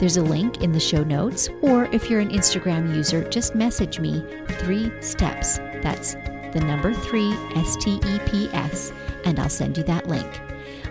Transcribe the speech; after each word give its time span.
there's 0.00 0.16
a 0.16 0.22
link 0.22 0.62
in 0.62 0.72
the 0.72 0.80
show 0.80 1.04
notes, 1.04 1.50
or 1.60 1.84
if 1.92 2.08
you're 2.08 2.20
an 2.20 2.30
Instagram 2.30 2.96
user, 2.96 3.22
just 3.28 3.54
message 3.54 4.00
me 4.00 4.24
three 4.52 4.90
steps. 5.02 5.58
That's 5.82 6.14
the 6.54 6.62
number 6.64 6.94
three, 6.94 7.32
S 7.54 7.76
T 7.76 8.00
E 8.06 8.18
P 8.24 8.48
S, 8.54 8.92
and 9.26 9.38
I'll 9.38 9.50
send 9.50 9.76
you 9.76 9.84
that 9.84 10.08
link. 10.08 10.40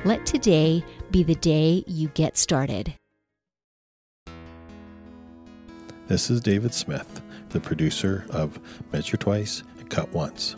Let 0.05 0.27
today 0.27 0.85
be 1.09 1.23
the 1.23 1.33
day 1.33 1.83
you 1.87 2.09
get 2.09 2.37
started. 2.37 2.93
This 6.07 6.29
is 6.29 6.39
David 6.39 6.75
Smith, 6.75 7.21
the 7.49 7.59
producer 7.59 8.27
of 8.29 8.59
Measure 8.93 9.17
Twice 9.17 9.63
and 9.79 9.89
Cut 9.89 10.09
Once. 10.13 10.55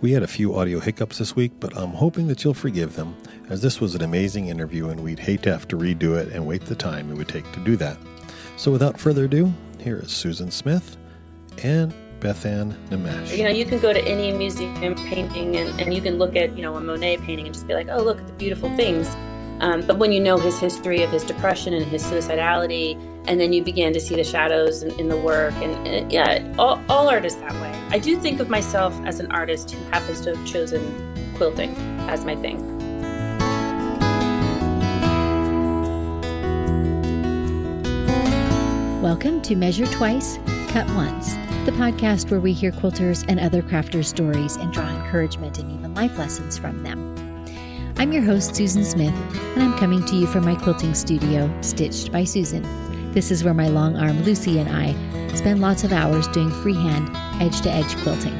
We 0.00 0.12
had 0.12 0.22
a 0.22 0.28
few 0.28 0.54
audio 0.54 0.78
hiccups 0.78 1.18
this 1.18 1.34
week, 1.34 1.50
but 1.58 1.76
I'm 1.76 1.90
hoping 1.90 2.28
that 2.28 2.44
you'll 2.44 2.54
forgive 2.54 2.94
them, 2.94 3.16
as 3.48 3.62
this 3.62 3.80
was 3.80 3.96
an 3.96 4.02
amazing 4.02 4.46
interview 4.46 4.90
and 4.90 5.00
we'd 5.00 5.18
hate 5.18 5.42
to 5.42 5.50
have 5.50 5.66
to 5.68 5.76
redo 5.76 6.16
it 6.16 6.32
and 6.32 6.46
wait 6.46 6.66
the 6.66 6.76
time 6.76 7.10
it 7.10 7.16
would 7.16 7.26
take 7.26 7.50
to 7.50 7.60
do 7.60 7.74
that. 7.78 7.96
So 8.56 8.70
without 8.70 9.00
further 9.00 9.24
ado, 9.24 9.52
here 9.80 9.96
is 9.96 10.12
Susan 10.12 10.52
Smith 10.52 10.96
and 11.64 11.92
Bethann 12.20 12.76
Nemesh. 12.90 13.36
You 13.36 13.42
know, 13.42 13.50
you 13.50 13.64
can 13.64 13.80
go 13.80 13.92
to 13.92 14.00
any 14.06 14.30
museum 14.30 14.94
painting 14.94 15.56
and, 15.56 15.80
and 15.80 15.92
you 15.92 16.00
can 16.00 16.16
look 16.16 16.36
at, 16.36 16.56
you 16.56 16.62
know, 16.62 16.76
a 16.76 16.80
Monet 16.80 17.16
painting 17.18 17.46
and 17.46 17.54
just 17.54 17.66
be 17.66 17.74
like, 17.74 17.88
oh, 17.90 18.00
look 18.00 18.18
at 18.18 18.26
the 18.28 18.32
beautiful 18.34 18.74
things. 18.76 19.08
Um, 19.60 19.84
but 19.84 19.98
when 19.98 20.12
you 20.12 20.20
know 20.20 20.38
his 20.38 20.60
history 20.60 21.02
of 21.02 21.10
his 21.10 21.24
depression 21.24 21.74
and 21.74 21.84
his 21.84 22.04
suicidality, 22.04 22.96
and 23.28 23.38
then 23.38 23.52
you 23.52 23.62
begin 23.62 23.92
to 23.92 24.00
see 24.00 24.16
the 24.16 24.24
shadows 24.24 24.82
in, 24.82 24.98
in 24.98 25.08
the 25.08 25.16
work, 25.16 25.52
and, 25.56 25.86
and, 25.86 26.10
yeah, 26.10 26.42
all, 26.58 26.82
all 26.88 27.10
art 27.10 27.26
is 27.26 27.36
that 27.36 27.52
way. 27.52 27.70
I 27.90 27.98
do 27.98 28.18
think 28.18 28.40
of 28.40 28.48
myself 28.48 28.98
as 29.04 29.20
an 29.20 29.30
artist 29.30 29.70
who 29.70 29.84
happens 29.90 30.22
to 30.22 30.34
have 30.34 30.46
chosen 30.46 31.34
quilting 31.36 31.74
as 32.08 32.24
my 32.24 32.34
thing. 32.36 32.56
Welcome 39.02 39.42
to 39.42 39.54
Measure 39.54 39.86
Twice, 39.86 40.38
Cut 40.68 40.86
Once, 40.94 41.34
the 41.66 41.72
podcast 41.72 42.30
where 42.30 42.40
we 42.40 42.54
hear 42.54 42.72
quilters 42.72 43.26
and 43.28 43.38
other 43.38 43.60
crafters' 43.60 44.06
stories 44.06 44.56
and 44.56 44.72
draw 44.72 44.88
encouragement 44.88 45.58
and 45.58 45.70
even 45.70 45.92
life 45.92 46.16
lessons 46.16 46.56
from 46.56 46.82
them. 46.82 47.14
I'm 47.98 48.10
your 48.10 48.22
host, 48.22 48.56
Susan 48.56 48.86
Smith, 48.86 49.14
and 49.34 49.62
I'm 49.62 49.78
coming 49.78 50.02
to 50.06 50.16
you 50.16 50.26
from 50.26 50.46
my 50.46 50.54
quilting 50.54 50.94
studio, 50.94 51.54
Stitched 51.60 52.10
by 52.10 52.24
Susan. 52.24 52.87
This 53.18 53.32
is 53.32 53.42
where 53.42 53.52
my 53.52 53.66
long 53.66 53.96
arm 53.96 54.22
Lucy 54.22 54.60
and 54.60 54.68
I 54.68 54.92
spend 55.34 55.60
lots 55.60 55.82
of 55.82 55.92
hours 55.92 56.28
doing 56.28 56.50
freehand, 56.62 57.10
edge 57.42 57.60
to 57.62 57.68
edge 57.68 57.96
quilting. 58.04 58.32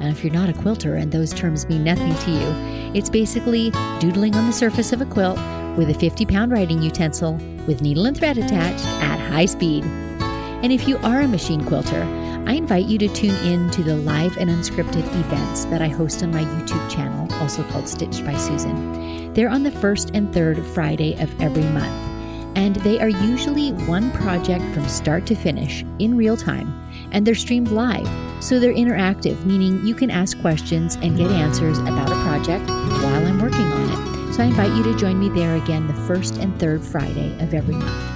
And 0.00 0.08
if 0.08 0.24
you're 0.24 0.32
not 0.32 0.48
a 0.48 0.52
quilter 0.52 0.96
and 0.96 1.12
those 1.12 1.32
terms 1.32 1.68
mean 1.68 1.84
nothing 1.84 2.12
to 2.12 2.30
you, 2.32 2.90
it's 2.98 3.08
basically 3.08 3.70
doodling 4.00 4.34
on 4.34 4.48
the 4.48 4.52
surface 4.52 4.92
of 4.92 5.00
a 5.00 5.06
quilt 5.06 5.38
with 5.78 5.88
a 5.88 5.94
50 5.94 6.26
pound 6.26 6.50
writing 6.50 6.82
utensil 6.82 7.34
with 7.68 7.80
needle 7.80 8.06
and 8.06 8.16
thread 8.16 8.36
attached 8.36 8.84
at 9.04 9.20
high 9.20 9.46
speed. 9.46 9.84
And 9.84 10.72
if 10.72 10.88
you 10.88 10.98
are 11.04 11.20
a 11.20 11.28
machine 11.28 11.64
quilter, 11.64 12.02
I 12.48 12.54
invite 12.54 12.86
you 12.86 12.98
to 12.98 13.08
tune 13.14 13.36
in 13.46 13.70
to 13.70 13.84
the 13.84 13.94
live 13.94 14.36
and 14.36 14.50
unscripted 14.50 15.06
events 15.14 15.66
that 15.66 15.80
I 15.80 15.86
host 15.86 16.24
on 16.24 16.32
my 16.32 16.42
YouTube 16.42 16.90
channel, 16.90 17.32
also 17.34 17.62
called 17.70 17.88
Stitched 17.88 18.24
by 18.26 18.36
Susan. 18.36 19.32
They're 19.32 19.48
on 19.48 19.62
the 19.62 19.70
first 19.70 20.10
and 20.12 20.34
third 20.34 20.66
Friday 20.66 21.14
of 21.22 21.40
every 21.40 21.62
month, 21.62 22.13
and 22.56 22.76
they 22.76 23.00
are 23.00 23.08
usually 23.08 23.72
one 23.86 24.10
project 24.12 24.64
from 24.74 24.88
start 24.88 25.26
to 25.26 25.34
finish 25.34 25.84
in 25.98 26.16
real 26.16 26.36
time, 26.36 26.72
and 27.12 27.26
they're 27.26 27.34
streamed 27.34 27.68
live, 27.68 28.08
so 28.42 28.58
they're 28.58 28.74
interactive, 28.74 29.44
meaning 29.44 29.84
you 29.86 29.94
can 29.94 30.10
ask 30.10 30.40
questions 30.40 30.96
and 30.96 31.16
get 31.16 31.30
answers 31.30 31.78
about 31.78 32.10
a 32.10 32.22
project 32.22 32.68
while 32.68 33.26
I'm 33.26 33.40
working 33.40 33.60
on 33.60 33.90
it. 33.90 34.34
So 34.34 34.42
I 34.42 34.46
invite 34.46 34.74
you 34.74 34.82
to 34.84 34.96
join 34.96 35.18
me 35.18 35.28
there 35.28 35.56
again 35.56 35.86
the 35.86 35.94
first 36.06 36.38
and 36.38 36.58
third 36.58 36.82
Friday 36.84 37.32
of 37.40 37.54
every 37.54 37.76
month. 37.76 38.14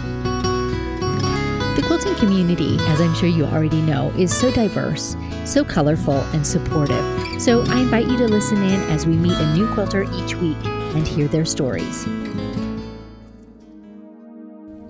The 1.76 1.84
quilting 1.86 2.16
community, 2.16 2.76
as 2.80 3.00
I'm 3.00 3.14
sure 3.14 3.28
you 3.28 3.44
already 3.44 3.80
know, 3.80 4.10
is 4.18 4.36
so 4.36 4.50
diverse, 4.50 5.16
so 5.44 5.64
colorful, 5.64 6.20
and 6.32 6.44
supportive. 6.44 7.04
So 7.40 7.62
I 7.68 7.80
invite 7.80 8.08
you 8.08 8.16
to 8.18 8.26
listen 8.26 8.60
in 8.62 8.80
as 8.90 9.06
we 9.06 9.16
meet 9.16 9.38
a 9.38 9.54
new 9.54 9.72
quilter 9.72 10.02
each 10.14 10.34
week 10.34 10.58
and 10.64 11.06
hear 11.06 11.28
their 11.28 11.44
stories. 11.44 12.04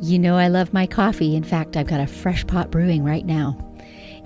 You 0.08 0.18
know, 0.18 0.38
I 0.38 0.48
love 0.48 0.72
my 0.72 0.86
coffee. 0.86 1.36
In 1.36 1.44
fact, 1.44 1.76
I've 1.76 1.86
got 1.86 2.00
a 2.00 2.06
fresh 2.06 2.46
pot 2.46 2.70
brewing 2.70 3.04
right 3.04 3.26
now. 3.26 3.58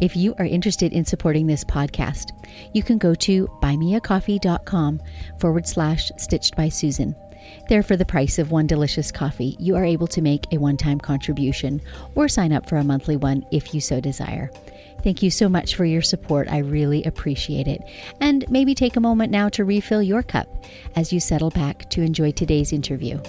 If 0.00 0.14
you 0.14 0.32
are 0.38 0.44
interested 0.44 0.92
in 0.92 1.04
supporting 1.04 1.48
this 1.48 1.64
podcast, 1.64 2.30
you 2.72 2.84
can 2.84 2.98
go 2.98 3.16
to 3.16 3.48
buymeacoffee.com 3.60 5.00
forward 5.40 5.66
slash 5.66 6.12
stitched 6.18 6.54
by 6.54 6.68
Susan. 6.68 7.16
There, 7.68 7.82
for 7.82 7.96
the 7.96 8.04
price 8.04 8.38
of 8.38 8.52
one 8.52 8.68
delicious 8.68 9.10
coffee, 9.10 9.56
you 9.58 9.74
are 9.74 9.84
able 9.84 10.06
to 10.06 10.22
make 10.22 10.46
a 10.52 10.58
one 10.58 10.76
time 10.76 11.00
contribution 11.00 11.82
or 12.14 12.28
sign 12.28 12.52
up 12.52 12.68
for 12.68 12.76
a 12.76 12.84
monthly 12.84 13.16
one 13.16 13.44
if 13.50 13.74
you 13.74 13.80
so 13.80 14.00
desire. 14.00 14.52
Thank 15.02 15.20
you 15.20 15.32
so 15.32 15.48
much 15.48 15.74
for 15.74 15.84
your 15.84 16.02
support. 16.02 16.46
I 16.46 16.58
really 16.58 17.02
appreciate 17.02 17.66
it. 17.66 17.82
And 18.20 18.48
maybe 18.48 18.76
take 18.76 18.94
a 18.94 19.00
moment 19.00 19.32
now 19.32 19.48
to 19.48 19.64
refill 19.64 20.00
your 20.00 20.22
cup 20.22 20.64
as 20.94 21.12
you 21.12 21.18
settle 21.18 21.50
back 21.50 21.90
to 21.90 22.02
enjoy 22.02 22.30
today's 22.30 22.72
interview. 22.72 23.20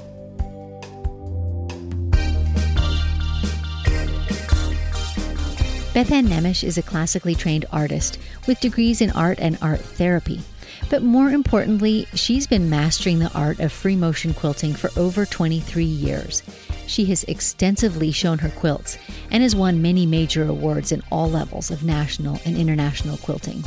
Bethann 5.94 6.26
Nemesh 6.26 6.64
is 6.64 6.80
a 6.80 6.82
classically 6.82 7.36
trained 7.36 7.66
artist 7.72 8.18
with 8.48 8.60
degrees 8.60 9.00
in 9.00 9.12
art 9.12 9.38
and 9.40 9.60
art 9.62 9.80
therapy. 9.80 10.42
But 10.90 11.04
more 11.04 11.30
importantly, 11.30 12.08
she's 12.16 12.48
been 12.48 12.68
mastering 12.68 13.20
the 13.20 13.32
art 13.34 13.60
of 13.60 13.72
free 13.72 13.96
motion 13.96 14.34
quilting 14.34 14.74
for 14.74 14.90
over 15.00 15.24
23 15.24 15.84
years. 15.84 16.42
She 16.88 17.06
has 17.06 17.24
extensively 17.26 18.12
shown 18.12 18.40
her 18.40 18.50
quilts 18.50 18.98
and 19.30 19.44
has 19.44 19.56
won 19.56 19.84
many 19.84 20.08
major 20.08 20.46
awards 20.48 20.92
in 20.92 21.04
all 21.12 21.30
levels 21.30 21.70
of 21.70 21.84
national 21.84 22.42
and 22.44 22.58
international 22.58 23.18
quilting. 23.18 23.64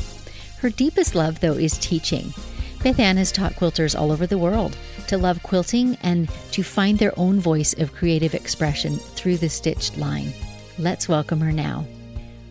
Her 0.59 0.71
deepest 0.71 1.15
love, 1.15 1.39
though, 1.39 1.53
is 1.53 1.79
teaching. 1.79 2.35
Bethann 2.81 3.19
has 3.19 3.31
taught 3.31 3.55
quilters 3.55 3.97
all 3.97 4.11
over 4.11 4.27
the 4.27 4.37
world 4.37 4.77
to 5.07 5.17
love 5.17 5.45
quilting 5.45 5.97
and 6.03 6.29
to 6.51 6.65
find 6.65 6.99
their 6.99 7.17
own 7.17 7.39
voice 7.39 7.73
of 7.75 7.95
creative 7.95 8.35
expression 8.35 8.97
through 8.97 9.37
the 9.37 9.49
stitched 9.49 9.97
line. 9.97 10.33
Let's 10.77 11.09
welcome 11.09 11.39
her 11.39 11.53
now. 11.53 11.87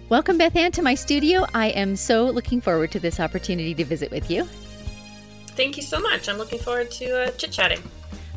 Welcome, 0.08 0.38
Bethann, 0.38 0.72
to 0.74 0.84
my 0.84 0.94
studio. 0.94 1.48
I 1.56 1.70
am 1.70 1.96
so 1.96 2.26
looking 2.26 2.62
forward 2.62 2.92
to 2.92 3.00
this 3.00 3.20
opportunity 3.20 3.74
to 3.74 3.84
visit 3.84 4.12
with 4.12 4.30
you. 4.30 4.44
Thank 5.56 5.78
you 5.78 5.84
so 5.84 6.00
much. 6.00 6.30
I'm 6.30 6.38
looking 6.38 6.60
forward 6.60 6.92
to 6.92 7.24
uh, 7.24 7.32
chit 7.32 7.52
chatting. 7.52 7.82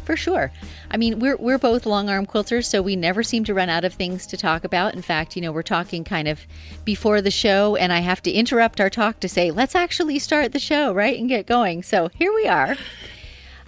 For 0.06 0.16
sure. 0.16 0.50
I 0.90 0.96
mean, 0.96 1.18
we're 1.18 1.36
we're 1.36 1.58
both 1.58 1.84
long 1.84 2.08
arm 2.08 2.24
quilters, 2.24 2.64
so 2.64 2.80
we 2.80 2.96
never 2.96 3.22
seem 3.22 3.44
to 3.44 3.52
run 3.52 3.68
out 3.68 3.84
of 3.84 3.92
things 3.92 4.26
to 4.28 4.38
talk 4.38 4.64
about. 4.64 4.94
In 4.94 5.02
fact, 5.02 5.36
you 5.36 5.42
know, 5.42 5.52
we're 5.52 5.62
talking 5.62 6.04
kind 6.04 6.26
of 6.26 6.40
before 6.86 7.20
the 7.20 7.30
show, 7.30 7.76
and 7.76 7.92
I 7.92 7.98
have 7.98 8.22
to 8.22 8.30
interrupt 8.30 8.80
our 8.80 8.88
talk 8.88 9.20
to 9.20 9.28
say, 9.28 9.50
let's 9.50 9.74
actually 9.74 10.18
start 10.20 10.52
the 10.52 10.58
show, 10.58 10.94
right, 10.94 11.18
and 11.18 11.28
get 11.28 11.46
going. 11.46 11.82
So 11.82 12.08
here 12.14 12.32
we 12.34 12.48
are. 12.48 12.78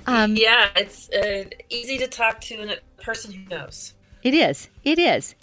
Um, 0.07 0.37
yeah, 0.37 0.71
it's 0.75 1.11
uh, 1.11 1.45
easy 1.69 1.99
to 1.99 2.07
talk 2.07 2.41
to 2.43 2.79
a 2.99 3.03
person 3.03 3.35
who 3.35 3.47
knows. 3.51 3.93
It 4.23 4.33
is. 4.33 4.69
It 4.85 4.99
is. 4.99 5.35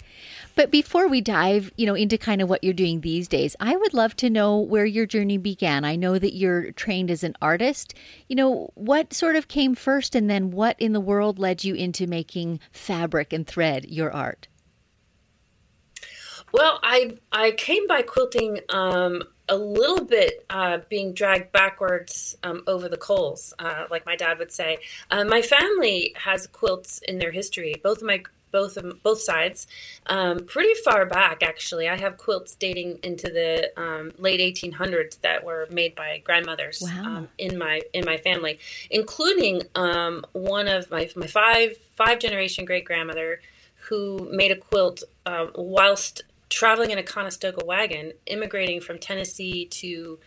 But 0.58 0.72
before 0.72 1.06
we 1.06 1.20
dive, 1.20 1.70
you 1.76 1.86
know, 1.86 1.94
into 1.94 2.18
kind 2.18 2.42
of 2.42 2.48
what 2.48 2.64
you're 2.64 2.72
doing 2.72 3.00
these 3.00 3.28
days, 3.28 3.54
I 3.60 3.76
would 3.76 3.94
love 3.94 4.16
to 4.16 4.28
know 4.28 4.58
where 4.58 4.84
your 4.84 5.06
journey 5.06 5.38
began. 5.38 5.84
I 5.84 5.94
know 5.94 6.18
that 6.18 6.34
you're 6.34 6.72
trained 6.72 7.12
as 7.12 7.22
an 7.22 7.36
artist. 7.40 7.94
You 8.26 8.34
know, 8.34 8.70
what 8.74 9.14
sort 9.14 9.36
of 9.36 9.46
came 9.46 9.76
first 9.76 10.16
and 10.16 10.28
then 10.28 10.50
what 10.50 10.74
in 10.80 10.94
the 10.94 11.00
world 11.00 11.38
led 11.38 11.62
you 11.62 11.76
into 11.76 12.08
making 12.08 12.58
fabric 12.72 13.32
and 13.32 13.46
thread 13.46 13.84
your 13.84 14.12
art? 14.12 14.48
Well, 16.50 16.80
I 16.82 17.18
I 17.30 17.52
came 17.52 17.86
by 17.86 18.02
quilting 18.02 18.58
um, 18.68 19.22
a 19.48 19.56
little 19.56 20.04
bit 20.04 20.44
uh, 20.50 20.78
being 20.88 21.12
dragged 21.12 21.52
backwards 21.52 22.36
um, 22.42 22.64
over 22.66 22.88
the 22.88 22.96
coals, 22.96 23.54
uh, 23.60 23.84
like 23.92 24.04
my 24.06 24.16
dad 24.16 24.40
would 24.40 24.50
say. 24.50 24.78
Uh, 25.12 25.24
my 25.24 25.40
family 25.40 26.14
has 26.16 26.48
quilts 26.48 26.98
in 27.06 27.18
their 27.18 27.30
history. 27.30 27.76
Both 27.80 27.98
of 27.98 28.08
my 28.08 28.24
both 28.50 28.76
of 28.76 29.02
both 29.02 29.20
sides, 29.20 29.66
um, 30.06 30.44
pretty 30.46 30.74
far 30.84 31.06
back 31.06 31.42
actually. 31.42 31.88
I 31.88 31.96
have 31.96 32.16
quilts 32.16 32.54
dating 32.54 32.98
into 33.02 33.28
the 33.28 33.72
um, 33.76 34.12
late 34.18 34.40
1800s 34.40 35.20
that 35.20 35.44
were 35.44 35.66
made 35.70 35.94
by 35.94 36.22
grandmothers 36.24 36.82
wow. 36.82 37.16
um, 37.16 37.28
in 37.38 37.58
my 37.58 37.80
in 37.92 38.04
my 38.04 38.16
family, 38.16 38.58
including 38.90 39.62
um, 39.74 40.24
one 40.32 40.68
of 40.68 40.90
my 40.90 41.10
my 41.16 41.26
five 41.26 41.76
five 41.96 42.18
generation 42.18 42.64
great 42.64 42.84
grandmother 42.84 43.40
who 43.88 44.28
made 44.30 44.50
a 44.50 44.56
quilt 44.56 45.02
uh, 45.26 45.46
whilst 45.54 46.22
traveling 46.48 46.90
in 46.90 46.98
a 46.98 47.02
Conestoga 47.02 47.64
wagon, 47.64 48.12
immigrating 48.26 48.80
from 48.80 48.98
Tennessee 48.98 49.66
to 49.66 50.18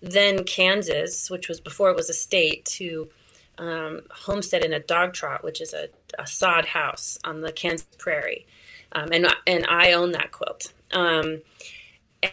then 0.00 0.44
Kansas, 0.44 1.30
which 1.30 1.48
was 1.48 1.60
before 1.60 1.90
it 1.90 1.96
was 1.96 2.10
a 2.10 2.14
state, 2.14 2.64
to 2.66 3.08
um, 3.58 4.02
homestead 4.10 4.64
in 4.64 4.72
a 4.72 4.80
dog 4.80 5.12
trot, 5.12 5.44
which 5.44 5.60
is 5.60 5.72
a, 5.72 5.88
a, 6.18 6.26
sod 6.26 6.64
house 6.66 7.18
on 7.24 7.40
the 7.40 7.52
Kansas 7.52 7.86
prairie. 7.98 8.46
Um, 8.92 9.10
and, 9.12 9.26
and 9.46 9.66
I 9.68 9.92
own 9.92 10.12
that 10.12 10.32
quilt. 10.32 10.72
Um, 10.92 11.42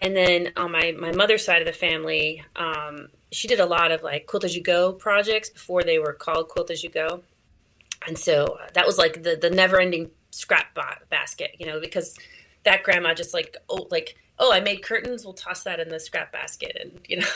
and 0.02 0.16
then 0.16 0.54
on 0.58 0.72
my, 0.72 0.94
my 0.98 1.12
mother's 1.12 1.44
side 1.44 1.62
of 1.62 1.68
the 1.68 1.74
family, 1.74 2.44
um, 2.56 3.08
she 3.32 3.48
did 3.48 3.60
a 3.60 3.66
lot 3.66 3.92
of 3.92 4.04
like 4.04 4.26
quilt 4.26 4.44
as 4.44 4.56
you 4.56 4.64
go 4.64 4.94
projects 4.94 5.50
before 5.50 5.84
they 5.84 6.00
were 6.00 6.14
called 6.14 6.50
quilt 6.50 6.72
as 6.72 6.84
you 6.84 6.90
go. 6.90 7.24
And 8.08 8.18
so 8.18 8.58
that 8.74 8.86
was 8.88 8.98
like 8.98 9.24
the, 9.24 9.36
the 9.36 9.50
never 9.50 9.80
ending 9.80 10.10
scrap 10.32 10.78
basket, 11.10 11.56
you 11.60 11.66
know, 11.66 11.80
because 11.80 12.18
that 12.64 12.84
grandma 12.84 13.14
just 13.14 13.34
like, 13.34 13.58
oh, 13.70 13.88
like 13.92 14.16
oh, 14.42 14.52
I 14.52 14.60
made 14.60 14.84
curtains. 14.84 15.24
We'll 15.24 15.36
toss 15.36 15.64
that 15.64 15.80
in 15.80 15.88
the 15.88 16.00
scrap 16.00 16.34
basket, 16.34 16.76
and 16.82 17.00
you 17.08 17.18
know, 17.18 17.28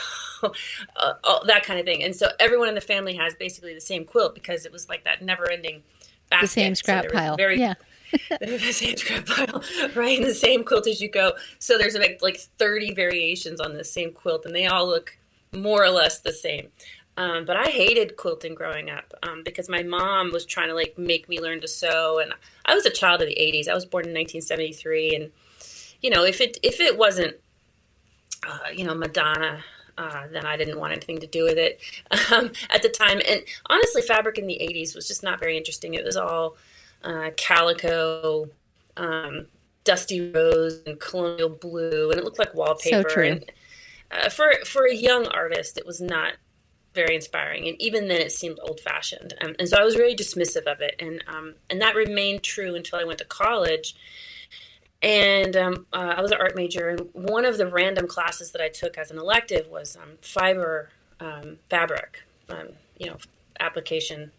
uh, 0.98 1.14
that 1.46 1.64
kind 1.64 1.80
of 1.80 1.86
thing. 1.86 2.04
And 2.04 2.14
so 2.14 2.30
everyone 2.40 2.68
in 2.68 2.76
the 2.76 2.82
family 2.82 3.16
has 3.16 3.36
basically 3.36 3.74
the 3.74 3.80
same 3.80 4.04
quilt 4.04 4.34
because 4.34 4.66
it 4.66 4.72
was 4.72 4.90
like 4.90 5.06
that 5.06 5.22
never-ending 5.22 5.84
basket. 6.30 6.42
The 6.42 6.48
same 6.48 6.76
scrap 6.76 7.06
so 7.06 7.12
pile. 7.12 7.38
Very, 7.38 7.60
yeah. 7.60 7.76
the 8.42 8.72
same 8.74 8.98
scrap 8.98 9.26
pile, 9.28 9.64
right? 9.96 10.22
The 10.22 10.34
same 10.34 10.64
quilt 10.64 10.88
as 10.88 11.00
you 11.00 11.10
go. 11.10 11.34
So 11.60 11.78
there's 11.78 11.96
like, 11.96 12.20
like 12.22 12.38
30 12.38 12.94
variations 12.96 13.62
on 13.62 13.74
the 13.74 13.84
same 13.84 14.12
quilt, 14.12 14.46
and 14.46 14.56
they 14.56 14.66
all 14.66 14.88
look 14.88 15.18
more 15.54 15.84
or 15.84 15.92
less 15.92 16.20
the 16.20 16.34
same. 16.34 16.70
Um, 17.18 17.46
but 17.46 17.56
I 17.56 17.70
hated 17.70 18.18
quilting 18.18 18.56
growing 18.56 18.90
up 18.90 19.14
um, 19.24 19.42
because 19.46 19.70
my 19.70 19.84
mom 19.84 20.34
was 20.34 20.46
trying 20.46 20.68
to 20.68 20.74
like 20.74 20.98
make 20.98 21.30
me 21.30 21.40
learn 21.40 21.62
to 21.62 21.68
sew, 21.68 22.20
and 22.20 22.34
I 22.66 22.76
was 22.76 22.86
a 22.86 22.90
child 22.90 23.22
of 23.22 23.30
the 23.30 23.36
'80s. 23.36 23.70
I 23.70 23.74
was 23.74 23.86
born 23.86 24.06
in 24.06 24.14
1973, 24.14 25.16
and 25.16 25.32
you 26.02 26.10
know, 26.10 26.24
if 26.24 26.42
it 26.42 26.58
if 26.64 26.80
it 26.80 26.98
wasn't, 26.98 27.36
uh, 28.48 28.70
you 28.74 28.84
know, 28.86 28.96
Madonna, 28.96 29.64
uh, 29.98 30.28
then 30.32 30.46
I 30.46 30.58
didn't 30.58 30.80
want 30.80 30.94
anything 30.94 31.20
to 31.20 31.28
do 31.28 31.44
with 31.44 31.58
it 31.58 31.80
um, 32.32 32.52
at 32.70 32.82
the 32.82 32.90
time. 32.90 33.22
And 33.28 33.42
honestly, 33.68 34.02
fabric 34.02 34.38
in 34.38 34.48
the 34.48 34.60
'80s 34.62 34.96
was 34.96 35.08
just 35.08 35.24
not 35.24 35.40
very 35.40 35.58
interesting. 35.58 35.94
It 35.94 36.04
was 36.04 36.18
all 36.18 36.58
uh, 37.04 37.32
calico, 37.38 38.50
um, 38.98 39.48
dusty 39.84 40.32
rose, 40.32 40.82
and 40.86 41.00
colonial 41.00 41.50
blue, 41.50 42.12
and 42.12 42.20
it 42.20 42.24
looked 42.24 42.40
like 42.40 42.54
wallpaper. 42.54 43.10
So 43.10 43.16
true. 43.16 43.28
And, 43.28 43.52
uh, 44.12 44.30
for 44.30 44.52
for 44.66 44.86
a 44.86 44.96
young 44.96 45.28
artist, 45.28 45.78
it 45.78 45.86
was 45.86 46.02
not 46.02 46.34
very 46.94 47.16
inspiring, 47.16 47.68
and 47.68 47.82
even 47.82 48.08
then, 48.08 48.22
it 48.22 48.32
seemed 48.32 48.60
old 48.62 48.80
fashioned. 48.80 49.34
Um, 49.42 49.56
and 49.60 49.68
so 49.68 49.78
I 49.78 49.84
was 49.84 49.98
really 49.98 50.16
dismissive 50.16 50.66
of 50.66 50.82
it, 50.82 50.96
and 51.00 51.24
um, 51.28 51.56
and 51.70 51.82
that 51.82 51.96
remained 51.96 52.44
true 52.44 52.76
until 52.76 53.00
I 53.00 53.04
went 53.04 53.20
to 53.20 53.26
college 53.26 53.96
and 55.02 55.56
um, 55.56 55.86
uh, 55.94 56.16
I 56.18 56.22
was 56.22 56.32
an 56.32 56.38
art 56.40 56.56
major, 56.56 56.90
and 56.90 57.10
one 57.14 57.46
of 57.46 57.58
the 57.58 57.68
random 57.68 58.08
classes 58.08 58.52
that 58.52 58.62
I 58.62 58.70
took 58.70 58.98
as 58.98 59.12
an 59.12 59.18
elective 59.18 59.68
was 59.68 59.96
um, 59.96 60.18
fiber 60.22 60.90
um, 61.20 61.58
fabric, 61.70 62.24
um, 62.50 62.70
you 62.98 63.08
know, 63.08 63.18
application. 63.60 64.32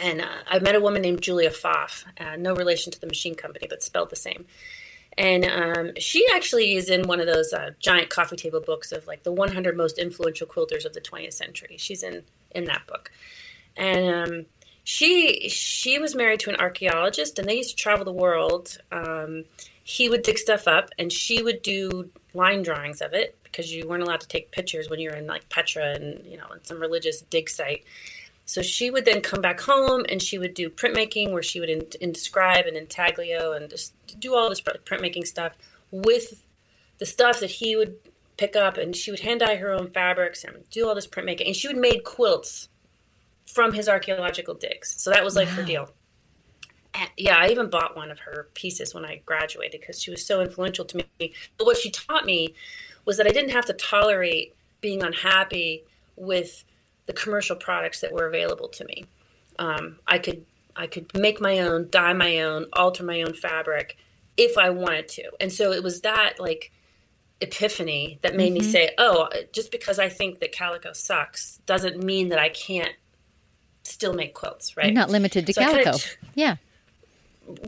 And 0.00 0.20
uh, 0.20 0.42
I 0.48 0.58
met 0.60 0.74
a 0.74 0.80
woman 0.80 1.02
named 1.02 1.20
Julia 1.22 1.50
Pfaff, 1.50 2.04
uh, 2.20 2.36
no 2.36 2.54
relation 2.54 2.92
to 2.92 3.00
the 3.00 3.06
machine 3.06 3.34
company, 3.34 3.66
but 3.68 3.82
spelled 3.82 4.10
the 4.10 4.16
same. 4.16 4.46
And 5.18 5.44
um, 5.44 5.90
she 5.98 6.24
actually 6.34 6.76
is 6.76 6.88
in 6.88 7.08
one 7.08 7.20
of 7.20 7.26
those 7.26 7.52
uh, 7.52 7.70
giant 7.80 8.10
coffee 8.10 8.36
table 8.36 8.60
books 8.60 8.92
of 8.92 9.06
like 9.06 9.24
the 9.24 9.32
100 9.32 9.76
most 9.76 9.98
influential 9.98 10.46
quilters 10.46 10.84
of 10.84 10.92
the 10.92 11.00
20th 11.00 11.32
century. 11.32 11.76
She's 11.78 12.02
in 12.02 12.22
in 12.52 12.64
that 12.64 12.86
book, 12.86 13.10
and 13.76 14.14
um, 14.14 14.46
she 14.90 15.48
she 15.48 16.00
was 16.00 16.16
married 16.16 16.40
to 16.40 16.50
an 16.50 16.56
archaeologist, 16.56 17.38
and 17.38 17.48
they 17.48 17.58
used 17.58 17.70
to 17.70 17.76
travel 17.76 18.04
the 18.04 18.12
world. 18.12 18.76
Um, 18.90 19.44
he 19.84 20.08
would 20.08 20.22
dig 20.22 20.36
stuff 20.36 20.66
up 20.66 20.90
and 20.98 21.12
she 21.12 21.42
would 21.42 21.62
do 21.62 22.10
line 22.34 22.62
drawings 22.62 23.00
of 23.00 23.12
it 23.12 23.36
because 23.44 23.72
you 23.72 23.86
weren't 23.88 24.02
allowed 24.02 24.20
to 24.20 24.28
take 24.28 24.50
pictures 24.50 24.90
when 24.90 24.98
you 24.98 25.10
were 25.10 25.16
in 25.16 25.28
like 25.28 25.48
Petra 25.48 25.94
and 25.94 26.24
you 26.26 26.36
know 26.36 26.46
in 26.52 26.64
some 26.64 26.80
religious 26.80 27.22
dig 27.22 27.48
site. 27.48 27.84
So 28.46 28.62
she 28.62 28.90
would 28.90 29.04
then 29.04 29.20
come 29.20 29.40
back 29.40 29.60
home 29.60 30.04
and 30.08 30.20
she 30.20 30.38
would 30.38 30.54
do 30.54 30.68
printmaking 30.68 31.30
where 31.32 31.42
she 31.42 31.60
would 31.60 31.70
in- 31.70 31.86
inscribe 32.00 32.66
and 32.66 32.76
intaglio 32.76 33.52
and 33.52 33.70
just 33.70 33.94
do 34.18 34.34
all 34.34 34.48
this 34.48 34.60
printmaking 34.60 35.24
stuff 35.24 35.52
with 35.92 36.42
the 36.98 37.06
stuff 37.06 37.38
that 37.38 37.50
he 37.50 37.76
would 37.76 37.94
pick 38.38 38.56
up 38.56 38.76
and 38.76 38.96
she 38.96 39.12
would 39.12 39.20
hand 39.20 39.38
dye 39.38 39.54
her 39.54 39.72
own 39.72 39.88
fabrics 39.90 40.42
and 40.42 40.68
do 40.70 40.88
all 40.88 40.96
this 40.96 41.06
printmaking 41.06 41.46
and 41.46 41.54
she 41.54 41.68
would 41.68 41.76
make 41.76 42.04
quilts 42.04 42.68
from 43.54 43.72
his 43.72 43.88
archaeological 43.88 44.54
digs. 44.54 44.94
So 44.98 45.10
that 45.10 45.24
was 45.24 45.36
like 45.36 45.48
wow. 45.48 45.54
her 45.54 45.62
deal 45.64 45.90
yeah, 47.16 47.36
I 47.36 47.48
even 47.48 47.70
bought 47.70 47.96
one 47.96 48.10
of 48.10 48.18
her 48.20 48.48
pieces 48.54 48.94
when 48.94 49.04
I 49.04 49.22
graduated 49.24 49.80
because 49.80 50.02
she 50.02 50.10
was 50.10 50.24
so 50.24 50.40
influential 50.40 50.84
to 50.86 50.96
me. 50.96 51.32
But 51.56 51.66
what 51.66 51.76
she 51.76 51.90
taught 51.90 52.24
me 52.24 52.54
was 53.04 53.16
that 53.16 53.26
I 53.26 53.30
didn't 53.30 53.50
have 53.50 53.66
to 53.66 53.72
tolerate 53.72 54.56
being 54.80 55.02
unhappy 55.02 55.84
with 56.16 56.64
the 57.06 57.12
commercial 57.12 57.56
products 57.56 58.00
that 58.00 58.12
were 58.12 58.26
available 58.26 58.68
to 58.68 58.84
me. 58.84 59.04
Um, 59.58 59.98
I 60.06 60.18
could 60.18 60.44
I 60.76 60.86
could 60.86 61.14
make 61.14 61.40
my 61.40 61.60
own, 61.60 61.88
dye 61.90 62.12
my 62.12 62.40
own, 62.40 62.66
alter 62.72 63.04
my 63.04 63.22
own 63.22 63.34
fabric 63.34 63.96
if 64.36 64.56
I 64.56 64.70
wanted 64.70 65.08
to. 65.08 65.30
And 65.40 65.52
so 65.52 65.72
it 65.72 65.82
was 65.82 66.00
that 66.02 66.34
like 66.38 66.72
epiphany 67.40 68.18
that 68.22 68.36
made 68.36 68.54
mm-hmm. 68.54 68.66
me 68.66 68.72
say, 68.72 68.90
"Oh, 68.98 69.28
just 69.52 69.70
because 69.70 69.98
I 69.98 70.08
think 70.08 70.40
that 70.40 70.52
calico 70.52 70.92
sucks 70.92 71.58
doesn't 71.66 72.02
mean 72.02 72.30
that 72.30 72.38
I 72.38 72.48
can't 72.48 72.94
still 73.82 74.14
make 74.14 74.34
quilts." 74.34 74.76
Right? 74.76 74.86
You're 74.86 74.94
not 74.94 75.10
limited 75.10 75.46
to 75.46 75.52
so 75.52 75.62
calico. 75.62 75.92
T- 75.92 76.08
yeah 76.34 76.56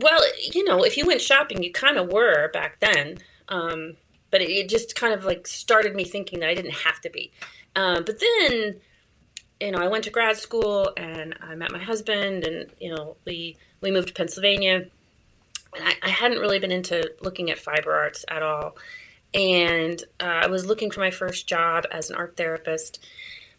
well, 0.01 0.19
you 0.39 0.63
know, 0.63 0.83
if 0.83 0.97
you 0.97 1.05
went 1.05 1.21
shopping, 1.21 1.63
you 1.63 1.71
kind 1.71 1.97
of 1.97 2.11
were 2.11 2.49
back 2.49 2.79
then. 2.79 3.17
Um, 3.49 3.97
but 4.31 4.41
it, 4.41 4.49
it, 4.49 4.69
just 4.69 4.95
kind 4.95 5.13
of 5.13 5.25
like 5.25 5.45
started 5.47 5.95
me 5.95 6.03
thinking 6.03 6.39
that 6.39 6.49
I 6.49 6.53
didn't 6.53 6.73
have 6.73 7.01
to 7.01 7.09
be. 7.09 7.31
Um, 7.75 8.03
but 8.05 8.19
then, 8.19 8.75
you 9.59 9.71
know, 9.71 9.79
I 9.79 9.87
went 9.87 10.03
to 10.05 10.09
grad 10.09 10.37
school 10.37 10.91
and 10.97 11.35
I 11.41 11.55
met 11.55 11.71
my 11.71 11.79
husband, 11.79 12.45
and 12.45 12.69
you 12.79 12.95
know, 12.95 13.15
we 13.25 13.57
we 13.81 13.91
moved 13.91 14.09
to 14.09 14.13
Pennsylvania, 14.13 14.85
and 15.75 15.87
I, 15.87 15.93
I 16.03 16.09
hadn't 16.09 16.39
really 16.39 16.59
been 16.59 16.71
into 16.71 17.13
looking 17.21 17.51
at 17.51 17.59
fiber 17.59 17.93
arts 17.93 18.25
at 18.27 18.43
all. 18.43 18.77
And 19.33 20.01
uh, 20.19 20.41
I 20.43 20.47
was 20.47 20.65
looking 20.65 20.91
for 20.91 20.99
my 20.99 21.11
first 21.11 21.47
job 21.47 21.85
as 21.91 22.09
an 22.09 22.15
art 22.15 22.37
therapist. 22.37 23.03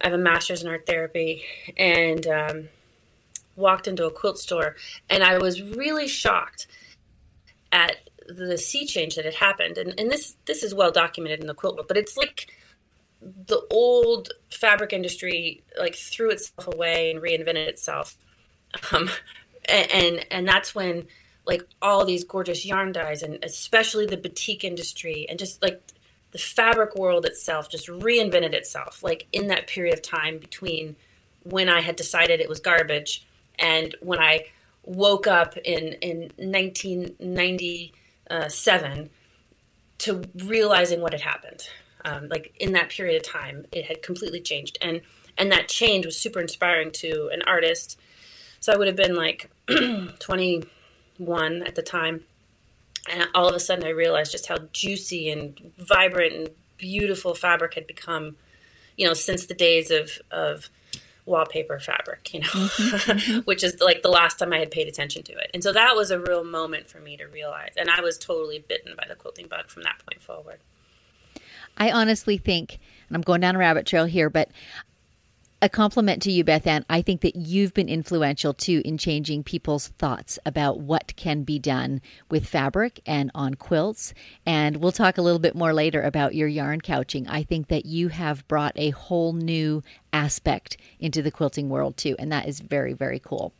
I 0.05 0.09
have 0.09 0.15
a 0.15 0.23
master's 0.23 0.63
in 0.63 0.69
art 0.69 0.87
therapy, 0.87 1.43
and 1.77 2.27
um, 2.27 2.69
walked 3.57 3.89
into 3.89 4.07
a 4.07 4.11
quilt 4.11 4.39
store 4.39 4.77
and 5.09 5.23
I 5.23 5.39
was 5.39 5.63
really 5.63 6.09
shocked 6.09 6.67
at 7.73 7.97
the 8.27 8.57
sea 8.57 8.87
change 8.87 9.17
that 9.17 9.25
had 9.25 9.35
happened. 9.35 9.79
And, 9.79 9.99
and 9.99 10.11
this 10.11 10.37
this 10.47 10.63
is 10.63 10.75
well 10.75 10.91
documented 10.91 11.41
in 11.41 11.47
the 11.47 11.55
quilt 11.55 11.77
book, 11.77 11.89
but 11.89 11.97
it's 11.97 12.17
like 12.17 12.49
the 13.21 13.63
old 13.71 14.31
fabric 14.51 14.93
industry 14.93 15.63
like 15.79 15.95
threw 15.95 16.31
itself 16.31 16.73
away 16.73 17.11
and 17.11 17.21
reinvented 17.21 17.69
itself. 17.69 18.17
Um, 18.93 19.11
and, 19.69 19.91
and 19.93 20.27
and 20.31 20.49
that's 20.49 20.75
when 20.75 21.07
like 21.47 21.63
all 21.83 22.05
these 22.05 22.25
gorgeous 22.25 22.65
yarn 22.65 22.93
dyes 22.93 23.23
and 23.23 23.39
especially 23.45 24.07
the 24.07 24.17
batik 24.17 24.65
industry 24.65 25.27
and 25.29 25.39
just 25.39 25.63
like 25.63 25.83
the 26.35 26.39
fabric 26.39 26.95
world 26.97 27.25
itself 27.25 27.71
just 27.71 27.87
reinvented 27.87 28.53
itself 28.53 29.03
like 29.05 29.29
in 29.33 29.47
that 29.47 29.69
period 29.69 29.95
of 29.95 30.03
time 30.03 30.39
between 30.39 30.97
when 31.45 31.69
I 31.69 31.81
had 31.81 31.95
decided 31.95 32.41
it 32.41 32.49
was 32.49 32.59
garbage 32.59 33.25
and 33.59 33.95
when 34.01 34.19
I 34.19 34.47
woke 34.83 35.27
up 35.27 35.57
in 35.57 35.95
in 36.01 36.31
1997 36.37 39.11
to 39.99 40.23
realizing 40.45 41.01
what 41.01 41.13
had 41.13 41.23
happened, 41.23 41.69
um, 42.05 42.29
like 42.29 42.55
in 42.59 42.73
that 42.73 42.91
period 42.91 43.17
of 43.17 43.23
time, 43.23 43.65
it 43.73 43.87
had 43.87 44.03
completely 44.03 44.41
changed, 44.41 44.77
and 44.81 45.01
and 45.39 45.53
that 45.53 45.69
change 45.69 46.05
was 46.05 46.19
super 46.19 46.41
inspiring 46.41 46.91
to 46.93 47.31
an 47.33 47.43
artist. 47.43 47.99
So 48.61 48.73
I 48.73 48.77
would 48.77 48.87
have 48.87 48.97
been 48.97 49.15
like 49.15 49.51
21 50.21 51.63
at 51.63 51.75
the 51.75 51.83
time, 51.83 52.25
and 53.11 53.29
all 53.35 53.49
of 53.49 53.55
a 53.55 53.61
sudden 53.61 53.85
I 53.85 53.91
realized 53.91 54.33
just 54.33 54.47
how 54.47 54.57
juicy 54.73 55.31
and 55.31 55.73
vibrant 55.79 56.35
and 56.35 56.51
beautiful 56.79 57.35
fabric 57.35 57.75
had 57.75 57.87
become, 57.87 58.37
you 58.97 59.07
know, 59.07 59.15
since 59.15 59.47
the 59.47 59.55
days 59.55 59.91
of 59.91 60.19
of 60.31 60.71
wallpaper 61.27 61.79
fabric, 61.81 62.35
you 62.35 62.41
know, 62.41 62.47
mm-hmm, 62.47 63.39
which 63.45 63.65
is 63.65 63.81
like 63.81 64.03
the 64.03 64.11
last 64.11 64.39
time 64.39 64.53
I 64.53 64.59
had 64.59 64.71
paid 64.71 64.89
attention 64.89 65.23
to 65.25 65.33
it. 65.33 65.51
And 65.55 65.63
so 65.63 65.73
that 65.73 65.97
was 65.97 66.11
a 66.11 66.21
real 66.21 66.45
moment 66.45 66.89
for 66.89 67.01
me 67.01 67.17
to 67.17 67.25
realize. 67.25 67.73
And 67.77 67.89
I 67.91 68.01
was 68.01 68.19
totally 68.19 68.59
bitten 68.59 68.95
by 68.97 69.07
the 69.09 69.15
quilting 69.15 69.49
bug 69.49 69.69
from 69.69 69.85
that 69.85 70.03
point 70.07 70.23
forward. 70.23 70.59
I 71.77 71.91
honestly 71.91 72.37
think, 72.37 72.79
and 73.09 73.17
I'm 73.17 73.23
going 73.23 73.41
down 73.41 73.57
a 73.57 73.59
rabbit 73.59 73.87
trail 73.87 74.05
here, 74.05 74.31
but 74.31 74.51
a 75.65 75.69
compliment 75.71 76.21
to 76.21 76.31
you, 76.31 76.45
Beth 76.45 76.67
Ann. 76.67 76.85
I 76.91 77.01
think 77.01 77.23
that 77.23 77.37
you've 77.37 77.73
been 77.73 77.89
influential 77.89 78.53
too 78.53 78.83
in 78.85 78.99
changing 78.99 79.45
people's 79.45 79.89
thoughts 79.89 80.39
about 80.45 80.81
what 80.81 81.17
can 81.17 81.43
be 81.43 81.59
done 81.59 82.03
with 82.31 82.47
fabric 82.47 83.01
and 83.07 83.31
on 83.35 83.55
quilts. 83.55 84.13
And 84.45 84.77
we'll 84.77 84.93
talk 84.93 85.17
a 85.17 85.23
little 85.23 85.39
bit 85.39 85.55
more 85.57 85.73
later 85.73 86.03
about 86.03 86.35
your 86.35 86.49
yarn 86.49 86.83
couching. 86.83 87.27
I 87.29 87.45
think 87.45 87.69
that 87.69 87.87
you 87.87 88.09
have 88.09 88.47
brought 88.47 88.75
a 88.77 88.91
whole 88.91 89.33
new 89.33 89.83
aspect 90.13 90.77
into 91.01 91.23
the 91.23 91.31
quilting 91.31 91.71
world 91.71 91.97
too, 91.97 92.15
and 92.19 92.31
that 92.31 92.47
is 92.47 92.61
very, 92.61 92.93
very 92.93 93.19
cool. 93.19 93.55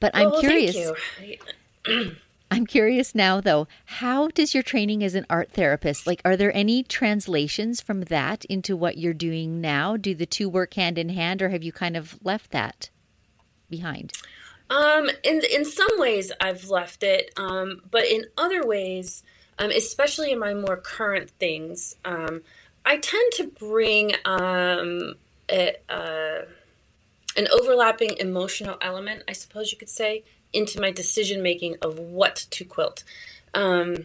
But 0.00 0.10
I'm 0.14 0.30
well, 0.30 0.40
curious. 0.40 0.76
I'm 2.50 2.66
curious 2.66 3.14
now, 3.14 3.40
though, 3.40 3.68
how 3.84 4.28
does 4.28 4.54
your 4.54 4.62
training 4.62 5.04
as 5.04 5.14
an 5.14 5.26
art 5.28 5.50
therapist, 5.52 6.06
like, 6.06 6.22
are 6.24 6.36
there 6.36 6.54
any 6.56 6.82
translations 6.82 7.80
from 7.80 8.02
that 8.02 8.44
into 8.46 8.76
what 8.76 8.96
you're 8.96 9.12
doing 9.12 9.60
now? 9.60 9.96
Do 9.96 10.14
the 10.14 10.26
two 10.26 10.48
work 10.48 10.74
hand 10.74 10.96
in 10.96 11.10
hand, 11.10 11.42
or 11.42 11.50
have 11.50 11.62
you 11.62 11.72
kind 11.72 11.96
of 11.96 12.18
left 12.24 12.50
that 12.52 12.90
behind? 13.68 14.12
Um, 14.70 15.10
in 15.22 15.42
in 15.50 15.64
some 15.64 15.88
ways, 15.96 16.30
I've 16.40 16.68
left 16.68 17.02
it, 17.02 17.32
um, 17.36 17.82
but 17.90 18.04
in 18.04 18.26
other 18.36 18.66
ways, 18.66 19.22
um, 19.58 19.70
especially 19.70 20.30
in 20.32 20.38
my 20.38 20.54
more 20.54 20.76
current 20.76 21.30
things, 21.38 21.96
um, 22.04 22.42
I 22.84 22.98
tend 22.98 23.32
to 23.36 23.46
bring 23.46 24.12
um, 24.24 25.14
a, 25.50 25.76
uh, 25.88 26.42
an 27.36 27.48
overlapping 27.52 28.16
emotional 28.18 28.76
element, 28.80 29.22
I 29.28 29.32
suppose 29.32 29.72
you 29.72 29.78
could 29.78 29.88
say, 29.88 30.24
into 30.52 30.80
my 30.80 30.90
decision 30.90 31.42
making 31.42 31.76
of 31.82 31.98
what 31.98 32.46
to 32.50 32.64
quilt. 32.64 33.04
Um, 33.54 33.96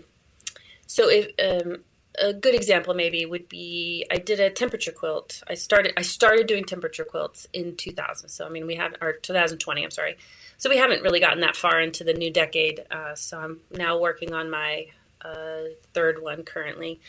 so 0.88 1.10
if 1.10 1.28
um, 1.40 1.84
a 2.22 2.34
good 2.34 2.54
example 2.54 2.94
maybe 2.94 3.26
would 3.26 3.50
be 3.50 4.06
I 4.12 4.18
did 4.18 4.40
a 4.40 4.50
temperature 4.50 4.92
quilt. 4.92 5.42
I 5.48 5.56
started 5.56 5.94
I 5.98 6.02
started 6.02 6.48
doing 6.48 6.64
temperature 6.64 7.04
quilts 7.04 7.48
in 7.54 7.76
2000. 7.76 8.30
So 8.30 8.46
I 8.46 8.50
mean 8.50 8.68
we 8.68 8.76
have 8.76 8.94
or 9.02 9.14
2020. 9.14 9.84
I'm 9.84 9.92
sorry. 9.92 10.18
So 10.58 10.70
we 10.70 10.78
haven't 10.78 11.02
really 11.02 11.20
gotten 11.20 11.42
that 11.42 11.56
far 11.56 11.82
into 11.82 12.04
the 12.04 12.14
new 12.14 12.32
decade. 12.32 12.86
Uh, 12.92 13.16
so 13.16 13.40
I'm 13.40 13.60
now 13.72 13.98
working 13.98 14.34
on 14.34 14.50
my 14.50 14.88
uh, 15.22 15.70
third 15.94 16.22
one 16.22 16.44
currently, 16.44 17.00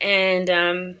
and 0.00 0.48
um, 0.48 0.94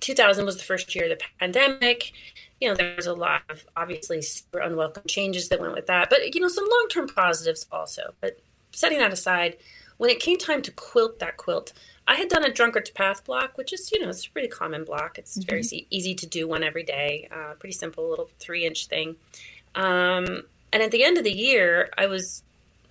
2000 0.00 0.44
was 0.44 0.56
the 0.56 0.64
first 0.64 0.94
year 0.94 1.04
of 1.04 1.10
the 1.10 1.24
pandemic 1.38 2.12
you 2.60 2.68
know, 2.68 2.74
there's 2.74 3.06
a 3.06 3.14
lot 3.14 3.42
of 3.50 3.66
obviously 3.76 4.22
super 4.22 4.60
unwelcome 4.60 5.04
changes 5.06 5.48
that 5.48 5.60
went 5.60 5.74
with 5.74 5.86
that, 5.86 6.08
but 6.10 6.34
you 6.34 6.40
know, 6.40 6.48
some 6.48 6.64
long 6.64 6.86
term 6.90 7.08
positives 7.08 7.66
also. 7.70 8.14
But 8.20 8.38
setting 8.72 8.98
that 8.98 9.12
aside, 9.12 9.56
when 9.98 10.10
it 10.10 10.20
came 10.20 10.38
time 10.38 10.62
to 10.62 10.70
quilt 10.72 11.18
that 11.18 11.36
quilt, 11.36 11.72
I 12.08 12.14
had 12.14 12.28
done 12.28 12.44
a 12.44 12.52
drunkard's 12.52 12.90
path 12.90 13.24
block, 13.24 13.58
which 13.58 13.72
is, 13.72 13.90
you 13.92 14.00
know, 14.00 14.08
it's 14.08 14.26
a 14.26 14.30
pretty 14.30 14.48
common 14.48 14.84
block. 14.84 15.18
It's 15.18 15.38
mm-hmm. 15.38 15.48
very 15.48 15.86
easy 15.90 16.14
to 16.14 16.26
do 16.26 16.46
one 16.46 16.62
every 16.62 16.84
day, 16.84 17.28
uh, 17.32 17.54
pretty 17.54 17.74
simple 17.74 18.08
little 18.08 18.30
three 18.38 18.64
inch 18.64 18.86
thing. 18.86 19.16
Um, 19.74 20.44
and 20.72 20.82
at 20.82 20.90
the 20.90 21.04
end 21.04 21.18
of 21.18 21.24
the 21.24 21.32
year, 21.32 21.90
I 21.98 22.06
was, 22.06 22.42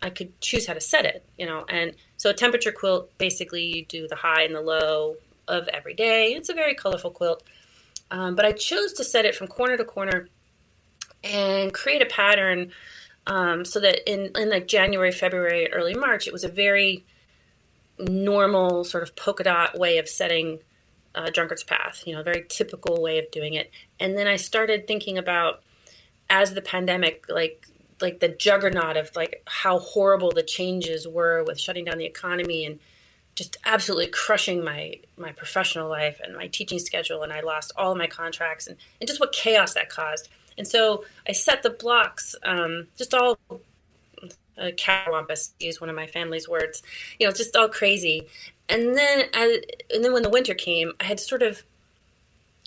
I 0.01 0.10
could 0.10 0.39
choose 0.41 0.67
how 0.67 0.74
to 0.74 0.81
set 0.81 1.05
it, 1.05 1.24
you 1.38 1.45
know, 1.45 1.65
and 1.69 1.95
so 2.17 2.29
a 2.29 2.34
temperature 2.34 2.72
quilt, 2.72 3.15
basically 3.17 3.63
you 3.63 3.86
do 3.86 4.07
the 4.07 4.15
high 4.15 4.43
and 4.43 4.53
the 4.53 4.62
low 4.62 5.15
of 5.48 5.67
every 5.69 5.93
day. 5.93 6.34
It's 6.34 6.50
a 6.50 6.53
very 6.53 6.75
colorful 6.75 7.12
quilt. 7.12 7.43
Um, 8.12 8.35
but 8.35 8.45
I 8.45 8.51
chose 8.51 8.93
to 8.93 9.03
set 9.03 9.25
it 9.25 9.35
from 9.35 9.47
corner 9.47 9.77
to 9.77 9.85
corner 9.85 10.27
and 11.24 11.74
create 11.74 12.01
a 12.01 12.05
pattern 12.05 12.71
um, 13.27 13.65
so 13.65 13.79
that 13.79 14.09
in, 14.12 14.31
in 14.35 14.50
like 14.50 14.67
January, 14.67 15.12
February, 15.12 15.71
early 15.74 15.95
March, 15.95 16.27
it 16.27 16.33
was 16.33 16.43
a 16.43 16.50
very 16.50 17.03
normal 17.97 18.83
sort 18.83 19.03
of 19.03 19.15
polka 19.15 19.43
dot 19.43 19.77
way 19.77 19.97
of 19.97 20.07
setting 20.07 20.59
uh, 21.15 21.29
Drunkard's 21.29 21.63
Path, 21.63 22.03
you 22.05 22.13
know, 22.13 22.19
a 22.19 22.24
very 22.24 22.45
typical 22.47 23.01
way 23.01 23.17
of 23.19 23.31
doing 23.31 23.53
it. 23.53 23.71
And 24.00 24.17
then 24.17 24.27
I 24.27 24.35
started 24.35 24.85
thinking 24.85 25.17
about 25.17 25.63
as 26.29 26.53
the 26.53 26.62
pandemic, 26.62 27.25
like 27.29 27.65
like 28.01 28.19
the 28.19 28.27
juggernaut 28.27 28.97
of 28.97 29.15
like 29.15 29.41
how 29.47 29.79
horrible 29.79 30.31
the 30.31 30.43
changes 30.43 31.07
were 31.07 31.43
with 31.45 31.59
shutting 31.59 31.85
down 31.85 31.97
the 31.97 32.05
economy 32.05 32.65
and 32.65 32.79
just 33.35 33.57
absolutely 33.65 34.07
crushing 34.07 34.63
my 34.63 34.95
my 35.17 35.31
professional 35.31 35.89
life 35.89 36.19
and 36.23 36.35
my 36.35 36.47
teaching 36.47 36.79
schedule 36.79 37.21
and 37.23 37.33
I 37.33 37.41
lost 37.41 37.73
all 37.75 37.93
my 37.95 38.07
contracts 38.07 38.67
and, 38.67 38.77
and 38.99 39.07
just 39.07 39.19
what 39.19 39.33
chaos 39.33 39.73
that 39.73 39.89
caused. 39.89 40.29
And 40.57 40.67
so 40.67 41.03
I 41.27 41.33
set 41.33 41.63
the 41.63 41.69
blocks, 41.69 42.35
um, 42.43 42.87
just 42.97 43.13
all 43.13 43.37
uh, 44.57 44.71
catwampus, 44.77 45.51
use 45.59 45.81
one 45.81 45.89
of 45.89 45.95
my 45.95 46.07
family's 46.07 46.47
words, 46.47 46.81
you 47.19 47.27
know, 47.27 47.33
just 47.33 47.55
all 47.55 47.67
crazy. 47.67 48.27
And 48.69 48.95
then, 48.95 49.25
I, 49.33 49.61
and 49.93 50.03
then 50.03 50.13
when 50.13 50.23
the 50.23 50.29
winter 50.29 50.53
came, 50.53 50.93
I 50.99 51.03
had 51.03 51.19
sort 51.19 51.43
of 51.43 51.63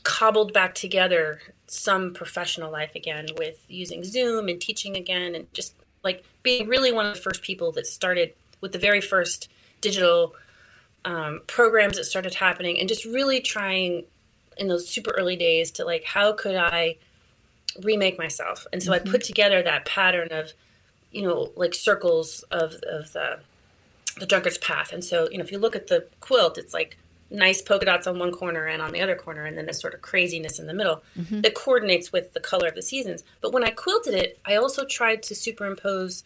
cobbled 0.05 0.53
back 0.53 0.75
together 0.75 1.41
some 1.67 2.15
professional 2.15 2.71
life 2.71 2.95
again 2.95 3.27
with 3.37 3.65
using 3.69 4.05
Zoom 4.05 4.49
and 4.49 4.61
teaching 4.61 4.97
again, 4.97 5.35
and 5.35 5.53
just 5.53 5.75
like 6.05 6.25
being 6.43 6.69
really 6.69 6.93
one 6.93 7.07
of 7.07 7.15
the 7.15 7.21
first 7.21 7.43
people 7.43 7.73
that 7.73 7.87
started 7.87 8.33
with 8.61 8.73
the 8.73 8.79
very 8.79 9.01
first 9.01 9.51
digital 9.81 10.35
um, 11.05 11.41
programs 11.47 11.97
that 11.97 12.05
started 12.05 12.35
happening 12.35 12.79
and 12.79 12.89
just 12.89 13.05
really 13.05 13.41
trying 13.41 14.05
in 14.57 14.69
those 14.69 14.89
super 14.89 15.13
early 15.13 15.37
days 15.37 15.71
to 15.71 15.85
like 15.85 16.05
how 16.05 16.33
could 16.33 16.57
i 16.57 16.97
remake 17.83 18.19
myself 18.19 18.67
and 18.73 18.83
so 18.83 18.93
mm-hmm. 18.93 19.09
i 19.09 19.11
put 19.11 19.23
together 19.23 19.63
that 19.63 19.85
pattern 19.85 20.29
of 20.31 20.53
you 21.13 21.23
know 21.23 21.53
like 21.57 21.75
circles 21.75 22.43
of, 22.51 22.75
of 22.91 23.13
the 23.13 23.39
the 24.19 24.27
drunkard's 24.27 24.59
path 24.59 24.93
and 24.93 25.05
so 25.05 25.29
you 25.31 25.39
know 25.39 25.45
if 25.45 25.53
you 25.53 25.59
look 25.59 25.77
at 25.77 25.87
the 25.87 26.07
quilt 26.21 26.59
it's 26.59 26.75
like 26.75 26.99
nice 27.31 27.63
polka 27.63 27.85
dots 27.85 28.07
on 28.07 28.19
one 28.19 28.33
corner 28.33 28.67
and 28.67 28.83
on 28.83 28.91
the 28.91 29.01
other 29.01 29.15
corner 29.15 29.45
and 29.45 29.57
then 29.57 29.67
this 29.67 29.81
sort 29.81 29.95
of 29.95 30.03
craziness 30.03 30.59
in 30.59 30.67
the 30.67 30.75
middle 30.75 31.03
mm-hmm. 31.17 31.41
that 31.43 31.55
coordinates 31.55 32.11
with 32.11 32.33
the 32.33 32.41
color 32.41 32.67
of 32.69 32.75
the 32.75 32.83
seasons 32.83 33.23
but 33.41 33.53
when 33.53 33.63
i 33.63 33.71
quilted 33.71 34.15
it 34.15 34.39
i 34.45 34.57
also 34.57 34.85
tried 34.85 35.23
to 35.23 35.35
superimpose 35.35 36.25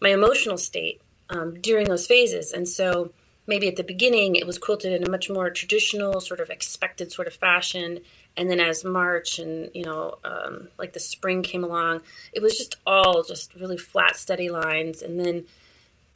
my 0.00 0.08
emotional 0.08 0.58
state 0.58 1.00
um, 1.30 1.60
during 1.60 1.86
those 1.86 2.06
phases 2.06 2.52
and 2.52 2.68
so 2.68 3.12
maybe 3.46 3.68
at 3.68 3.76
the 3.76 3.84
beginning 3.84 4.36
it 4.36 4.46
was 4.46 4.58
quilted 4.58 4.92
in 4.92 5.06
a 5.06 5.10
much 5.10 5.30
more 5.30 5.50
traditional 5.50 6.20
sort 6.20 6.40
of 6.40 6.50
expected 6.50 7.12
sort 7.12 7.28
of 7.28 7.34
fashion. 7.34 8.00
And 8.36 8.50
then 8.50 8.60
as 8.60 8.84
march 8.84 9.38
and 9.38 9.70
you 9.74 9.84
know 9.84 10.18
um, 10.24 10.68
like 10.78 10.92
the 10.92 11.00
spring 11.00 11.42
came 11.42 11.64
along 11.64 12.02
it 12.32 12.42
was 12.42 12.58
just 12.58 12.76
all 12.86 13.22
just 13.22 13.54
really 13.54 13.78
flat 13.78 14.16
steady 14.16 14.50
lines. 14.50 15.02
And 15.02 15.18
then 15.18 15.44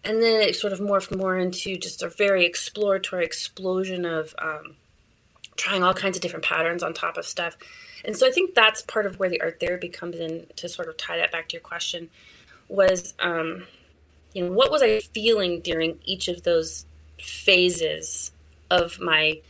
and 0.03 0.23
then 0.23 0.41
it 0.43 0.57
sort 0.57 0.73
of 0.73 0.81
morphed 0.81 1.17
more 1.17 1.37
into 1.37 1.77
just 1.77 2.03
a 2.03 2.09
very 2.09 2.47
exploratory 2.47 3.25
explosion 3.25 4.07
of 4.07 4.35
um, 4.39 4.77
trying 5.57 5.83
all 5.83 5.93
kinds 5.93 6.17
of 6.17 6.23
different 6.23 6.45
patterns 6.45 6.83
on 6.83 6.95
top 6.95 7.19
of 7.19 7.27
stuff. 7.27 7.57
And 8.05 8.17
so 8.17 8.27
i 8.27 8.31
think 8.31 8.55
that's 8.55 8.83
part 8.83 9.07
of 9.07 9.19
where 9.19 9.29
the 9.29 9.41
art 9.41 9.61
therapy 9.61 9.89
comes 9.89 10.17
in 10.17 10.47
to 10.57 10.69
sort 10.69 10.89
of 10.89 10.97
tie 10.97 11.19
that 11.19 11.33
back 11.33 11.49
to 11.49 11.55
your 11.55 11.61
question 11.61 12.09
was 12.69 13.15
um, 13.19 13.65
you 14.33 14.45
know 14.45 14.53
what 14.53 14.71
was 14.71 14.83
i 14.83 15.01
feeling 15.01 15.61
during 15.61 15.99
each 16.05 16.29
of 16.29 16.43
those 16.45 16.87
phases 17.23 18.33
of 18.71 19.01
my 19.01 19.41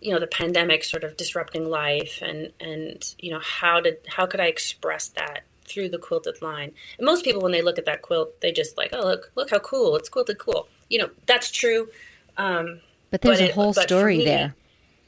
you 0.00 0.12
know 0.12 0.18
the 0.18 0.26
pandemic 0.26 0.84
sort 0.84 1.04
of 1.04 1.16
disrupting 1.16 1.68
life 1.68 2.20
and 2.22 2.52
and 2.60 3.14
you 3.18 3.30
know 3.30 3.40
how 3.40 3.80
did 3.80 3.96
how 4.06 4.26
could 4.26 4.40
i 4.40 4.46
express 4.46 5.08
that 5.08 5.44
through 5.66 5.88
the 5.88 5.98
quilted 5.98 6.42
line? 6.42 6.70
And 6.98 7.06
most 7.06 7.24
people 7.24 7.40
when 7.40 7.52
they 7.52 7.62
look 7.62 7.78
at 7.78 7.86
that 7.86 8.02
quilt 8.02 8.40
they 8.40 8.52
just 8.52 8.76
like 8.76 8.90
oh 8.92 9.02
look 9.02 9.30
look 9.34 9.50
how 9.50 9.60
cool. 9.60 9.96
It's 9.96 10.08
quilted 10.08 10.38
cool. 10.38 10.68
You 10.90 10.98
know 10.98 11.10
that's 11.26 11.50
true 11.50 11.88
um, 12.36 12.80
but 13.10 13.20
there's 13.22 13.40
but 13.40 13.50
a 13.50 13.52
whole 13.52 13.70
it, 13.70 13.76
story 13.76 14.18
me, 14.18 14.24
there. 14.24 14.54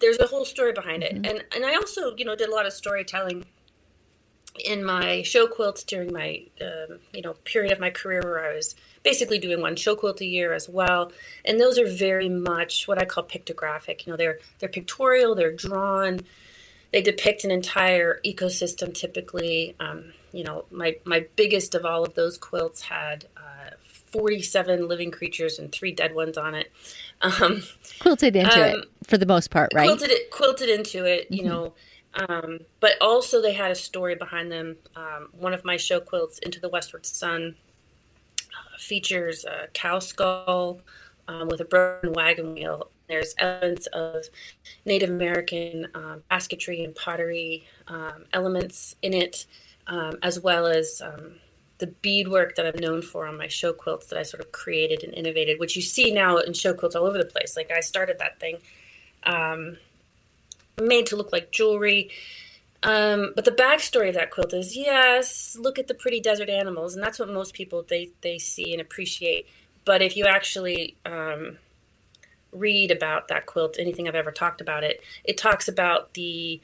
there's 0.00 0.18
a 0.18 0.26
whole 0.26 0.44
story 0.44 0.72
behind 0.72 1.02
it. 1.02 1.14
Mm-hmm. 1.14 1.24
and 1.24 1.44
and 1.54 1.64
i 1.64 1.74
also 1.74 2.14
you 2.16 2.24
know 2.24 2.36
did 2.36 2.48
a 2.48 2.54
lot 2.54 2.66
of 2.66 2.72
storytelling 2.72 3.44
in 4.64 4.84
my 4.84 5.22
show 5.22 5.46
quilts 5.46 5.84
during 5.84 6.12
my 6.12 6.42
um, 6.60 6.98
you 7.12 7.22
know 7.22 7.34
period 7.44 7.72
of 7.72 7.80
my 7.80 7.90
career 7.90 8.20
where 8.24 8.50
i 8.50 8.54
was 8.54 8.74
basically 9.06 9.38
doing 9.38 9.60
one 9.60 9.76
show 9.76 9.94
quilt 9.94 10.20
a 10.20 10.26
year 10.26 10.52
as 10.52 10.68
well. 10.68 11.12
And 11.44 11.60
those 11.60 11.78
are 11.78 11.86
very 11.86 12.28
much 12.28 12.88
what 12.88 13.00
I 13.00 13.04
call 13.04 13.22
pictographic. 13.22 14.04
You 14.04 14.12
know, 14.12 14.16
they're 14.16 14.40
they're 14.58 14.68
pictorial, 14.68 15.36
they're 15.36 15.52
drawn, 15.52 16.20
they 16.92 17.02
depict 17.02 17.44
an 17.44 17.52
entire 17.52 18.20
ecosystem 18.26 18.92
typically. 18.92 19.76
Um, 19.78 20.12
you 20.32 20.42
know, 20.42 20.64
my 20.72 20.96
my 21.04 21.24
biggest 21.36 21.76
of 21.76 21.86
all 21.86 22.02
of 22.02 22.14
those 22.14 22.36
quilts 22.36 22.82
had 22.82 23.26
uh, 23.36 23.70
47 24.10 24.88
living 24.88 25.12
creatures 25.12 25.60
and 25.60 25.70
three 25.70 25.92
dead 25.92 26.12
ones 26.12 26.36
on 26.36 26.56
it. 26.56 26.72
Um, 27.22 27.62
quilted 28.00 28.34
into 28.34 28.74
um, 28.74 28.80
it 28.80 28.88
for 29.04 29.18
the 29.18 29.24
most 29.24 29.52
part, 29.52 29.72
right? 29.72 29.86
Quilted 29.86 30.10
it, 30.10 30.30
quilted 30.32 30.68
into 30.68 31.04
it. 31.04 31.28
You 31.30 31.42
mm-hmm. 31.42 31.48
know. 31.48 31.74
Um, 32.16 32.60
but 32.80 32.92
also 33.00 33.42
they 33.42 33.52
had 33.52 33.70
a 33.70 33.74
story 33.74 34.14
behind 34.14 34.50
them. 34.50 34.76
Um, 34.94 35.28
one 35.38 35.52
of 35.52 35.64
my 35.64 35.76
show 35.76 36.00
quilts, 36.00 36.38
Into 36.38 36.60
the 36.60 36.68
Westward 36.68 37.04
Sun, 37.04 37.56
features 38.78 39.44
a 39.44 39.68
cow 39.72 39.98
skull 39.98 40.80
um, 41.28 41.48
with 41.48 41.60
a 41.60 41.64
broken 41.64 42.12
wagon 42.12 42.54
wheel. 42.54 42.90
There's 43.08 43.34
elements 43.38 43.86
of 43.88 44.24
Native 44.84 45.10
American 45.10 45.88
um, 45.94 46.22
basketry 46.28 46.82
and 46.82 46.94
pottery 46.94 47.66
um, 47.88 48.24
elements 48.32 48.96
in 49.02 49.12
it, 49.12 49.46
um, 49.86 50.18
as 50.22 50.40
well 50.40 50.66
as 50.66 51.02
the 51.78 51.86
beadwork 51.86 52.56
that 52.56 52.66
I'm 52.66 52.80
known 52.80 53.02
for 53.02 53.26
on 53.26 53.36
my 53.36 53.48
show 53.48 53.72
quilts 53.72 54.06
that 54.06 54.18
I 54.18 54.22
sort 54.22 54.40
of 54.42 54.50
created 54.50 55.02
and 55.02 55.12
innovated, 55.12 55.60
which 55.60 55.76
you 55.76 55.82
see 55.82 56.10
now 56.10 56.38
in 56.38 56.54
show 56.54 56.72
quilts 56.72 56.96
all 56.96 57.04
over 57.04 57.18
the 57.18 57.26
place. 57.26 57.56
Like 57.56 57.70
I 57.70 57.80
started 57.80 58.18
that 58.18 58.40
thing 58.40 58.58
um, 59.24 59.76
made 60.80 61.06
to 61.06 61.16
look 61.16 61.32
like 61.32 61.50
jewelry. 61.50 62.10
Um, 62.82 63.32
but 63.34 63.44
the 63.44 63.50
backstory 63.50 64.08
of 64.08 64.14
that 64.14 64.30
quilt 64.30 64.52
is 64.52 64.76
yes, 64.76 65.56
look 65.58 65.78
at 65.78 65.88
the 65.88 65.94
pretty 65.94 66.20
desert 66.20 66.48
animals, 66.48 66.94
and 66.94 67.02
that's 67.02 67.18
what 67.18 67.28
most 67.28 67.54
people 67.54 67.84
they 67.88 68.10
they 68.20 68.38
see 68.38 68.72
and 68.72 68.80
appreciate. 68.80 69.46
But 69.84 70.02
if 70.02 70.16
you 70.16 70.26
actually 70.26 70.96
um, 71.04 71.58
read 72.52 72.90
about 72.90 73.28
that 73.28 73.46
quilt, 73.46 73.76
anything 73.78 74.08
I've 74.08 74.14
ever 74.14 74.32
talked 74.32 74.60
about 74.60 74.84
it, 74.84 75.00
it 75.24 75.38
talks 75.38 75.68
about 75.68 76.14
the 76.14 76.60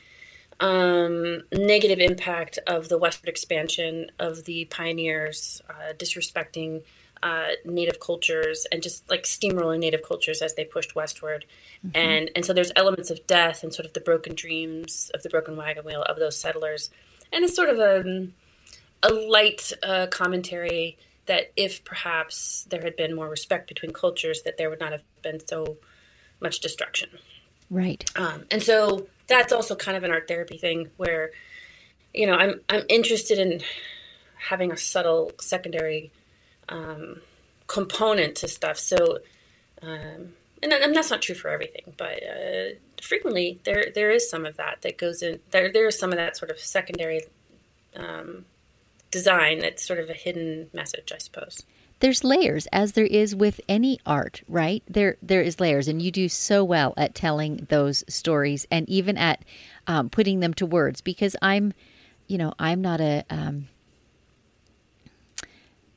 um, 0.63 1.43
negative 1.53 1.99
impact 1.99 2.59
of 2.69 2.89
the 2.89 2.97
westward 2.97 3.29
expansion 3.29 4.11
of 4.21 4.45
the 4.45 4.65
pioneers, 4.67 5.61
uh, 5.69 5.93
disrespecting 5.95 6.83
uh, 7.23 7.49
native 7.65 7.99
cultures 8.01 8.67
and 8.71 8.83
just 8.83 9.09
like 9.11 9.25
steamrolling 9.25 9.81
native 9.81 10.03
cultures 10.03 10.41
as 10.41 10.55
they 10.55 10.65
pushed 10.65 10.95
westward. 10.95 11.45
Mm-hmm. 11.85 11.97
And 11.97 12.31
and 12.37 12.45
so 12.45 12.53
there's 12.53 12.73
elements 12.77 13.11
of 13.11 13.27
death 13.27 13.65
and 13.65 13.75
sort 13.75 13.87
of 13.87 13.93
the 13.93 14.01
broken 14.01 14.35
dreams 14.35 15.11
of 15.15 15.23
the 15.23 15.29
broken 15.29 15.57
wagon 15.57 15.85
wheel 15.85 16.03
of 16.03 16.17
those 16.19 16.39
settlers, 16.39 16.91
and 17.33 17.45
it's 17.45 17.57
sort 17.57 17.69
of 17.69 17.79
a 17.79 18.29
a 19.03 19.13
light 19.13 19.73
uh, 19.83 20.07
commentary 20.07 20.97
that 21.27 21.53
if 21.57 21.85
perhaps 21.85 22.67
there 22.71 22.83
had 22.83 22.97
been 22.97 23.15
more 23.15 23.29
respect 23.29 23.69
between 23.69 23.93
cultures, 23.93 24.43
that 24.43 24.59
there 24.59 24.71
would 24.71 24.81
not 24.81 24.93
have 24.93 25.03
been 25.23 25.45
so 25.45 25.77
much 26.41 26.61
destruction. 26.61 27.09
Right. 27.71 28.05
Um, 28.17 28.45
and 28.51 28.63
so 28.63 29.07
that's 29.33 29.53
also 29.53 29.75
kind 29.75 29.97
of 29.97 30.05
an 30.05 30.11
art 30.11 30.29
therapy 30.29 30.59
thing 30.59 30.91
where, 30.97 31.31
you 32.15 32.27
know, 32.27 32.35
I'm 32.35 32.61
I'm 32.69 32.85
interested 32.89 33.39
in 33.39 33.61
having 34.39 34.73
a 34.73 34.77
subtle 34.77 35.33
secondary 35.41 36.11
um, 36.69 37.21
component 37.67 38.37
to 38.37 38.49
stuff. 38.49 38.79
So, 38.79 39.19
um, 39.83 40.35
and, 40.63 40.73
and, 40.73 40.95
that's 40.95 41.11
not 41.11 41.23
true 41.23 41.35
for 41.35 41.49
everything, 41.49 41.95
but 41.97 42.23
uh, 42.23 42.75
frequently 43.01 43.61
there 43.65 43.87
there 43.95 44.11
is 44.11 44.29
some 44.29 44.47
of 44.47 44.57
that 44.57 44.83
that 44.83 44.99
goes 44.99 45.23
in. 45.23 45.41
There 45.51 45.73
there 45.73 45.87
is 45.87 45.99
some 45.99 46.11
of 46.11 46.19
that 46.19 46.37
sort 46.37 46.51
of 46.51 46.59
secondary 46.59 47.23
um, 47.97 48.45
design 49.11 49.61
that's 49.61 49.85
sort 49.85 49.99
of 49.99 50.11
a 50.11 50.15
hidden 50.15 50.71
message, 50.73 51.13
I 51.15 51.19
suppose. 51.19 51.65
There's 52.03 52.25
layers, 52.25 52.67
as 52.73 52.93
there 52.93 53.07
is 53.07 53.33
with 53.37 53.61
any 53.69 54.01
art, 54.05 54.43
right? 54.49 54.83
There 54.89 55.19
there 55.23 55.41
is 55.41 55.61
layers, 55.61 55.87
and 55.87 56.03
you 56.03 56.11
do 56.11 56.29
so 56.29 56.65
well 56.65 56.95
at 56.97 57.15
telling 57.15 57.69
those 57.71 58.03
stories, 58.09 58.67
and 58.73 58.89
even 58.89 59.17
at 59.17 59.45
um, 59.87 60.11
putting 60.11 60.41
them 60.41 60.53
to 60.55 60.67
words. 60.67 61.01
Because 61.01 61.37
I'm, 61.41 61.73
you 62.27 62.39
know, 62.39 62.55
I'm 62.59 62.83
not 62.83 63.01
a 63.01 63.25
um, 63.31 63.69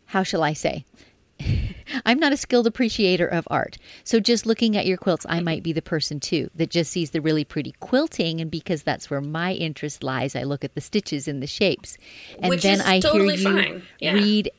how 0.05 0.21
shall 0.21 0.43
I 0.43 0.53
say? 0.53 0.85
I'm 2.05 2.19
not 2.19 2.33
a 2.33 2.37
skilled 2.37 2.67
appreciator 2.67 3.27
of 3.27 3.47
art. 3.49 3.77
So 4.03 4.19
just 4.19 4.45
looking 4.45 4.75
at 4.75 4.85
your 4.85 4.97
quilts, 4.97 5.25
I 5.29 5.39
might 5.39 5.63
be 5.63 5.71
the 5.71 5.81
person 5.81 6.19
too 6.19 6.49
that 6.55 6.69
just 6.69 6.91
sees 6.91 7.11
the 7.11 7.21
really 7.21 7.43
pretty 7.43 7.73
quilting. 7.79 8.41
And 8.41 8.49
because 8.49 8.83
that's 8.83 9.09
where 9.09 9.21
my 9.21 9.53
interest 9.53 10.03
lies, 10.03 10.35
I 10.35 10.43
look 10.43 10.63
at 10.63 10.75
the 10.75 10.81
stitches 10.81 11.27
and 11.27 11.41
the 11.41 11.47
shapes. 11.47 11.97
And 12.39 12.49
Which 12.49 12.63
then 12.63 12.81
I 12.81 12.99
totally 12.99 13.37
hear 13.37 13.59
you 13.59 13.81
yeah. 13.99 14.13
read, 14.13 14.51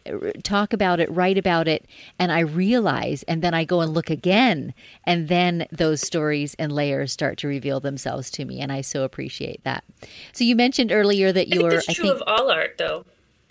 talk 0.42 0.72
about 0.72 1.00
it, 1.00 1.10
write 1.10 1.38
about 1.38 1.68
it, 1.68 1.86
and 2.18 2.30
I 2.30 2.40
realize, 2.40 3.22
and 3.24 3.42
then 3.42 3.54
I 3.54 3.64
go 3.64 3.80
and 3.80 3.92
look 3.92 4.10
again. 4.10 4.74
And 5.04 5.28
then 5.28 5.66
those 5.70 6.00
stories 6.00 6.54
and 6.58 6.72
layers 6.72 7.12
start 7.12 7.38
to 7.38 7.48
reveal 7.48 7.80
themselves 7.80 8.30
to 8.32 8.44
me. 8.44 8.60
And 8.60 8.72
I 8.72 8.80
so 8.80 9.04
appreciate 9.04 9.62
that. 9.64 9.84
So 10.32 10.44
you 10.44 10.56
mentioned 10.56 10.92
earlier 10.92 11.32
that 11.32 11.48
you 11.48 11.64
are. 11.66 11.76
I 11.76 11.80
think 11.80 11.98
true 11.98 12.10
of 12.10 12.22
all 12.26 12.50
art, 12.50 12.76
though. 12.78 13.04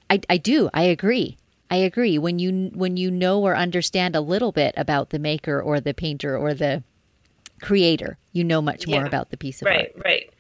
I, 0.09 0.21
I 0.29 0.37
do. 0.37 0.69
I 0.73 0.83
agree. 0.83 1.37
I 1.69 1.77
agree. 1.77 2.17
When 2.17 2.39
you 2.39 2.71
when 2.73 2.97
you 2.97 3.09
know 3.09 3.41
or 3.41 3.55
understand 3.55 4.15
a 4.15 4.21
little 4.21 4.51
bit 4.51 4.75
about 4.77 5.09
the 5.09 5.19
maker 5.19 5.59
or 5.59 5.79
the 5.79 5.93
painter 5.93 6.37
or 6.37 6.53
the 6.53 6.83
creator, 7.61 8.17
you 8.33 8.43
know 8.43 8.61
much 8.61 8.87
more 8.87 9.01
yeah. 9.01 9.07
about 9.07 9.31
the 9.31 9.37
piece 9.37 9.61
of 9.61 9.65
right, 9.65 9.79
art. 9.79 9.91
Right, 9.95 10.05
right. 10.05 10.31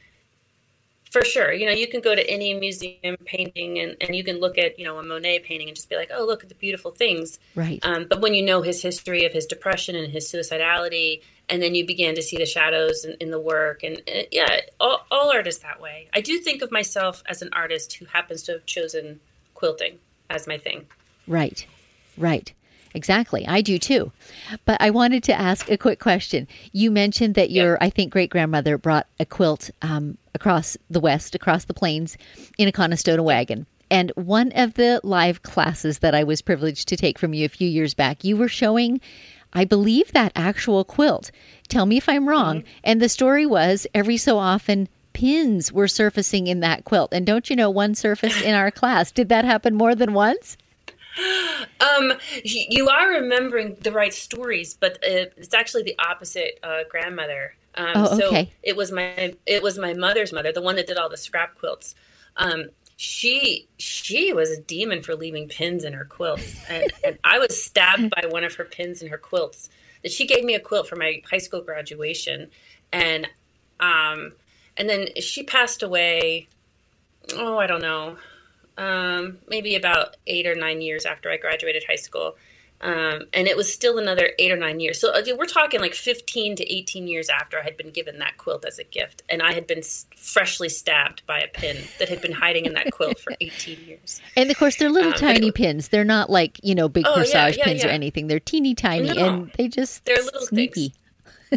For 1.11 1.23
sure. 1.23 1.53
You 1.53 1.65
know, 1.65 1.71
you 1.71 1.87
can 1.87 2.01
go 2.01 2.13
to 2.13 2.29
any 2.29 2.53
museum 2.53 3.15
painting 3.23 3.79
and, 3.79 3.95
and 4.01 4.13
you 4.13 4.21
can 4.21 4.41
look 4.41 4.57
at, 4.57 4.77
you 4.77 4.83
know, 4.83 4.97
a 4.97 5.03
Monet 5.03 5.39
painting 5.39 5.69
and 5.69 5.75
just 5.75 5.89
be 5.89 5.95
like, 5.95 6.11
oh, 6.13 6.25
look 6.25 6.43
at 6.43 6.49
the 6.49 6.55
beautiful 6.55 6.91
things. 6.91 7.39
Right. 7.55 7.79
Um, 7.83 8.05
but 8.09 8.19
when 8.19 8.33
you 8.33 8.43
know 8.43 8.63
his 8.63 8.81
history 8.81 9.23
of 9.23 9.31
his 9.31 9.45
depression 9.45 9.95
and 9.95 10.11
his 10.11 10.29
suicidality, 10.29 11.21
and 11.47 11.61
then 11.61 11.73
you 11.73 11.85
begin 11.85 12.15
to 12.15 12.21
see 12.21 12.35
the 12.35 12.45
shadows 12.45 13.05
in, 13.05 13.15
in 13.21 13.31
the 13.31 13.39
work, 13.39 13.81
and, 13.81 14.01
and 14.09 14.27
yeah, 14.29 14.59
all, 14.77 15.05
all 15.09 15.31
art 15.31 15.47
is 15.47 15.59
that 15.59 15.79
way. 15.79 16.09
I 16.13 16.19
do 16.19 16.37
think 16.39 16.61
of 16.61 16.69
myself 16.69 17.23
as 17.27 17.41
an 17.41 17.49
artist 17.53 17.93
who 17.93 18.05
happens 18.07 18.43
to 18.43 18.51
have 18.51 18.65
chosen 18.65 19.21
quilting 19.53 19.99
as 20.29 20.47
my 20.47 20.57
thing. 20.57 20.85
Right, 21.27 21.65
right. 22.17 22.51
Exactly. 22.95 23.45
I 23.45 23.59
do 23.59 23.77
too. 23.77 24.13
But 24.63 24.81
I 24.81 24.89
wanted 24.89 25.21
to 25.25 25.33
ask 25.33 25.69
a 25.69 25.77
quick 25.77 25.99
question. 25.99 26.47
You 26.71 26.89
mentioned 26.91 27.35
that 27.35 27.51
your, 27.51 27.77
I 27.81 27.89
think, 27.89 28.13
great 28.13 28.29
grandmother 28.29 28.77
brought 28.77 29.05
a 29.19 29.25
quilt 29.25 29.69
um, 29.81 30.17
across 30.33 30.77
the 30.89 31.01
West, 31.01 31.35
across 31.35 31.65
the 31.65 31.73
plains, 31.73 32.17
in 32.57 32.69
a 32.69 32.71
Conestoga 32.71 33.21
wagon. 33.21 33.65
And 33.91 34.11
one 34.15 34.53
of 34.53 34.75
the 34.75 35.01
live 35.03 35.43
classes 35.43 35.99
that 35.99 36.15
I 36.15 36.23
was 36.23 36.41
privileged 36.41 36.87
to 36.87 36.97
take 36.97 37.19
from 37.19 37.33
you 37.33 37.45
a 37.45 37.49
few 37.49 37.67
years 37.67 37.93
back, 37.93 38.23
you 38.23 38.37
were 38.37 38.47
showing, 38.47 39.01
I 39.51 39.65
believe, 39.65 40.13
that 40.13 40.31
actual 40.33 40.85
quilt. 40.85 41.31
Tell 41.67 41.85
me 41.85 41.97
if 41.97 42.07
I'm 42.07 42.29
wrong. 42.29 42.59
Mm-hmm. 42.59 42.77
And 42.85 43.01
the 43.01 43.09
story 43.09 43.45
was 43.45 43.85
every 43.93 44.17
so 44.17 44.37
often, 44.37 44.87
pins 45.11 45.71
were 45.71 45.87
surfacing 45.89 46.47
in 46.47 46.61
that 46.61 46.85
quilt. 46.85 47.13
And 47.13 47.25
don't 47.25 47.49
you 47.49 47.57
know, 47.57 47.69
one 47.69 47.93
surfaced 47.93 48.41
in 48.41 48.55
our 48.55 48.71
class. 48.71 49.11
Did 49.11 49.27
that 49.29 49.43
happen 49.45 49.75
more 49.75 49.95
than 49.95 50.13
once? 50.13 50.55
Um, 51.79 52.13
you 52.43 52.89
are 52.89 53.09
remembering 53.09 53.77
the 53.81 53.91
right 53.91 54.13
stories, 54.13 54.73
but 54.73 54.97
it's 55.01 55.53
actually 55.53 55.83
the 55.83 55.97
opposite. 55.99 56.59
Uh, 56.63 56.79
grandmother. 56.89 57.55
Um, 57.75 57.93
oh, 57.95 58.17
okay. 58.17 58.45
So 58.45 58.51
it 58.63 58.75
was 58.75 58.91
my 58.91 59.33
it 59.45 59.61
was 59.61 59.77
my 59.77 59.93
mother's 59.93 60.33
mother, 60.33 60.51
the 60.51 60.61
one 60.61 60.75
that 60.75 60.87
did 60.87 60.97
all 60.97 61.09
the 61.09 61.17
scrap 61.17 61.57
quilts. 61.57 61.95
Um, 62.37 62.69
she 62.97 63.67
she 63.77 64.33
was 64.33 64.51
a 64.51 64.61
demon 64.61 65.01
for 65.01 65.15
leaving 65.15 65.47
pins 65.47 65.83
in 65.83 65.93
her 65.93 66.05
quilts, 66.05 66.57
and, 66.69 66.91
and 67.05 67.17
I 67.23 67.39
was 67.39 67.61
stabbed 67.61 68.09
by 68.09 68.27
one 68.27 68.43
of 68.43 68.55
her 68.55 68.65
pins 68.65 69.01
in 69.01 69.09
her 69.09 69.17
quilts. 69.17 69.69
That 70.03 70.11
she 70.11 70.27
gave 70.27 70.43
me 70.43 70.55
a 70.55 70.59
quilt 70.59 70.87
for 70.87 70.95
my 70.95 71.21
high 71.29 71.39
school 71.39 71.61
graduation, 71.61 72.49
and 72.91 73.27
um, 73.79 74.33
and 74.77 74.89
then 74.89 75.09
she 75.19 75.43
passed 75.43 75.83
away. 75.83 76.47
Oh, 77.33 77.57
I 77.57 77.67
don't 77.67 77.81
know 77.81 78.17
um, 78.77 79.39
maybe 79.47 79.75
about 79.75 80.17
eight 80.27 80.47
or 80.47 80.55
nine 80.55 80.81
years 80.81 81.05
after 81.05 81.29
I 81.29 81.37
graduated 81.37 81.83
high 81.87 81.95
school. 81.95 82.35
Um, 82.81 83.23
and 83.33 83.47
it 83.47 83.55
was 83.55 83.73
still 83.73 83.97
another 83.97 84.31
eight 84.37 84.51
or 84.51 84.57
nine 84.57 84.79
years. 84.79 84.99
So 84.99 85.11
uh, 85.11 85.21
we're 85.37 85.45
talking 85.45 85.79
like 85.79 85.93
15 85.93 86.57
to 86.57 86.71
18 86.71 87.07
years 87.07 87.29
after 87.29 87.57
I 87.57 87.63
had 87.63 87.77
been 87.77 87.89
given 87.89 88.19
that 88.19 88.37
quilt 88.37 88.65
as 88.65 88.79
a 88.79 88.83
gift. 88.83 89.23
And 89.29 89.41
I 89.41 89.53
had 89.53 89.65
been 89.65 89.81
freshly 90.15 90.67
stabbed 90.67 91.25
by 91.25 91.39
a 91.39 91.47
pin 91.47 91.77
that 91.99 92.09
had 92.09 92.21
been 92.21 92.33
hiding 92.33 92.65
in 92.65 92.73
that 92.73 92.91
quilt 92.91 93.17
for 93.19 93.33
18 93.39 93.79
years. 93.87 94.21
And 94.35 94.51
of 94.51 94.57
course, 94.57 94.75
they're 94.75 94.89
little 94.89 95.13
um, 95.13 95.17
tiny 95.17 95.47
it, 95.47 95.55
pins. 95.55 95.87
They're 95.87 96.03
not 96.03 96.29
like, 96.29 96.59
you 96.63 96.75
know, 96.75 96.89
big 96.89 97.05
oh, 97.07 97.15
corsage 97.15 97.33
yeah, 97.33 97.47
yeah, 97.57 97.63
pins 97.63 97.83
yeah. 97.83 97.89
or 97.89 97.91
anything. 97.91 98.27
They're 98.27 98.39
teeny 98.41 98.75
tiny 98.75 99.13
no, 99.13 99.25
and 99.25 99.51
they 99.57 99.69
just 99.69 100.03
they're 100.05 100.21
little 100.21 100.41
sneaky. 100.41 100.93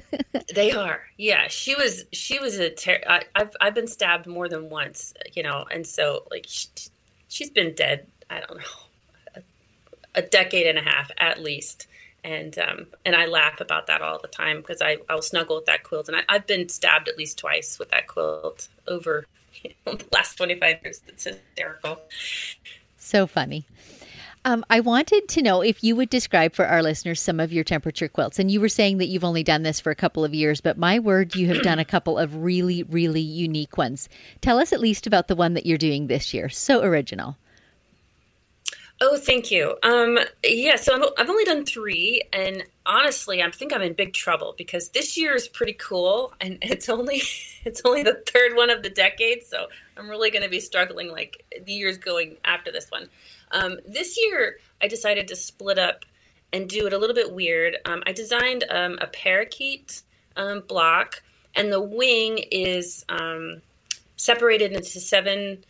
they 0.55 0.71
are. 0.73 1.01
Yeah, 1.17 1.49
she 1.49 1.75
was. 1.75 2.05
She 2.13 2.39
was 2.39 2.59
a. 2.59 2.71
Ter- 2.71 3.03
I, 3.09 3.23
have 3.35 3.55
I've 3.61 3.75
been 3.75 3.87
stabbed 3.87 4.27
more 4.27 4.49
than 4.49 4.69
once, 4.69 5.15
you 5.33 5.43
know, 5.43 5.67
and 5.71 5.87
so 5.87 6.27
like 6.31 6.47
she, 6.49 6.69
she's 7.29 7.51
been 7.51 7.75
dead. 7.75 8.07
I 8.31 8.41
don't 8.41 8.59
know, 8.59 8.65
a, 9.37 9.43
a 10.17 10.23
decade 10.23 10.67
and 10.67 10.79
a 10.79 10.83
half 10.83 11.11
at 11.19 11.43
least. 11.43 11.87
And 12.25 12.59
um, 12.59 12.87
and 13.05 13.15
I 13.15 13.27
laugh 13.27 13.61
about 13.61 13.87
that 13.87 14.03
all 14.03 14.19
the 14.21 14.29
time 14.29 14.59
because 14.59 14.83
I 14.83 14.99
I'll 15.09 15.23
snuggle 15.23 15.57
with 15.57 15.67
that 15.67 15.85
quilt, 15.85 16.09
and 16.09 16.17
I, 16.29 16.33
have 16.33 16.47
been 16.47 16.69
stabbed 16.69 17.09
at 17.09 17.17
least 17.17 17.39
twice 17.39 17.79
with 17.79 17.91
that 17.91 18.09
quilt 18.09 18.69
over 18.89 19.25
you 19.63 19.71
know, 19.87 19.95
the 19.95 20.07
last 20.13 20.37
twenty 20.37 20.59
five 20.59 20.79
years. 20.83 21.01
It's 21.07 21.25
hysterical. 21.25 22.01
So 22.97 23.27
funny. 23.27 23.65
Um, 24.45 24.65
I 24.71 24.81
wanted 24.81 25.29
to 25.29 25.43
know 25.43 25.63
if 25.63 25.83
you 25.83 25.97
would 25.97 26.11
describe 26.11 26.55
for 26.55 26.67
our 26.67 26.83
listeners 26.83 27.21
some 27.21 27.41
of 27.41 27.53
your 27.53 27.65
temperature 27.65 28.09
quilts. 28.09 28.39
And 28.39 28.51
you 28.51 28.61
were 28.61 28.69
saying 28.69 28.99
that 28.99 29.07
you've 29.07 29.25
only 29.25 29.43
done 29.43 29.63
this 29.63 29.81
for 29.81 29.91
a 29.91 29.97
couple 29.97 30.25
of 30.25 30.35
years, 30.35 30.61
but 30.61 30.79
my 30.79 30.99
word, 30.99 31.35
you 31.35 31.49
have 31.49 31.63
done 31.63 31.79
a 31.79 31.85
couple 31.85 32.19
of 32.19 32.37
really, 32.37 32.83
really 32.85 33.21
unique 33.21 33.77
ones. 33.77 34.09
Tell 34.41 34.59
us 34.59 34.73
at 34.73 34.81
least 34.81 35.07
about 35.07 35.29
the 35.29 35.37
one 35.37 35.55
that 35.55 35.67
you're 35.67 35.79
doing 35.79 36.07
this 36.07 36.33
year. 36.33 36.49
So 36.49 36.83
original. 36.83 37.37
Oh, 39.01 39.17
thank 39.17 39.53
you. 39.53 39.77
Um, 39.85 40.19
yeah, 40.43 40.75
so 40.75 40.93
i 40.95 41.21
have 41.21 41.31
only 41.31 41.45
done 41.45 41.65
three, 41.65 42.21
and 42.33 42.65
honestly, 42.85 43.41
I 43.41 43.51
think 43.53 43.73
I'm 43.73 43.83
in 43.83 43.93
big 43.93 44.13
trouble 44.13 44.57
because 44.59 44.89
this 44.89 45.17
year 45.17 45.37
is 45.37 45.47
pretty 45.47 45.75
cool, 45.75 46.33
and 46.41 46.59
it's 46.63 46.89
only 46.89 47.23
it's 47.65 47.83
only 47.85 48.03
the 48.03 48.21
third 48.27 48.57
one 48.57 48.71
of 48.71 48.83
the 48.83 48.91
decade, 48.91 49.45
so 49.45 49.69
I'm 49.97 50.09
really 50.09 50.31
going 50.31 50.43
to 50.43 50.49
be 50.49 50.59
struggling 50.59 51.13
like 51.13 51.45
the 51.65 51.73
years 51.73 51.97
going 51.97 52.39
after 52.45 52.73
this 52.73 52.91
one. 52.91 53.09
Um, 53.51 53.79
this 53.87 54.19
year, 54.21 54.59
I 54.83 54.89
decided 54.89 55.29
to 55.29 55.37
split 55.37 55.79
up 55.79 56.05
and 56.53 56.69
do 56.69 56.87
it 56.87 56.93
a 56.93 56.99
little 56.99 57.15
bit 57.15 57.33
weird. 57.33 57.77
Um, 57.85 58.03
I 58.07 58.13
designed 58.13 58.65
um, 58.71 58.99
a 59.01 59.07
parakeet 59.07 60.03
um, 60.37 60.63
block, 60.67 61.23
and 61.55 61.73
the 61.73 61.81
wing 61.81 62.39
is 62.51 63.05
um, 63.09 63.61
separated 64.17 64.73
into 64.73 65.01
seven 65.01 65.65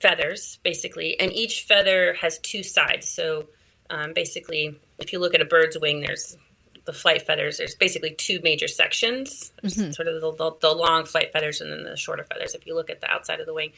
feathers, 0.00 0.58
basically, 0.62 1.18
and 1.20 1.32
each 1.32 1.62
feather 1.62 2.14
has 2.14 2.38
two 2.38 2.62
sides. 2.62 3.08
So 3.08 3.46
um, 3.90 4.12
basically, 4.12 4.78
if 4.98 5.12
you 5.12 5.18
look 5.18 5.34
at 5.34 5.40
a 5.40 5.44
bird's 5.44 5.78
wing, 5.78 6.00
there's 6.00 6.36
the 6.84 6.92
flight 6.92 7.22
feathers. 7.22 7.58
There's 7.58 7.74
basically 7.74 8.10
two 8.10 8.40
major 8.42 8.68
sections, 8.68 9.52
mm-hmm. 9.62 9.92
sort 9.92 10.08
of 10.08 10.20
the, 10.20 10.32
the, 10.32 10.52
the 10.60 10.74
long 10.74 11.04
flight 11.04 11.32
feathers 11.32 11.60
and 11.60 11.72
then 11.72 11.84
the 11.84 11.96
shorter 11.96 12.24
feathers. 12.24 12.54
If 12.54 12.66
you 12.66 12.74
look 12.74 12.90
at 12.90 13.00
the 13.00 13.10
outside 13.10 13.40
of 13.40 13.46
the 13.46 13.54
wing, 13.54 13.72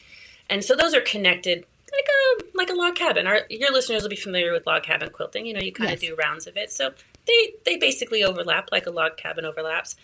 and 0.49 0.63
so 0.63 0.75
those 0.75 0.93
are 0.93 1.01
connected 1.01 1.65
like 1.91 2.07
a 2.07 2.57
like 2.57 2.69
a 2.69 2.73
log 2.73 2.95
cabin. 2.95 3.27
Our 3.27 3.41
your 3.49 3.71
listeners 3.71 4.03
will 4.03 4.09
be 4.09 4.15
familiar 4.15 4.51
with 4.51 4.65
log 4.65 4.83
cabin 4.83 5.09
quilting. 5.09 5.45
You 5.45 5.53
know, 5.53 5.61
you 5.61 5.71
kind 5.71 5.89
yes. 5.89 6.01
of 6.01 6.09
do 6.09 6.15
rounds 6.15 6.47
of 6.47 6.57
it, 6.57 6.71
so 6.71 6.91
they 7.25 7.53
they 7.65 7.77
basically 7.77 8.23
overlap 8.23 8.69
like 8.71 8.85
a 8.85 8.91
log 8.91 9.17
cabin 9.17 9.45
overlaps, 9.45 9.95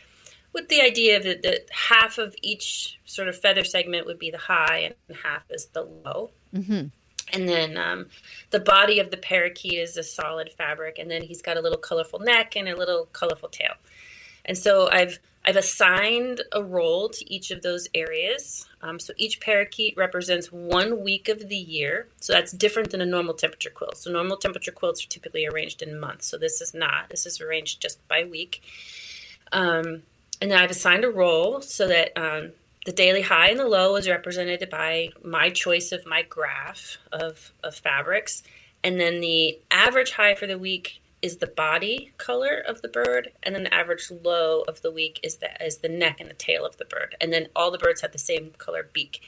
with 0.53 0.69
the 0.69 0.81
idea 0.81 1.21
that 1.21 1.41
that 1.43 1.69
half 1.71 2.17
of 2.17 2.35
each 2.41 2.99
sort 3.05 3.27
of 3.27 3.37
feather 3.37 3.63
segment 3.63 4.05
would 4.05 4.19
be 4.19 4.31
the 4.31 4.37
high 4.37 4.93
and 5.07 5.17
half 5.17 5.43
is 5.49 5.67
the 5.67 5.81
low. 5.81 6.31
Mm-hmm. 6.53 6.87
And 7.31 7.49
then 7.49 7.77
um, 7.77 8.07
the 8.51 8.59
body 8.59 8.99
of 8.99 9.09
the 9.09 9.17
parakeet 9.17 9.73
is 9.73 9.97
a 9.97 10.03
solid 10.03 10.51
fabric, 10.51 10.99
and 10.99 11.09
then 11.09 11.23
he's 11.23 11.41
got 11.41 11.57
a 11.57 11.61
little 11.61 11.79
colorful 11.79 12.19
neck 12.19 12.55
and 12.55 12.69
a 12.69 12.75
little 12.75 13.05
colorful 13.11 13.49
tail. 13.49 13.73
And 14.45 14.57
so 14.57 14.89
I've 14.91 15.19
I've 15.45 15.57
assigned 15.57 16.41
a 16.53 16.63
role 16.63 17.09
to 17.09 17.33
each 17.33 17.51
of 17.51 17.61
those 17.61 17.89
areas. 17.93 18.65
Um, 18.81 18.97
so 18.97 19.13
each 19.17 19.41
parakeet 19.41 19.95
represents 19.97 20.47
one 20.47 21.03
week 21.03 21.27
of 21.27 21.49
the 21.49 21.57
year. 21.57 22.07
So 22.21 22.31
that's 22.31 22.53
different 22.53 22.91
than 22.91 23.01
a 23.01 23.05
normal 23.05 23.33
temperature 23.33 23.69
quilt. 23.69 23.97
So 23.97 24.09
normal 24.09 24.37
temperature 24.37 24.71
quilts 24.71 25.03
are 25.03 25.09
typically 25.09 25.45
arranged 25.45 25.81
in 25.81 25.99
months. 25.99 26.27
So 26.27 26.37
this 26.37 26.61
is 26.61 26.73
not. 26.73 27.09
This 27.09 27.25
is 27.25 27.41
arranged 27.41 27.81
just 27.81 28.05
by 28.07 28.23
week. 28.23 28.61
Um, 29.51 30.03
and 30.41 30.49
then 30.49 30.57
I've 30.57 30.71
assigned 30.71 31.03
a 31.03 31.09
role 31.09 31.61
so 31.61 31.87
that 31.87 32.17
um, 32.17 32.51
the 32.85 32.93
daily 32.93 33.21
high 33.21 33.49
and 33.49 33.59
the 33.59 33.67
low 33.67 33.97
is 33.97 34.07
represented 34.07 34.69
by 34.69 35.09
my 35.23 35.49
choice 35.49 35.91
of 35.91 36.05
my 36.05 36.21
graph 36.21 36.97
of, 37.11 37.51
of 37.63 37.75
fabrics. 37.75 38.43
And 38.81 38.97
then 38.99 39.19
the 39.19 39.59
average 39.71 40.11
high 40.11 40.35
for 40.35 40.47
the 40.47 40.57
week 40.57 41.01
is 41.23 41.37
the 41.37 41.47
body 41.47 42.11
color 42.17 42.61
of 42.67 42.81
the 42.81 42.89
bird, 42.89 43.31
and 43.41 43.55
then 43.55 43.63
the 43.63 43.73
average 43.73 44.11
low 44.11 44.61
of 44.67 44.81
the 44.81 44.91
week 44.91 45.19
is 45.23 45.37
the 45.37 45.49
is 45.65 45.77
the 45.77 45.89
neck 45.89 46.19
and 46.19 46.29
the 46.29 46.35
tail 46.35 46.65
of 46.65 46.77
the 46.77 46.85
bird, 46.85 47.15
and 47.19 47.33
then 47.33 47.47
all 47.55 47.71
the 47.71 47.77
birds 47.77 48.01
have 48.01 48.11
the 48.11 48.19
same 48.19 48.51
color 48.59 48.87
beak. 48.93 49.21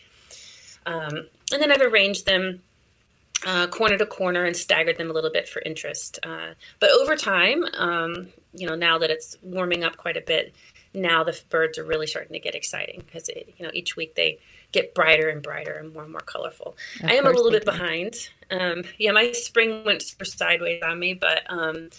Um, 0.86 1.27
and 1.51 1.62
then 1.62 1.71
I've 1.71 1.81
arranged 1.81 2.27
them 2.27 2.62
uh, 3.45 3.67
corner 3.67 3.97
to 3.97 4.05
corner 4.05 4.43
and 4.43 4.55
staggered 4.55 4.97
them 4.97 5.10
a 5.10 5.13
little 5.13 5.31
bit 5.31 5.47
for 5.47 5.62
interest. 5.62 6.19
Uh, 6.21 6.53
but 6.79 6.89
over 6.91 7.15
time, 7.15 7.63
um, 7.77 8.27
you 8.53 8.67
know, 8.67 8.75
now 8.75 8.97
that 8.97 9.10
it's 9.10 9.38
warming 9.41 9.84
up 9.84 9.97
quite 9.97 10.17
a 10.17 10.21
bit, 10.21 10.53
now 10.93 11.23
the 11.23 11.39
birds 11.49 11.77
are 11.77 11.84
really 11.84 12.08
starting 12.08 12.34
to 12.34 12.39
get 12.39 12.55
exciting 12.55 13.03
because 13.05 13.29
you 13.29 13.65
know 13.65 13.71
each 13.73 13.95
week 13.95 14.15
they 14.15 14.38
get 14.71 14.93
brighter 14.93 15.30
and 15.30 15.41
brighter 15.41 15.73
and 15.73 15.93
more 15.93 16.04
and 16.04 16.12
more 16.12 16.21
colorful. 16.21 16.78
Of 17.01 17.10
I 17.10 17.15
am 17.15 17.25
a 17.25 17.30
little 17.30 17.51
bit 17.51 17.65
behind. 17.65 18.30
Um, 18.51 18.84
yeah, 18.97 19.12
my 19.12 19.32
spring 19.32 19.84
went 19.86 20.01
super 20.01 20.25
sideways 20.25 20.82
on 20.84 20.99
me, 20.99 21.13
but 21.13 21.43
um, 21.49 21.89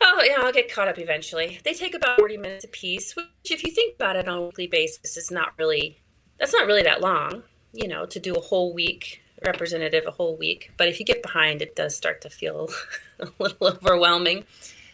oh 0.00 0.22
yeah, 0.24 0.36
I'll 0.38 0.52
get 0.52 0.72
caught 0.72 0.88
up 0.88 0.98
eventually. 0.98 1.60
They 1.64 1.74
take 1.74 1.94
about 1.94 2.18
forty 2.18 2.36
minutes 2.36 2.64
a 2.64 2.68
piece, 2.68 3.16
which, 3.16 3.26
if 3.50 3.64
you 3.64 3.72
think 3.72 3.96
about 3.96 4.16
it 4.16 4.28
on 4.28 4.38
a 4.38 4.42
weekly 4.42 4.66
basis, 4.66 5.16
is 5.16 5.30
not 5.30 5.52
really 5.58 5.98
that's 6.38 6.52
not 6.52 6.66
really 6.66 6.82
that 6.82 7.00
long. 7.00 7.42
You 7.72 7.88
know, 7.88 8.06
to 8.06 8.20
do 8.20 8.34
a 8.34 8.40
whole 8.40 8.72
week 8.72 9.20
representative 9.44 10.04
a 10.06 10.10
whole 10.10 10.36
week. 10.36 10.72
But 10.76 10.88
if 10.88 10.98
you 10.98 11.06
get 11.06 11.22
behind, 11.22 11.62
it 11.62 11.76
does 11.76 11.96
start 11.96 12.20
to 12.22 12.30
feel 12.30 12.68
a 13.20 13.28
little 13.38 13.68
overwhelming. 13.68 14.44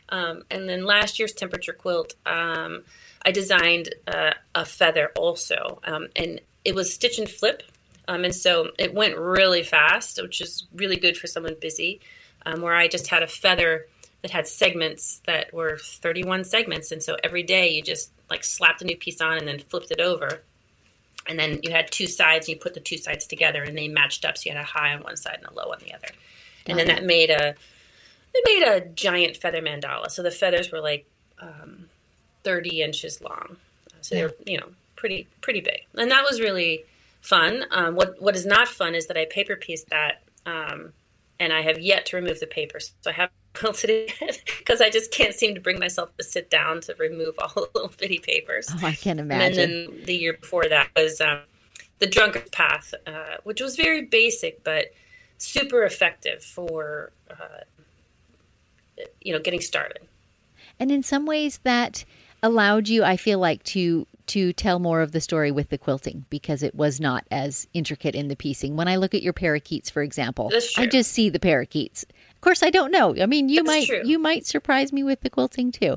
Um, 0.08 0.42
and 0.50 0.68
then 0.68 0.84
last 0.84 1.18
year's 1.18 1.32
temperature 1.32 1.72
quilt, 1.72 2.14
um, 2.26 2.84
I 3.22 3.32
designed 3.32 3.94
uh, 4.06 4.32
a 4.54 4.64
feather 4.64 5.10
also, 5.16 5.80
um, 5.84 6.08
and 6.16 6.40
it 6.64 6.74
was 6.74 6.92
stitch 6.92 7.18
and 7.18 7.28
flip. 7.28 7.62
Um, 8.08 8.24
and 8.24 8.34
so 8.34 8.70
it 8.78 8.94
went 8.94 9.16
really 9.16 9.62
fast, 9.62 10.20
which 10.20 10.40
is 10.40 10.66
really 10.74 10.96
good 10.96 11.16
for 11.16 11.26
someone 11.26 11.54
busy. 11.60 12.00
Um, 12.46 12.62
where 12.62 12.74
I 12.74 12.88
just 12.88 13.08
had 13.08 13.22
a 13.22 13.26
feather 13.26 13.86
that 14.22 14.30
had 14.30 14.48
segments 14.48 15.20
that 15.26 15.52
were 15.52 15.76
31 15.78 16.44
segments, 16.44 16.90
and 16.90 17.02
so 17.02 17.16
every 17.22 17.42
day 17.42 17.70
you 17.70 17.82
just 17.82 18.10
like 18.30 18.44
slapped 18.44 18.80
a 18.80 18.86
new 18.86 18.96
piece 18.96 19.20
on 19.20 19.36
and 19.36 19.46
then 19.46 19.58
flipped 19.58 19.90
it 19.90 20.00
over, 20.00 20.42
and 21.28 21.38
then 21.38 21.60
you 21.62 21.70
had 21.70 21.90
two 21.92 22.06
sides. 22.06 22.48
And 22.48 22.56
you 22.56 22.60
put 22.60 22.72
the 22.72 22.80
two 22.80 22.96
sides 22.96 23.26
together, 23.26 23.62
and 23.62 23.76
they 23.76 23.88
matched 23.88 24.24
up. 24.24 24.38
So 24.38 24.48
you 24.48 24.56
had 24.56 24.62
a 24.62 24.66
high 24.66 24.94
on 24.94 25.02
one 25.02 25.18
side 25.18 25.36
and 25.36 25.46
a 25.46 25.54
low 25.54 25.70
on 25.70 25.78
the 25.84 25.92
other, 25.92 26.08
and 26.66 26.78
then 26.78 26.86
that 26.86 27.04
made 27.04 27.28
a 27.28 27.54
they 28.32 28.54
made 28.54 28.62
a 28.66 28.80
giant 28.80 29.36
feather 29.36 29.60
mandala. 29.60 30.10
So 30.10 30.22
the 30.22 30.30
feathers 30.30 30.72
were 30.72 30.80
like 30.80 31.06
um, 31.40 31.89
30 32.42 32.82
inches 32.82 33.20
long. 33.20 33.56
So 34.00 34.14
yeah. 34.14 34.20
they're, 34.20 34.32
you 34.46 34.58
know, 34.58 34.68
pretty, 34.96 35.28
pretty 35.40 35.60
big. 35.60 35.80
And 35.96 36.10
that 36.10 36.24
was 36.28 36.40
really 36.40 36.84
fun. 37.20 37.64
Um, 37.70 37.94
what, 37.94 38.20
what 38.20 38.36
is 38.36 38.46
not 38.46 38.68
fun 38.68 38.94
is 38.94 39.06
that 39.06 39.16
I 39.16 39.26
paper 39.26 39.56
pieced 39.56 39.90
that. 39.90 40.22
Um, 40.46 40.92
and 41.38 41.52
I 41.52 41.62
have 41.62 41.78
yet 41.78 42.06
to 42.06 42.16
remove 42.16 42.40
the 42.40 42.46
paper. 42.46 42.80
So 42.80 43.10
I 43.10 43.12
have 43.12 43.30
quilted 43.54 43.90
it 44.20 44.42
because 44.58 44.80
I 44.80 44.90
just 44.90 45.10
can't 45.10 45.34
seem 45.34 45.54
to 45.54 45.60
bring 45.60 45.78
myself 45.78 46.16
to 46.16 46.24
sit 46.24 46.50
down 46.50 46.80
to 46.82 46.94
remove 46.98 47.34
all 47.38 47.48
the 47.54 47.68
little 47.74 47.92
bitty 47.98 48.18
papers. 48.18 48.68
Oh, 48.70 48.86
I 48.86 48.92
can't 48.92 49.20
imagine. 49.20 49.58
And 49.58 49.88
then 49.88 50.04
the 50.04 50.14
year 50.14 50.34
before 50.34 50.68
that 50.68 50.90
was 50.96 51.20
um, 51.20 51.40
the 51.98 52.06
Drunkard's 52.06 52.50
Path, 52.50 52.94
uh, 53.06 53.36
which 53.44 53.60
was 53.60 53.76
very 53.76 54.02
basic 54.02 54.62
but 54.64 54.86
super 55.40 55.84
effective 55.84 56.42
for 56.44 57.12
uh, 57.30 57.64
you 59.22 59.32
know 59.32 59.40
getting 59.40 59.60
started 59.60 60.02
and 60.78 60.90
in 60.90 61.02
some 61.02 61.24
ways 61.24 61.58
that 61.62 62.04
allowed 62.42 62.88
you 62.88 63.04
i 63.04 63.16
feel 63.16 63.38
like 63.38 63.62
to 63.62 64.06
to 64.26 64.52
tell 64.52 64.78
more 64.78 65.00
of 65.00 65.10
the 65.10 65.20
story 65.20 65.50
with 65.50 65.70
the 65.70 65.78
quilting 65.78 66.24
because 66.30 66.62
it 66.62 66.74
was 66.74 67.00
not 67.00 67.24
as 67.32 67.66
intricate 67.74 68.14
in 68.14 68.28
the 68.28 68.36
piecing 68.36 68.76
when 68.76 68.88
i 68.88 68.96
look 68.96 69.14
at 69.14 69.22
your 69.22 69.32
parakeets 69.32 69.90
for 69.90 70.02
example 70.02 70.50
i 70.76 70.86
just 70.86 71.12
see 71.12 71.28
the 71.28 71.40
parakeets 71.40 72.04
of 72.34 72.40
course 72.40 72.62
i 72.62 72.70
don't 72.70 72.90
know 72.90 73.14
i 73.20 73.26
mean 73.26 73.48
you 73.48 73.56
That's 73.56 73.66
might 73.66 73.86
true. 73.88 74.02
you 74.04 74.18
might 74.18 74.46
surprise 74.46 74.92
me 74.92 75.02
with 75.02 75.20
the 75.20 75.30
quilting 75.30 75.72
too 75.72 75.96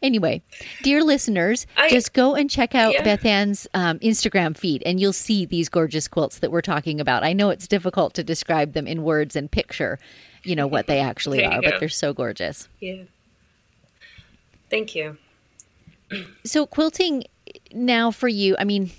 Anyway, 0.00 0.42
dear 0.82 1.02
listeners, 1.02 1.66
I, 1.76 1.90
just 1.90 2.12
go 2.12 2.36
and 2.36 2.48
check 2.48 2.74
out 2.74 2.92
yeah. 2.92 3.02
Beth 3.02 3.24
Ann's 3.24 3.66
um, 3.74 3.98
Instagram 3.98 4.56
feed 4.56 4.82
and 4.86 5.00
you'll 5.00 5.12
see 5.12 5.44
these 5.44 5.68
gorgeous 5.68 6.06
quilts 6.06 6.38
that 6.38 6.52
we're 6.52 6.60
talking 6.60 7.00
about. 7.00 7.24
I 7.24 7.32
know 7.32 7.50
it's 7.50 7.66
difficult 7.66 8.14
to 8.14 8.22
describe 8.22 8.74
them 8.74 8.86
in 8.86 9.02
words 9.02 9.34
and 9.34 9.50
picture, 9.50 9.98
you 10.44 10.54
know, 10.54 10.68
what 10.68 10.86
they 10.86 11.00
actually 11.00 11.44
are, 11.44 11.60
go. 11.60 11.70
but 11.70 11.80
they're 11.80 11.88
so 11.88 12.12
gorgeous. 12.12 12.68
Yeah. 12.78 13.02
Thank 14.70 14.94
you. 14.94 15.16
So, 16.44 16.66
quilting 16.66 17.24
now 17.72 18.10
for 18.10 18.28
you, 18.28 18.56
I 18.58 18.64
mean, 18.64 18.90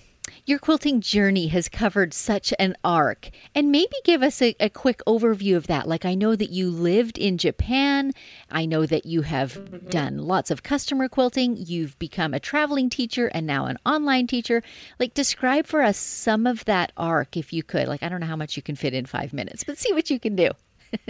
your 0.45 0.59
quilting 0.59 1.01
journey 1.01 1.47
has 1.47 1.69
covered 1.69 2.13
such 2.13 2.53
an 2.59 2.75
arc. 2.83 3.29
And 3.53 3.71
maybe 3.71 3.93
give 4.03 4.23
us 4.23 4.41
a, 4.41 4.55
a, 4.59 4.69
quick 4.69 5.01
overview 5.05 5.55
of 5.55 5.67
that. 5.67 5.87
Like, 5.87 6.05
I 6.05 6.15
know 6.15 6.35
that 6.35 6.49
you 6.49 6.69
lived 6.69 7.17
in 7.17 7.37
Japan. 7.37 8.13
I 8.49 8.65
know 8.65 8.85
that 8.85 9.05
you 9.05 9.21
have 9.21 9.53
mm-hmm. 9.53 9.89
done 9.89 10.17
lots 10.17 10.49
of 10.51 10.63
customer 10.63 11.07
quilting. 11.07 11.55
You've 11.57 11.97
become 11.99 12.33
a 12.33 12.39
traveling 12.39 12.89
teacher 12.89 13.27
and 13.27 13.45
now 13.45 13.65
an 13.65 13.77
online 13.85 14.27
teacher. 14.27 14.63
Like, 14.99 15.13
describe 15.13 15.67
for 15.67 15.81
us 15.81 15.97
some 15.97 16.47
of 16.47 16.65
that 16.65 16.91
arc, 16.97 17.37
if 17.37 17.53
you 17.53 17.63
could. 17.63 17.87
Like, 17.87 18.03
I 18.03 18.09
don't 18.09 18.19
know 18.19 18.25
how 18.25 18.35
much 18.35 18.57
you 18.57 18.63
can 18.63 18.75
fit 18.75 18.93
in 18.93 19.05
five 19.05 19.33
minutes, 19.33 19.63
but 19.63 19.77
see 19.77 19.93
what 19.93 20.09
you 20.09 20.19
can 20.19 20.35
do. 20.35 20.51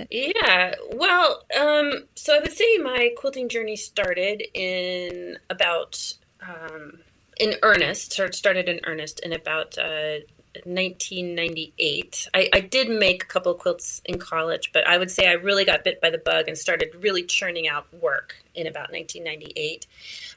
Yeah. 0.10 0.74
Well, 0.94 1.44
um, 1.60 2.06
so 2.16 2.36
I 2.36 2.40
would 2.40 2.54
say 2.54 2.78
my 2.78 3.12
quilting 3.18 3.50
journey 3.50 3.76
started 3.76 4.44
in 4.54 5.38
about. 5.50 6.14
Um, 6.42 7.00
in 7.40 7.56
earnest, 7.64 8.20
or 8.20 8.32
started 8.34 8.68
in 8.68 8.82
earnest 8.84 9.22
in 9.22 9.32
about 9.32 9.78
uh, 9.78 10.20
1998. 10.66 12.28
I, 12.34 12.50
I, 12.52 12.60
did 12.60 12.90
make 12.90 13.24
a 13.24 13.26
couple 13.26 13.54
quilts 13.54 14.02
in 14.06 14.18
college, 14.18 14.72
but 14.74 14.86
I 14.88 14.98
would 14.98 15.12
say 15.12 15.28
I 15.28 15.34
really 15.34 15.64
got 15.64 15.84
bit 15.84 16.02
by 16.02 16.10
the 16.10 16.18
bug 16.18 16.48
and 16.48 16.58
started 16.58 16.96
really 17.00 17.24
churning 17.24 17.68
out 17.68 17.86
work 17.94 18.36
in 18.56 18.68
about 18.68 18.92
1998. 18.92 19.86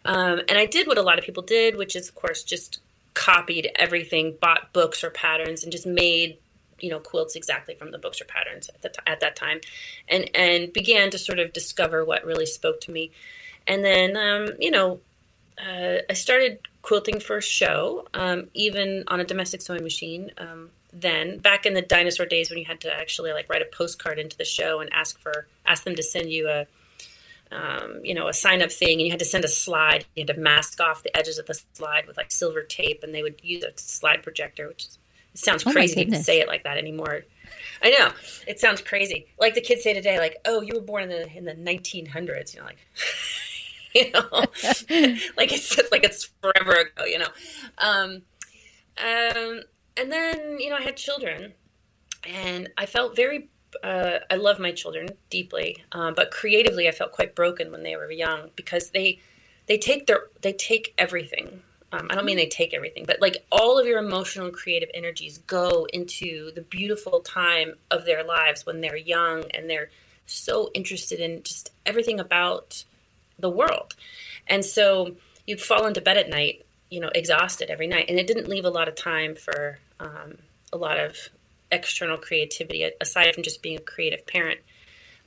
Um, 0.05 0.41
and 0.49 0.59
I 0.59 0.67
did 0.67 0.87
what 0.87 0.99
a 0.99 1.03
lot 1.03 1.19
of 1.19 1.25
people 1.25 1.43
did, 1.43 1.77
which 1.77 1.97
is, 1.97 2.09
of 2.09 2.15
course, 2.15 2.45
just 2.45 2.81
copied 3.15 3.71
everything, 3.77 4.37
bought 4.41 4.73
books 4.73 5.03
or 5.03 5.11
patterns, 5.11 5.63
and 5.63 5.73
just 5.73 5.87
made 5.87 6.39
you 6.83 6.91
know 6.91 6.99
quilts 6.99 7.37
exactly 7.37 7.75
from 7.75 7.91
the 7.93 7.99
books 7.99 8.21
or 8.21 8.27
patterns 8.27 8.69
at, 8.69 8.83
the, 8.83 9.09
at 9.09 9.21
that 9.21 9.37
time, 9.37 9.61
and 10.09 10.31
and 10.35 10.73
began 10.73 11.11
to 11.11 11.19
sort 11.19 11.39
of 11.39 11.53
discover 11.53 12.05
what 12.05 12.25
really 12.25 12.47
spoke 12.47 12.81
to 12.83 12.91
me. 12.91 13.11
And 13.67 13.85
then, 13.85 14.17
um, 14.17 14.57
you 14.59 14.73
know, 14.73 15.01
uh, 15.59 15.99
I 16.11 16.13
started 16.15 16.59
quilting 16.83 17.21
for 17.21 17.37
a 17.37 17.43
show, 17.43 18.07
um, 18.13 18.49
even 18.55 19.05
on 19.07 19.21
a 19.21 19.25
domestic 19.25 19.63
sewing 19.63 19.85
machine. 19.85 20.33
Um, 20.37 20.71
then, 20.93 21.39
back 21.39 21.65
in 21.65 21.75
the 21.75 21.83
dinosaur 21.83 22.27
days, 22.27 22.51
when 22.51 22.59
you 22.59 22.65
had 22.65 22.81
to 22.83 22.93
actually 22.93 23.33
like 23.33 23.49
write 23.49 23.63
a 23.63 23.77
postcard 23.77 24.19
into 24.19 24.37
the 24.37 24.45
show 24.45 24.81
and 24.81 24.93
ask 24.93 25.19
for 25.19 25.47
ask 25.65 25.85
them 25.85 25.95
to 25.95 26.03
send 26.03 26.31
you 26.31 26.49
a 26.49 26.67
um, 27.53 28.01
you 28.03 28.15
know, 28.15 28.29
a 28.29 28.33
sign 28.33 28.63
up 28.63 28.73
thing, 28.73 28.93
and 28.93 29.03
you 29.03 29.11
had 29.11 29.19
to 29.19 29.25
send 29.25 29.45
a 29.45 29.49
slide. 29.49 30.07
You 30.17 30.25
had 30.27 30.35
to 30.35 30.41
mask 30.41 30.81
off 30.81 31.03
the 31.03 31.17
edges 31.17 31.39
of 31.39 31.47
the 31.47 31.61
slide 31.75 32.07
with 32.07 32.17
like 32.17 32.31
silver 32.31 32.63
tape, 32.63 33.03
and 33.03 33.15
they 33.15 33.23
would 33.23 33.41
use 33.43 33.63
a 33.63 33.73
slide 33.77 34.23
projector, 34.23 34.69
which 34.69 34.87
is, 34.87 34.99
it 35.33 35.39
sounds 35.39 35.67
oh 35.67 35.73
crazy 35.73 36.05
to 36.05 36.23
say 36.23 36.41
it 36.41 36.49
like 36.49 36.65
that 36.65 36.79
anymore. 36.79 37.23
I 37.83 37.91
know 37.91 38.13
it 38.47 38.61
sounds 38.61 38.81
crazy. 38.81 39.27
Like 39.39 39.55
the 39.55 39.61
kids 39.61 39.83
say 39.83 39.93
today, 39.95 40.19
like, 40.19 40.37
"Oh, 40.45 40.61
you 40.61 40.75
were 40.75 40.81
born 40.81 41.05
in 41.05 41.09
the 41.09 41.37
in 41.37 41.45
the 41.45 41.55
1900s." 41.55 42.55
You 42.55 42.61
know, 42.61 42.67
like. 42.67 42.79
you 43.95 44.11
know, 44.11 44.27
like 45.37 45.53
it's 45.53 45.79
like 45.91 46.05
it's 46.05 46.31
forever 46.41 46.73
ago, 46.73 47.05
you 47.05 47.19
know. 47.19 47.29
Um, 47.79 48.23
um, 48.99 49.61
and 49.97 50.11
then 50.11 50.59
you 50.59 50.71
know 50.71 50.77
I 50.77 50.83
had 50.83 50.97
children, 50.97 51.53
and 52.25 52.69
I 52.79 52.87
felt 52.87 53.17
very. 53.17 53.49
Uh, 53.83 54.19
I 54.31 54.35
love 54.35 54.59
my 54.59 54.73
children 54.73 55.09
deeply, 55.31 55.83
um, 55.93 56.15
but 56.15 56.31
creatively 56.31 56.89
I 56.89 56.91
felt 56.91 57.13
quite 57.13 57.35
broken 57.35 57.73
when 57.73 57.83
they 57.83 57.97
were 57.97 58.11
young 58.11 58.51
because 58.55 58.91
they 58.91 59.19
they 59.67 59.79
take 59.79 60.07
their 60.07 60.25
they 60.41 60.53
take 60.53 60.95
everything. 60.99 61.63
Um, 61.93 62.07
I 62.11 62.15
don't 62.15 62.25
mean 62.25 62.37
they 62.37 62.47
take 62.47 62.73
everything, 62.73 63.05
but 63.07 63.21
like 63.21 63.45
all 63.53 63.79
of 63.79 63.87
your 63.87 63.99
emotional 63.99 64.47
and 64.47 64.55
creative 64.55 64.89
energies 64.95 65.39
go 65.39 65.87
into 65.93 66.51
the 66.53 66.63
beautiful 66.63 67.21
time 67.21 67.75
of 67.91 68.07
their 68.07 68.25
lives 68.25 68.65
when 68.65 68.81
they're 68.81 68.97
young 68.97 69.45
and 69.53 69.69
they're 69.69 69.91
so 70.27 70.71
interested 70.75 71.21
in 71.21 71.43
just 71.43 71.71
everything 71.85 72.19
about 72.19 72.85
the 73.39 73.51
world. 73.51 73.95
And 74.47 74.65
so 74.65 75.17
you'd 75.47 75.61
fall 75.61 75.87
into 75.87 76.01
bed 76.01 76.17
at 76.17 76.31
night, 76.31 76.65
you 76.91 77.01
know, 77.01 77.11
exhausted 77.15 77.69
every 77.69 77.87
night. 77.87 78.07
And 78.09 78.19
it 78.19 78.27
didn't 78.27 78.49
leave 78.49 78.65
a 78.65 78.71
lot 78.71 78.89
of 78.89 78.95
time 78.95 79.35
for 79.35 79.79
um, 80.01 80.39
a 80.73 80.79
lot 80.79 80.99
of 80.99 81.17
external 81.71 82.17
creativity 82.17 82.91
aside 83.01 83.35
from 83.35 83.43
just 83.43 83.63
being 83.63 83.79
a 83.79 83.83
creative 83.83 84.27
parent. 84.27 84.61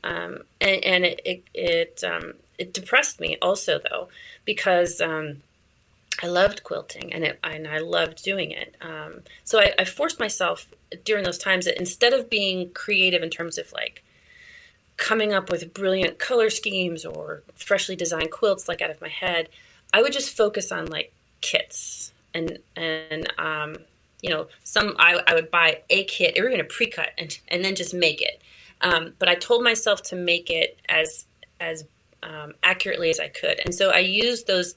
Um, 0.04 0.40
and, 0.62 0.84
and, 0.84 1.06
it 1.06 1.22
it 1.26 1.44
it, 1.56 2.04
um, 2.04 2.34
it, 2.60 2.74
depressed 2.74 3.20
me 3.20 3.38
also 3.42 3.80
though 3.90 4.10
because 4.46 5.02
um, 5.02 5.42
I 6.22 6.28
loved 6.28 6.64
quilting 6.64 7.14
and 7.14 7.24
it, 7.24 7.40
and 7.44 7.68
I 7.68 7.80
loved 7.80 8.24
doing 8.24 8.52
it. 8.52 8.76
Um, 8.82 9.22
so 9.44 9.60
I, 9.60 9.74
I, 9.80 9.86
forced 9.86 10.20
myself 10.20 10.68
during 11.04 11.24
those 11.24 11.38
times 11.38 11.66
that 11.66 11.78
instead 11.78 12.14
of 12.14 12.30
being 12.30 12.70
creative 12.70 13.22
in 13.22 13.30
terms 13.30 13.58
of 13.58 13.72
like 13.74 14.04
coming 14.98 15.34
up 15.34 15.52
with 15.52 15.74
brilliant 15.74 16.20
color 16.20 16.50
schemes 16.50 17.06
or 17.06 17.44
freshly 17.56 17.96
designed 17.96 18.32
quilts 18.32 18.68
like 18.68 18.82
out 18.82 18.90
of 18.90 19.02
my 19.02 19.10
head, 19.10 19.50
I 19.94 20.02
would 20.02 20.14
just 20.14 20.36
focus 20.36 20.72
on 20.72 20.86
like 20.88 21.12
kits 21.42 22.14
and 22.34 22.60
and 22.76 23.32
um, 23.38 23.76
you 24.22 24.30
know 24.30 24.48
some 24.64 24.96
I, 24.98 25.22
I 25.28 25.34
would 25.34 25.52
buy 25.52 25.82
a 25.90 26.04
kit 26.06 26.40
or 26.40 26.48
even 26.48 26.60
a 26.60 26.66
pre-cut 26.66 27.10
and 27.18 27.38
and 27.48 27.64
then 27.64 27.76
just 27.76 27.94
make 27.94 28.22
it. 28.22 28.42
Um, 28.82 29.14
but 29.20 29.30
I 29.30 29.36
told 29.36 29.64
myself 29.64 30.04
to 30.04 30.16
make 30.16 30.50
it 30.50 30.80
as 30.88 31.26
as 31.60 31.86
um, 32.24 32.54
accurately 32.64 33.10
as 33.10 33.20
I 33.20 33.28
could, 33.28 33.60
and 33.64 33.74
so 33.74 33.92
I 33.92 34.00
used 34.00 34.48
those 34.48 34.74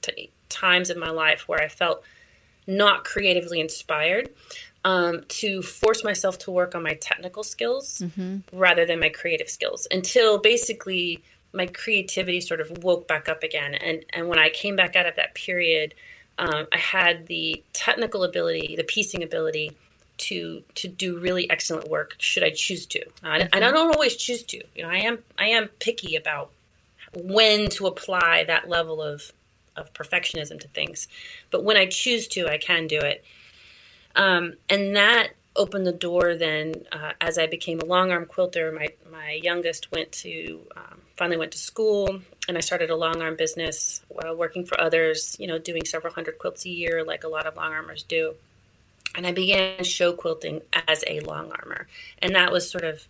times 0.49 0.89
in 0.89 0.99
my 0.99 1.09
life 1.09 1.47
where 1.47 1.61
I 1.61 1.67
felt 1.67 2.03
not 2.67 3.03
creatively 3.03 3.59
inspired 3.59 4.29
um, 4.85 5.23
to 5.27 5.61
force 5.61 6.03
myself 6.03 6.37
to 6.39 6.51
work 6.51 6.75
on 6.75 6.83
my 6.83 6.93
technical 6.93 7.43
skills 7.43 8.01
mm-hmm. 8.03 8.37
rather 8.57 8.85
than 8.85 8.99
my 8.99 9.09
creative 9.09 9.49
skills 9.49 9.87
until 9.91 10.37
basically 10.37 11.21
my 11.53 11.65
creativity 11.65 12.39
sort 12.39 12.61
of 12.61 12.83
woke 12.83 13.07
back 13.07 13.27
up 13.27 13.43
again. 13.43 13.73
And 13.73 14.05
and 14.13 14.27
when 14.27 14.39
I 14.39 14.49
came 14.49 14.75
back 14.75 14.95
out 14.95 15.05
of 15.05 15.15
that 15.15 15.33
period, 15.33 15.95
um, 16.37 16.67
I 16.71 16.77
had 16.77 17.27
the 17.27 17.63
technical 17.73 18.23
ability, 18.23 18.75
the 18.75 18.83
piecing 18.83 19.23
ability 19.23 19.75
to 20.17 20.63
to 20.75 20.87
do 20.87 21.17
really 21.17 21.49
excellent 21.49 21.89
work. 21.89 22.15
Should 22.19 22.43
I 22.43 22.51
choose 22.51 22.85
to? 22.87 23.03
I, 23.23 23.39
mm-hmm. 23.39 23.55
I 23.55 23.59
don't 23.59 23.75
always 23.75 24.15
choose 24.15 24.43
to. 24.43 24.63
You 24.75 24.83
know, 24.83 24.89
I 24.89 24.97
am 24.97 25.19
I 25.37 25.47
am 25.47 25.67
picky 25.79 26.15
about 26.15 26.51
when 27.13 27.69
to 27.69 27.87
apply 27.87 28.43
that 28.45 28.69
level 28.69 29.01
of 29.01 29.31
of 29.79 29.93
perfectionism 29.93 30.59
to 30.59 30.67
things. 30.67 31.07
But 31.51 31.63
when 31.63 31.77
I 31.77 31.85
choose 31.87 32.27
to, 32.29 32.47
I 32.47 32.57
can 32.57 32.87
do 32.87 32.99
it. 32.99 33.23
Um, 34.15 34.53
and 34.69 34.95
that 34.95 35.29
opened 35.55 35.85
the 35.85 35.91
door 35.91 36.35
then 36.35 36.73
uh, 36.91 37.11
as 37.19 37.37
I 37.37 37.47
became 37.47 37.79
a 37.79 37.85
long 37.85 38.11
arm 38.11 38.25
quilter. 38.25 38.71
My, 38.71 38.87
my 39.11 39.39
youngest 39.43 39.91
went 39.91 40.11
to, 40.23 40.61
um, 40.75 41.01
finally 41.17 41.37
went 41.37 41.51
to 41.51 41.57
school, 41.57 42.21
and 42.47 42.57
I 42.57 42.61
started 42.61 42.89
a 42.89 42.95
long 42.95 43.21
arm 43.21 43.35
business 43.35 44.01
while 44.07 44.35
working 44.35 44.65
for 44.65 44.79
others, 44.79 45.35
you 45.39 45.47
know, 45.47 45.57
doing 45.57 45.85
several 45.85 46.13
hundred 46.13 46.37
quilts 46.37 46.65
a 46.65 46.69
year 46.69 47.03
like 47.03 47.23
a 47.23 47.27
lot 47.27 47.45
of 47.45 47.55
long 47.55 47.73
armers 47.73 48.03
do. 48.03 48.35
And 49.15 49.25
I 49.25 49.31
began 49.31 49.83
show 49.83 50.13
quilting 50.13 50.61
as 50.87 51.03
a 51.07 51.19
long 51.21 51.51
armer. 51.51 51.87
And 52.19 52.35
that 52.35 52.51
was 52.51 52.69
sort 52.69 52.83
of 52.83 53.07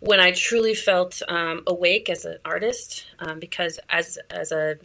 when 0.00 0.20
I 0.20 0.32
truly 0.32 0.74
felt 0.74 1.22
um, 1.28 1.62
awake 1.66 2.10
as 2.10 2.24
an 2.24 2.38
artist, 2.44 3.06
um, 3.20 3.38
because 3.38 3.78
as 3.88 4.18
as 4.30 4.50
a 4.50 4.76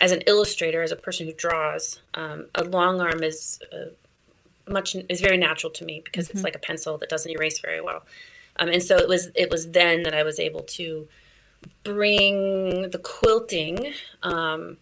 as 0.00 0.12
an 0.12 0.22
illustrator, 0.26 0.82
as 0.82 0.92
a 0.92 0.96
person 0.96 1.26
who 1.26 1.32
draws, 1.32 2.00
um, 2.14 2.46
a 2.54 2.64
long 2.64 3.00
arm 3.00 3.22
is 3.22 3.58
uh, 3.72 3.90
much 4.70 4.96
is 5.08 5.20
very 5.20 5.36
natural 5.36 5.72
to 5.72 5.84
me 5.84 6.02
because 6.04 6.28
mm-hmm. 6.28 6.38
it's 6.38 6.44
like 6.44 6.56
a 6.56 6.58
pencil 6.60 6.98
that 6.98 7.08
doesn't 7.08 7.30
erase 7.30 7.60
very 7.60 7.80
well. 7.80 8.04
Um, 8.58 8.68
and 8.68 8.82
so 8.82 8.96
it 8.96 9.08
was 9.08 9.30
it 9.34 9.50
was 9.50 9.70
then 9.70 10.02
that 10.04 10.14
I 10.14 10.22
was 10.22 10.38
able 10.40 10.62
to 10.62 11.08
bring 11.82 12.90
the 12.90 13.00
quilting, 13.02 13.92
um, 14.22 14.78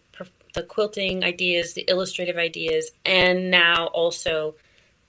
the 0.53 0.63
quilting 0.63 1.23
ideas, 1.23 1.73
the 1.73 1.85
illustrative 1.87 2.37
ideas, 2.37 2.91
and 3.05 3.51
now 3.51 3.87
also 3.87 4.55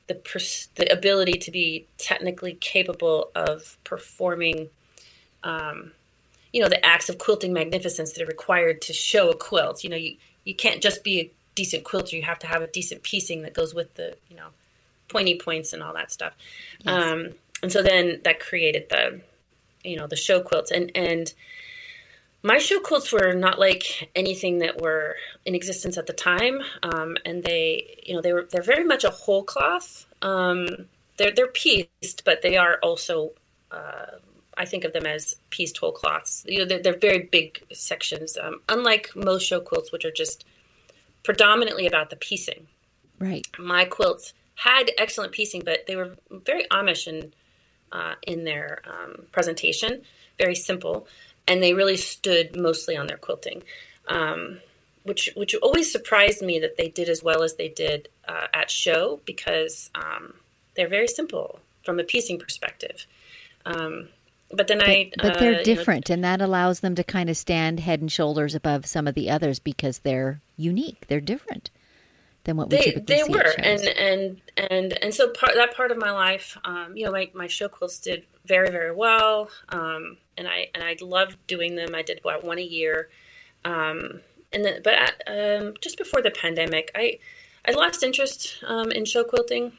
the 0.09 0.15
pers- 0.15 0.69
the 0.75 0.93
ability 0.93 1.39
to 1.39 1.51
be 1.51 1.87
technically 1.99 2.55
capable 2.55 3.31
of 3.35 3.79
performing, 3.85 4.69
um, 5.43 5.93
you 6.57 6.63
know, 6.63 6.71
the 6.71 6.83
acts 6.87 7.11
of 7.11 7.19
quilting 7.19 7.53
magnificence 7.53 8.13
that 8.13 8.23
are 8.23 8.27
required 8.27 8.81
to 8.81 8.95
show 8.95 9.29
a 9.29 9.37
quilt. 9.37 9.85
You 9.85 9.91
know, 9.91 9.97
you 9.97 10.17
you 10.47 10.55
can't 10.55 10.83
just 10.83 11.05
be 11.05 11.21
a 11.21 11.31
decent 11.55 11.85
quilter; 11.85 12.17
you 12.17 12.23
have 12.23 12.39
to 12.39 12.47
have 12.47 12.63
a 12.63 12.67
decent 12.67 13.03
piecing 13.03 13.43
that 13.43 13.53
goes 13.53 13.75
with 13.75 13.93
the 13.97 14.17
you 14.31 14.37
know 14.37 14.49
pointy 15.09 15.39
points 15.39 15.75
and 15.75 15.83
all 15.83 15.93
that 15.93 16.11
stuff. 16.11 16.33
Yes. 16.81 16.95
Um, 16.95 17.29
and 17.63 17.71
so 17.71 17.83
then 17.83 18.23
that 18.25 18.41
created 18.41 18.89
the, 18.89 19.21
you 19.85 19.97
know, 19.99 20.07
the 20.07 20.17
show 20.17 20.41
quilts 20.41 20.71
and 20.71 20.91
and 20.95 21.35
my 22.43 22.57
show 22.57 22.81
quilts 22.81 23.13
were 23.13 23.35
not 23.35 23.59
like 23.59 24.11
anything 24.15 24.61
that 24.61 24.81
were 24.81 25.17
in 25.45 25.55
existence 25.55 25.99
at 25.99 26.07
the 26.07 26.15
time, 26.15 26.63
um, 26.83 27.19
and 27.27 27.45
they, 27.45 27.99
you 28.03 28.15
know, 28.15 28.23
they 28.23 28.33
were 28.33 28.49
they're 28.51 28.63
very 28.63 28.85
much 28.85 29.05
a 29.05 29.11
whole 29.11 29.43
cloth. 29.43 30.07
Um, 30.23 30.87
they're 31.19 31.33
they're 31.33 31.49
pieced, 31.49 32.25
but 32.25 32.41
they 32.41 32.57
are 32.57 32.79
also, 32.83 33.33
uh, 33.71 34.07
I 34.57 34.65
think 34.65 34.85
of 34.85 34.93
them 34.93 35.07
as 35.07 35.37
pieced 35.51 35.79
whole 35.79 35.93
cloths. 35.93 36.45
You 36.49 36.61
know, 36.61 36.65
they're, 36.65 36.83
they're 36.83 36.99
very 36.99 37.29
big 37.31 37.63
sections, 37.73 38.37
um, 38.41 38.61
unlike 38.69 39.11
most 39.15 39.47
show 39.47 39.61
quilts, 39.61 39.93
which 39.93 40.05
are 40.05 40.13
just 40.13 40.45
predominantly 41.23 41.87
about 41.87 42.11
the 42.11 42.17
piecing. 42.17 42.67
Right. 43.19 43.47
My 43.59 43.85
quilts 43.85 44.33
had 44.55 44.91
excellent 44.99 45.33
piecing, 45.33 45.63
but 45.65 45.87
they 45.87 45.97
were 45.97 46.17
very 46.31 46.65
Amish 46.71 47.07
in 47.07 47.33
uh, 47.93 48.15
in 48.27 48.45
their 48.45 48.81
um, 48.85 49.27
presentation, 49.33 50.03
very 50.39 50.55
simple, 50.55 51.07
and 51.47 51.63
they 51.63 51.73
really 51.73 51.97
stood 51.97 52.57
mostly 52.57 52.97
on 52.97 53.07
their 53.07 53.17
quilting, 53.17 53.63
um, 54.09 54.59
which 55.05 55.31
which 55.37 55.55
always 55.57 55.91
surprised 55.91 56.43
me 56.43 56.59
that 56.59 56.77
they 56.77 56.89
did 56.89 57.09
as 57.09 57.23
well 57.23 57.43
as 57.43 57.55
they 57.55 57.69
did 57.69 58.09
uh, 58.29 58.49
at 58.53 58.71
show 58.71 59.21
because 59.25 59.91
um, 59.95 60.35
they're 60.75 60.89
very 60.89 61.09
simple 61.09 61.61
from 61.85 62.01
a 62.01 62.05
piecing 62.05 62.39
perspective. 62.39 63.07
Um, 63.65 64.09
but 64.51 64.69
then 64.69 64.79
but, 64.79 64.89
I, 64.89 65.13
but 65.21 65.39
they're 65.39 65.61
uh, 65.61 65.63
different, 65.63 66.09
you 66.09 66.13
know, 66.13 66.15
and 66.17 66.25
that 66.25 66.41
allows 66.41 66.81
them 66.81 66.95
to 66.95 67.05
kind 67.05 67.29
of 67.29 67.37
stand 67.37 67.81
head 67.81 68.01
and 68.01 68.11
shoulders 68.11 68.55
above 68.55 68.87
some 68.87 69.07
of 69.07 69.15
the 69.15 69.31
others 69.31 69.59
because 69.59 70.01
they're 70.01 70.41
unique. 70.57 71.07
They're 71.09 71.21
different 71.21 71.71
than 72.47 72.57
what 72.57 72.71
we 72.71 72.77
they, 72.77 72.85
typically 72.85 73.17
they 73.17 73.23
see 73.23 73.33
were 73.33 73.55
and 73.59 73.83
and 73.83 74.41
and 74.57 75.03
and 75.03 75.13
so 75.13 75.29
part 75.29 75.55
that 75.55 75.75
part 75.77 75.91
of 75.91 75.99
my 75.99 76.13
life 76.13 76.57
um, 76.65 76.97
you 76.97 77.05
know 77.05 77.13
my, 77.13 77.29
my 77.35 77.47
show 77.47 77.69
quilts 77.69 77.99
did 77.99 78.25
very 78.47 78.71
very 78.71 78.95
well 78.95 79.51
um, 79.69 80.17
and 80.39 80.49
i 80.49 80.69
and 80.75 80.83
i 80.83 80.97
loved 81.01 81.37
doing 81.47 81.75
them 81.75 81.95
i 81.95 82.03
did 82.03 82.19
about 82.19 82.45
one 82.45 82.59
a 82.59 82.63
year 82.63 83.09
um, 83.65 84.21
and 84.53 84.65
then 84.65 84.81
but 84.83 84.95
um, 85.27 85.75
just 85.81 85.99
before 85.99 86.23
the 86.23 86.31
pandemic 86.31 86.91
i 86.95 87.19
i 87.67 87.73
lost 87.73 88.03
interest 88.03 88.63
um, 88.67 88.91
in 88.93 89.05
show 89.05 89.25
quilting 89.25 89.73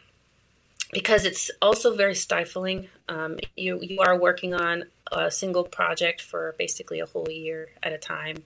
because 0.93 1.25
it's 1.25 1.51
also 1.61 1.95
very 1.95 2.15
stifling 2.15 2.87
um, 3.09 3.37
you 3.55 3.79
you 3.81 3.99
are 3.99 4.17
working 4.17 4.53
on 4.53 4.85
a 5.11 5.29
single 5.31 5.63
project 5.63 6.21
for 6.21 6.55
basically 6.57 6.99
a 6.99 7.05
whole 7.05 7.29
year 7.29 7.69
at 7.83 7.93
a 7.93 7.97
time 7.97 8.37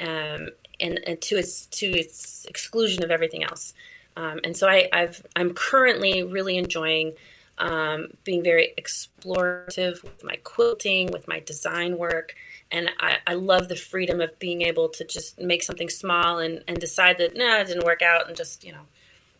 um, 0.00 0.48
and, 0.80 1.00
and 1.06 1.20
to 1.22 1.36
its 1.36 1.66
to 1.66 1.86
its 1.86 2.44
exclusion 2.46 3.02
of 3.04 3.10
everything 3.10 3.42
else. 3.42 3.74
Um, 4.16 4.40
and 4.44 4.56
so 4.56 4.68
I, 4.68 4.88
I've 4.92 5.24
I'm 5.34 5.54
currently 5.54 6.22
really 6.22 6.56
enjoying 6.56 7.14
um, 7.58 8.08
being 8.24 8.42
very 8.42 8.74
explorative 8.78 10.02
with 10.02 10.22
my 10.22 10.36
quilting, 10.44 11.10
with 11.10 11.26
my 11.26 11.40
design 11.40 11.96
work, 11.96 12.34
and 12.70 12.90
I, 13.00 13.16
I, 13.26 13.32
love 13.32 13.68
the 13.68 13.76
freedom 13.76 14.20
of 14.20 14.38
being 14.38 14.60
able 14.60 14.90
to 14.90 15.06
just 15.06 15.40
make 15.40 15.62
something 15.62 15.88
small 15.88 16.38
and, 16.38 16.62
and 16.68 16.78
decide 16.78 17.16
that 17.16 17.34
no, 17.34 17.48
nah, 17.48 17.60
it 17.60 17.68
didn't 17.68 17.86
work 17.86 18.02
out, 18.02 18.28
and 18.28 18.36
just 18.36 18.62
you 18.62 18.72
know 18.72 18.82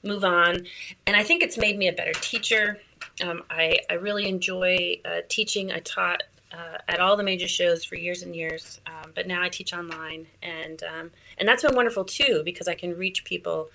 move 0.06 0.24
on. 0.24 0.66
And 1.06 1.16
I 1.16 1.22
think 1.22 1.42
it's 1.42 1.58
made 1.58 1.76
me 1.78 1.88
a 1.88 1.92
better 1.92 2.12
teacher. 2.12 2.78
Um, 3.22 3.42
I, 3.50 3.78
I 3.90 3.94
really 3.94 4.28
enjoy 4.28 5.00
uh, 5.04 5.20
teaching. 5.28 5.72
I 5.72 5.80
taught 5.80 6.22
uh, 6.52 6.78
at 6.88 7.00
all 7.00 7.16
the 7.16 7.22
major 7.22 7.48
shows 7.48 7.84
for 7.84 7.96
years 7.96 8.22
and 8.22 8.34
years, 8.34 8.80
um, 8.86 9.12
but 9.14 9.26
now 9.26 9.42
I 9.42 9.48
teach 9.48 9.72
online, 9.72 10.26
and 10.42 10.82
um, 10.84 11.10
and 11.38 11.48
that's 11.48 11.62
been 11.62 11.74
wonderful 11.74 12.04
too 12.04 12.42
because 12.44 12.68
I 12.68 12.74
can 12.74 12.96
reach 12.96 13.24
people 13.24 13.68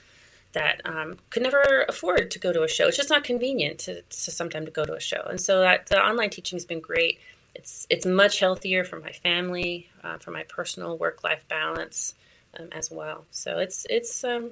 that 0.53 0.81
um, 0.85 1.17
could 1.29 1.43
never 1.43 1.85
afford 1.87 2.31
to 2.31 2.39
go 2.39 2.51
to 2.51 2.63
a 2.63 2.67
show. 2.67 2.87
It's 2.87 2.97
just 2.97 3.09
not 3.09 3.23
convenient 3.23 3.79
to, 3.79 4.01
to 4.01 4.31
sometimes 4.31 4.65
to 4.65 4.71
go 4.71 4.85
to 4.85 4.93
a 4.95 4.99
show, 4.99 5.21
and 5.29 5.39
so 5.39 5.59
that 5.61 5.87
the 5.87 5.99
online 5.99 6.29
teaching 6.29 6.55
has 6.55 6.65
been 6.65 6.79
great. 6.79 7.19
It's 7.55 7.85
it's 7.89 8.05
much 8.05 8.39
healthier 8.39 8.83
for 8.83 8.99
my 8.99 9.11
family, 9.11 9.89
uh, 10.03 10.17
for 10.17 10.31
my 10.31 10.43
personal 10.43 10.97
work 10.97 11.23
life 11.23 11.45
balance 11.49 12.15
um, 12.57 12.69
as 12.71 12.89
well. 12.89 13.25
So 13.31 13.59
it's 13.59 13.85
it's 13.89 14.23
um, 14.23 14.51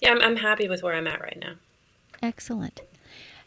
yeah, 0.00 0.10
I'm, 0.10 0.22
I'm 0.22 0.36
happy 0.36 0.68
with 0.68 0.82
where 0.82 0.94
I'm 0.94 1.06
at 1.06 1.20
right 1.20 1.38
now. 1.40 1.54
Excellent. 2.22 2.82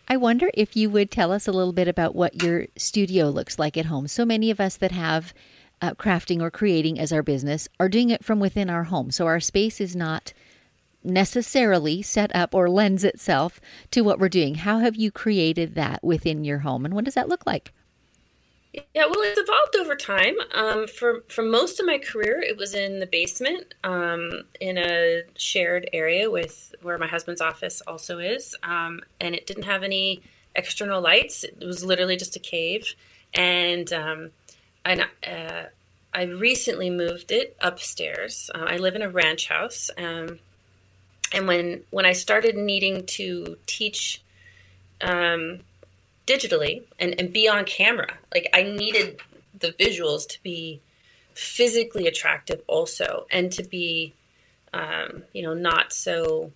I 0.08 0.18
wonder 0.18 0.50
if 0.54 0.76
you 0.76 0.90
would 0.90 1.12
tell 1.12 1.32
us 1.32 1.48
a 1.48 1.52
little 1.52 1.74
bit 1.74 1.88
about 1.88 2.16
what 2.16 2.44
your 2.44 2.68
studio 2.78 3.30
looks 3.30 3.58
like 3.58 3.78
at 3.78 3.86
home. 3.86 4.08
So 4.08 4.26
many 4.26 4.52
of 4.52 4.60
us 4.60 4.76
that 4.78 4.92
have 4.92 5.34
uh, 5.82 5.94
crafting 5.94 6.42
or 6.42 6.52
creating 6.52 7.00
as 7.00 7.12
our 7.12 7.24
business 7.24 7.68
are 7.80 7.90
doing 7.90 8.10
it 8.10 8.24
from 8.24 8.40
within 8.40 8.70
our 8.70 8.86
home. 8.86 9.12
So 9.12 9.26
our 9.26 9.40
space 9.40 9.80
is 9.80 9.96
not 9.96 10.34
necessarily 11.04 12.02
set 12.02 12.34
up 12.36 12.54
or 12.54 12.70
lends 12.70 13.04
itself 13.04 13.60
to 13.92 14.02
what 14.02 14.20
we're 14.20 14.30
doing. 14.30 14.56
How 14.56 14.80
have 14.80 14.96
you 14.96 15.12
created 15.12 15.76
that 15.76 16.04
within 16.04 16.44
your 16.44 16.60
home 16.60 16.86
and 16.86 16.94
what 16.94 17.06
does 17.06 17.16
that 17.16 17.30
look 17.30 17.46
like? 17.46 17.74
Yeah, 18.74 19.06
well, 19.06 19.20
it's 19.20 19.40
evolved 19.40 19.76
over 19.78 19.96
time. 19.96 20.36
Um, 20.54 20.88
for 20.88 21.24
for 21.28 21.42
most 21.42 21.80
of 21.82 21.86
my 21.86 21.98
career, 21.98 22.42
it 22.42 22.56
was 22.56 22.74
in 22.74 23.00
the 23.00 23.06
basement, 23.06 23.74
um, 23.84 24.44
in 24.62 24.78
a 24.78 25.24
shared 25.36 25.90
area 25.92 26.32
with 26.32 26.74
where 26.82 26.98
my 26.98 27.08
husband's 27.08 27.42
office 27.42 27.82
also 27.86 28.20
is, 28.20 28.56
um, 28.64 29.02
and 29.20 29.36
it 29.36 29.46
didn't 29.46 29.64
have 29.64 29.84
any 29.84 30.22
external 30.56 31.02
lights. 31.02 31.44
It 31.44 31.60
was 31.60 31.84
literally 31.84 32.16
just 32.16 32.38
a 32.38 32.40
cave, 32.40 32.96
and 33.34 33.92
um, 33.92 34.32
and 34.86 35.02
uh, 35.28 35.64
I 36.14 36.24
recently 36.24 36.90
moved 36.90 37.32
it 37.34 37.58
upstairs. 37.60 38.50
Uh, 38.56 38.66
I 38.68 38.78
live 38.78 38.96
in 38.96 39.02
a 39.02 39.10
ranch 39.10 39.50
house, 39.50 39.90
um, 39.98 40.40
and 41.34 41.46
when 41.46 41.84
when 41.90 42.06
I 42.06 42.14
started 42.14 42.56
needing 42.56 43.06
to 43.08 43.58
teach 43.66 44.22
um, 45.02 45.60
digitally 46.28 46.84
and, 47.00 47.20
and 47.20 47.34
be 47.34 47.48
on 47.48 47.66
camera, 47.66 48.14
like 48.34 48.50
I 48.54 48.64
needed 48.64 49.20
the 49.58 49.72
visuals 49.74 50.28
to 50.30 50.44
be 50.44 50.82
physically 51.34 52.08
attractive 52.08 52.62
also, 52.68 53.26
and 53.32 53.52
to 53.54 53.64
be 53.64 54.14
um, 54.74 55.24
you 55.34 55.42
know 55.42 55.54
not 55.54 55.94
so 55.94 56.52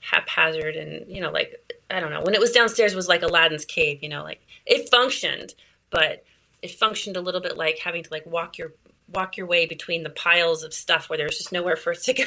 haphazard 0.00 0.76
and 0.76 1.10
you 1.10 1.20
know 1.20 1.30
like 1.30 1.60
I 1.90 2.00
don't 2.00 2.10
know 2.10 2.22
when 2.22 2.34
it 2.34 2.40
was 2.40 2.52
downstairs 2.52 2.92
it 2.92 2.96
was 2.96 3.08
like 3.08 3.22
Aladdin's 3.22 3.64
cave, 3.64 4.02
you 4.02 4.08
know, 4.08 4.22
like 4.22 4.40
it 4.66 4.88
functioned, 4.90 5.54
but 5.90 6.24
it 6.62 6.70
functioned 6.70 7.16
a 7.16 7.20
little 7.20 7.40
bit 7.40 7.56
like 7.56 7.78
having 7.78 8.02
to 8.02 8.10
like 8.10 8.26
walk 8.26 8.58
your 8.58 8.72
walk 9.12 9.36
your 9.36 9.46
way 9.46 9.66
between 9.66 10.02
the 10.02 10.10
piles 10.10 10.62
of 10.62 10.74
stuff 10.74 11.08
where 11.08 11.16
there's 11.16 11.38
just 11.38 11.52
nowhere 11.52 11.76
for 11.76 11.92
it 11.92 12.02
to 12.02 12.12
go. 12.14 12.24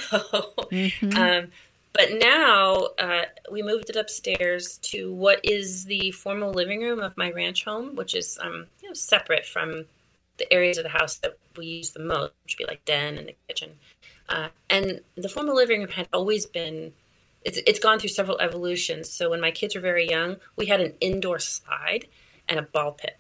Mm-hmm. 0.72 1.18
Um, 1.18 1.52
but 1.94 2.10
now 2.20 2.76
uh, 3.00 3.24
we 3.52 3.62
moved 3.62 3.90
it 3.90 3.96
upstairs 3.96 4.78
to 4.80 5.14
what 5.14 5.40
is 5.44 5.86
the 5.86 6.12
formal 6.12 6.52
living 6.52 6.82
room 6.82 7.00
of 7.00 7.18
my 7.18 7.32
ranch 7.32 7.66
home, 7.66 7.96
which 7.96 8.16
is 8.16 8.40
um, 8.42 8.68
you 8.82 8.90
know 8.90 8.94
separate 8.94 9.46
from 9.46 9.86
the 10.38 10.52
areas 10.52 10.78
of 10.78 10.84
the 10.84 10.90
house 10.90 11.18
that 11.18 11.38
we 11.58 11.66
use 11.66 11.92
the 11.92 12.00
most, 12.00 12.32
which 12.44 12.56
would 12.58 12.66
be 12.66 12.72
like 12.72 12.86
den 12.86 13.18
and 13.18 13.28
the 13.28 13.36
kitchen. 13.48 13.72
Uh, 14.30 14.48
and 14.70 15.02
the 15.16 15.30
formal 15.30 15.56
living 15.56 15.82
room 15.82 15.90
had 15.90 16.08
always 16.14 16.46
been 16.46 16.94
it's, 17.44 17.60
it's 17.66 17.80
gone 17.80 18.00
through 18.00 18.10
several 18.10 18.40
evolutions. 18.40 19.10
So 19.10 19.30
when 19.30 19.42
my 19.42 19.52
kids 19.52 19.76
were 19.76 19.82
very 19.82 20.08
young, 20.08 20.38
we 20.56 20.68
had 20.68 20.80
an 20.80 20.94
indoor 21.02 21.40
slide 21.40 22.08
and 22.48 22.60
a 22.60 22.64
ball 22.64 22.92
pit 22.94 23.18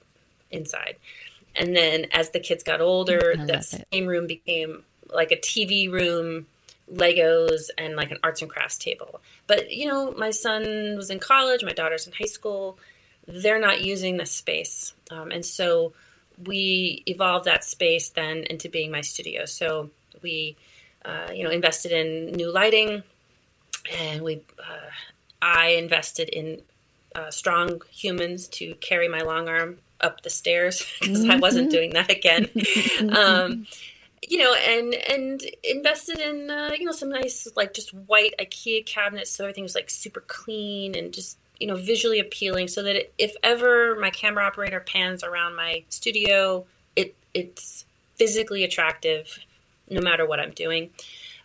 inside. 0.51 0.95
And 1.55 1.75
then 1.75 2.05
as 2.11 2.29
the 2.29 2.39
kids 2.39 2.63
got 2.63 2.81
older, 2.81 3.33
the 3.45 3.61
same 3.61 4.05
room 4.05 4.27
became 4.27 4.83
like 5.13 5.31
a 5.31 5.37
TV 5.37 5.91
room, 5.91 6.47
Legos, 6.91 7.69
and 7.77 7.95
like 7.95 8.11
an 8.11 8.17
arts 8.23 8.41
and 8.41 8.51
crafts 8.51 8.77
table. 8.77 9.21
But 9.47 9.71
you 9.71 9.87
know, 9.87 10.11
my 10.11 10.31
son 10.31 10.95
was 10.95 11.09
in 11.09 11.19
college, 11.19 11.63
my 11.63 11.73
daughter's 11.73 12.07
in 12.07 12.13
high 12.13 12.25
school. 12.25 12.77
They're 13.27 13.59
not 13.59 13.81
using 13.81 14.17
the 14.17 14.25
space, 14.25 14.93
um, 15.09 15.31
and 15.31 15.45
so 15.45 15.93
we 16.45 17.03
evolved 17.05 17.45
that 17.45 17.63
space 17.63 18.09
then 18.09 18.43
into 18.49 18.69
being 18.69 18.91
my 18.91 19.01
studio. 19.01 19.45
So 19.45 19.89
we, 20.21 20.57
uh, 21.05 21.29
you 21.33 21.43
know, 21.43 21.49
invested 21.49 21.91
in 21.91 22.33
new 22.33 22.51
lighting, 22.51 23.03
and 23.99 24.21
we, 24.21 24.41
uh, 24.59 24.89
I 25.41 25.69
invested 25.69 26.29
in 26.29 26.61
uh, 27.15 27.29
strong 27.29 27.81
humans 27.91 28.47
to 28.47 28.75
carry 28.75 29.07
my 29.07 29.21
long 29.21 29.47
arm 29.47 29.79
up 29.99 30.21
the 30.21 30.29
stairs 30.29 30.85
because 30.99 31.21
mm-hmm. 31.21 31.31
I 31.31 31.37
wasn't 31.37 31.69
mm-hmm. 31.69 31.75
doing 31.75 31.93
that 31.93 32.11
again. 32.11 32.49
um, 33.15 33.67
you 34.31 34.37
know, 34.37 34.53
and 34.53 34.93
and 34.93 35.43
invested 35.61 36.19
in 36.19 36.49
uh, 36.49 36.71
you 36.79 36.85
know 36.85 36.93
some 36.93 37.09
nice 37.09 37.49
like 37.57 37.73
just 37.73 37.93
white 37.93 38.33
IKEA 38.39 38.85
cabinets, 38.85 39.29
so 39.29 39.43
everything 39.43 39.63
was 39.63 39.75
like 39.75 39.89
super 39.89 40.21
clean 40.21 40.95
and 40.95 41.13
just 41.13 41.37
you 41.59 41.67
know 41.67 41.75
visually 41.75 42.21
appealing, 42.21 42.69
so 42.69 42.81
that 42.81 43.11
if 43.17 43.35
ever 43.43 43.99
my 43.99 44.09
camera 44.09 44.45
operator 44.45 44.79
pans 44.79 45.21
around 45.21 45.57
my 45.57 45.83
studio, 45.89 46.65
it 46.95 47.13
it's 47.33 47.83
physically 48.15 48.63
attractive, 48.63 49.37
no 49.89 49.99
matter 49.99 50.25
what 50.25 50.39
I'm 50.39 50.51
doing. 50.51 50.91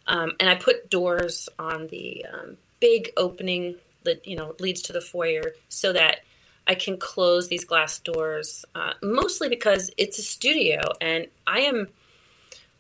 Um, 0.07 0.35
and 0.39 0.49
I 0.49 0.55
put 0.55 0.89
doors 0.89 1.49
on 1.59 1.89
the 1.89 2.25
um, 2.33 2.57
big 2.79 3.11
opening 3.17 3.75
that 4.05 4.29
you 4.29 4.37
know 4.37 4.55
leads 4.61 4.83
to 4.83 4.93
the 4.93 5.01
foyer, 5.01 5.55
so 5.69 5.93
that 5.93 6.21
I 6.69 6.77
can 6.77 6.99
close 6.99 7.49
these 7.49 7.65
glass 7.65 7.99
doors, 7.99 8.65
uh, 8.77 8.93
mostly 9.03 9.49
because 9.49 9.91
it's 9.97 10.21
a 10.21 10.23
studio 10.23 10.81
and 11.01 11.27
I 11.49 11.61
am, 11.61 11.89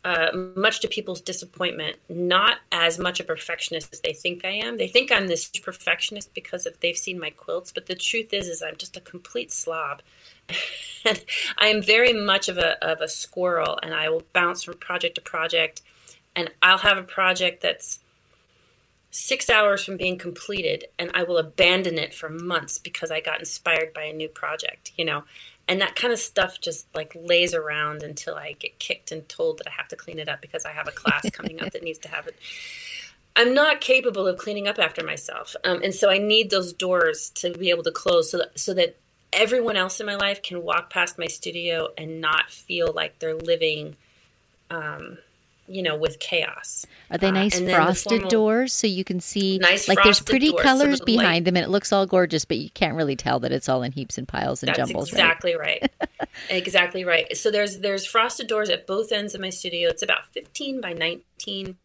uh, 0.07 0.31
much 0.55 0.79
to 0.79 0.87
people's 0.87 1.21
disappointment, 1.21 1.97
not 2.09 2.59
as 2.71 2.97
much 2.97 3.19
a 3.19 3.25
perfectionist 3.25 3.93
as 3.93 4.01
they 4.03 4.13
think 4.13 4.45
I 4.45 4.51
am. 4.51 4.77
They 4.77 4.87
think 4.87 5.11
I'm 5.11 5.27
this 5.27 5.49
perfectionist 5.49 6.33
because 6.33 6.65
of, 6.65 6.79
they've 6.79 6.97
seen 6.97 7.19
my 7.19 7.31
quilts, 7.31 7.73
but 7.73 7.87
the 7.87 7.97
truth 7.97 8.33
is, 8.33 8.47
is 8.47 8.63
I'm 8.63 8.77
just 8.77 8.97
a 8.97 9.01
complete 9.01 9.51
slob. 9.51 10.03
and 11.05 11.25
I 11.59 11.67
am 11.67 11.83
very 11.83 12.13
much 12.13 12.49
of 12.49 12.57
a, 12.57 12.81
of 12.89 13.01
a 13.01 13.09
squirrel 13.09 13.81
and 13.83 13.93
I 13.93 14.09
will 14.09 14.23
bounce 14.33 14.63
from 14.63 14.79
project 14.79 15.17
to 15.17 15.23
project 15.23 15.83
and 16.37 16.53
I'll 16.63 16.79
have 16.79 16.99
a 16.99 17.03
project 17.03 17.63
that's 17.63 17.99
six 19.11 19.51
hours 19.51 19.85
from 19.85 19.97
being 19.97 20.19
completed 20.19 20.85
and 21.01 21.11
I 21.15 21.25
will 21.25 21.39
abandon 21.39 21.99
it 21.99 22.15
for 22.15 22.29
months 22.29 22.79
because 22.79 23.11
I 23.11 23.21
got 23.21 23.41
inspired 23.41 23.93
by 23.93 24.05
a 24.05 24.13
new 24.13 24.29
project, 24.29 24.93
you 24.97 25.05
know. 25.05 25.25
And 25.69 25.81
that 25.81 25.97
kind 25.97 26.13
of 26.13 26.19
stuff 26.19 26.61
just 26.61 26.87
like 26.95 27.17
lays 27.21 27.53
around 27.53 28.03
until 28.03 28.37
I 28.37 28.53
get 28.53 28.79
kicked 28.79 29.11
and 29.11 29.29
told 29.29 29.59
that 29.59 29.67
I 29.67 29.73
have 29.73 29.89
to 29.89 29.97
clean 29.97 30.19
it 30.19 30.29
up 30.29 30.41
because 30.41 30.65
I 30.65 30.71
have 30.71 30.87
a 30.87 30.93
class 30.93 31.29
coming 31.33 31.61
up 31.61 31.73
that 31.73 31.83
needs 31.83 31.99
to 32.01 32.09
have 32.09 32.27
it. 32.27 32.37
I'm 33.35 33.53
not 33.53 33.81
capable 33.81 34.27
of 34.27 34.39
cleaning 34.39 34.67
up 34.67 34.79
after 34.79 35.05
myself. 35.05 35.57
Um, 35.65 35.83
and 35.83 35.95
so 35.95 36.09
I 36.09 36.19
need 36.19 36.51
those 36.51 36.73
doors 36.73 37.31
to 37.37 37.51
be 37.53 37.71
able 37.71 37.83
to 37.83 37.91
close 37.91 38.31
so 38.31 38.39
that, 38.39 38.59
so 38.59 38.73
that 38.75 38.97
everyone 39.33 39.77
else 39.77 40.01
in 40.01 40.07
my 40.07 40.15
life 40.15 40.43
can 40.43 40.63
walk 40.63 40.89
past 40.91 41.19
my 41.19 41.27
studio 41.27 41.89
and 41.99 42.21
not 42.21 42.51
feel 42.51 42.93
like 42.93 43.19
they're 43.19 43.37
living 43.37 43.97
um, 44.71 45.19
you 45.69 45.83
know, 45.83 45.97
with 45.97 46.19
chaos. 46.19 46.87
Are 47.11 47.19
they 47.19 47.29
uh, 47.29 47.33
nice 47.33 47.61
uh, 47.61 47.67
frosted 47.67 48.25
the 48.25 48.29
doors 48.29 48.73
so 48.73 48.87
you 48.87 49.05
can 49.05 49.21
see 49.21 49.59
nice 49.59 49.89
like 49.89 49.99
there's 50.03 50.21
pretty 50.21 50.53
colors 50.53 50.99
so 50.99 51.05
behind 51.05 51.27
light, 51.27 51.45
them 51.45 51.57
and 51.57 51.65
it 51.65 51.69
looks 51.69 51.93
all 51.93 52.07
gorgeous, 52.07 52.45
but 52.45 52.59
you 52.59 52.71
can't 52.71 52.97
really 52.97 53.17
tell 53.17 53.41
that 53.41 53.53
it's 53.53 53.69
all 53.69 53.83
in 53.83 53.93
heaps 53.93 54.19
and 54.19 54.29
piles 54.29 54.63
and 54.63 54.69
that's 54.69 54.79
jumbles. 54.79 55.09
Exactly 55.09 55.57
right. 55.57 55.91
right. 56.01 56.29
exactly 56.51 57.05
right. 57.05 57.37
So 57.37 57.51
there's 57.51 57.79
there's 57.79 58.07
frosted 58.07 58.47
doors 58.47 58.71
at 58.71 58.87
both 58.87 59.13
ends 59.13 59.35
of 59.35 59.41
my 59.41 59.51
studio. 59.51 59.89
It's 59.89 60.03
about 60.03 60.27
15 60.33 60.81
by 60.81 60.93
19. 60.93 61.77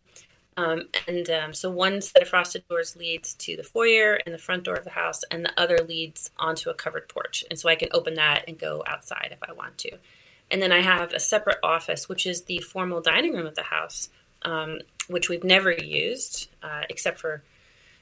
Um, 0.58 0.89
and 1.08 1.30
um, 1.30 1.54
so 1.54 1.72
one 1.72 2.02
set 2.02 2.22
of 2.22 2.28
frosted 2.28 2.67
doors 2.67 2.96
leads 2.96 3.34
to 3.36 3.56
the 3.56 3.63
foyer 3.63 4.20
and 4.26 4.34
the 4.34 4.39
front 4.39 4.63
door 4.63 4.76
of 4.76 4.84
the 4.84 4.91
house, 4.91 5.24
and 5.32 5.46
the 5.46 5.60
other 5.60 5.78
leads 5.78 6.30
onto 6.38 6.70
a 6.70 6.74
covered 6.74 7.08
porch. 7.08 7.44
And 7.50 7.58
so 7.58 7.70
I 7.70 7.76
can 7.76 7.89
open 7.94 8.15
that 8.15 8.44
and 8.48 8.60
go 8.60 8.84
outside 8.86 9.30
if 9.32 9.39
I 9.48 9.54
want 9.54 9.78
to. 9.80 9.98
And 10.51 10.61
then 10.61 10.71
I 10.71 10.81
have 10.81 11.13
a 11.13 11.19
separate 11.19 11.57
office, 11.63 12.09
which 12.09 12.27
is 12.27 12.43
the 12.43 12.59
formal 12.59 13.01
dining 13.01 13.33
room 13.33 13.47
of 13.47 13.55
the 13.55 13.63
house, 13.63 14.09
um, 14.43 14.79
which 15.07 15.29
we've 15.29 15.43
never 15.43 15.71
used 15.71 16.49
uh, 16.61 16.81
except 16.89 17.19
for 17.19 17.41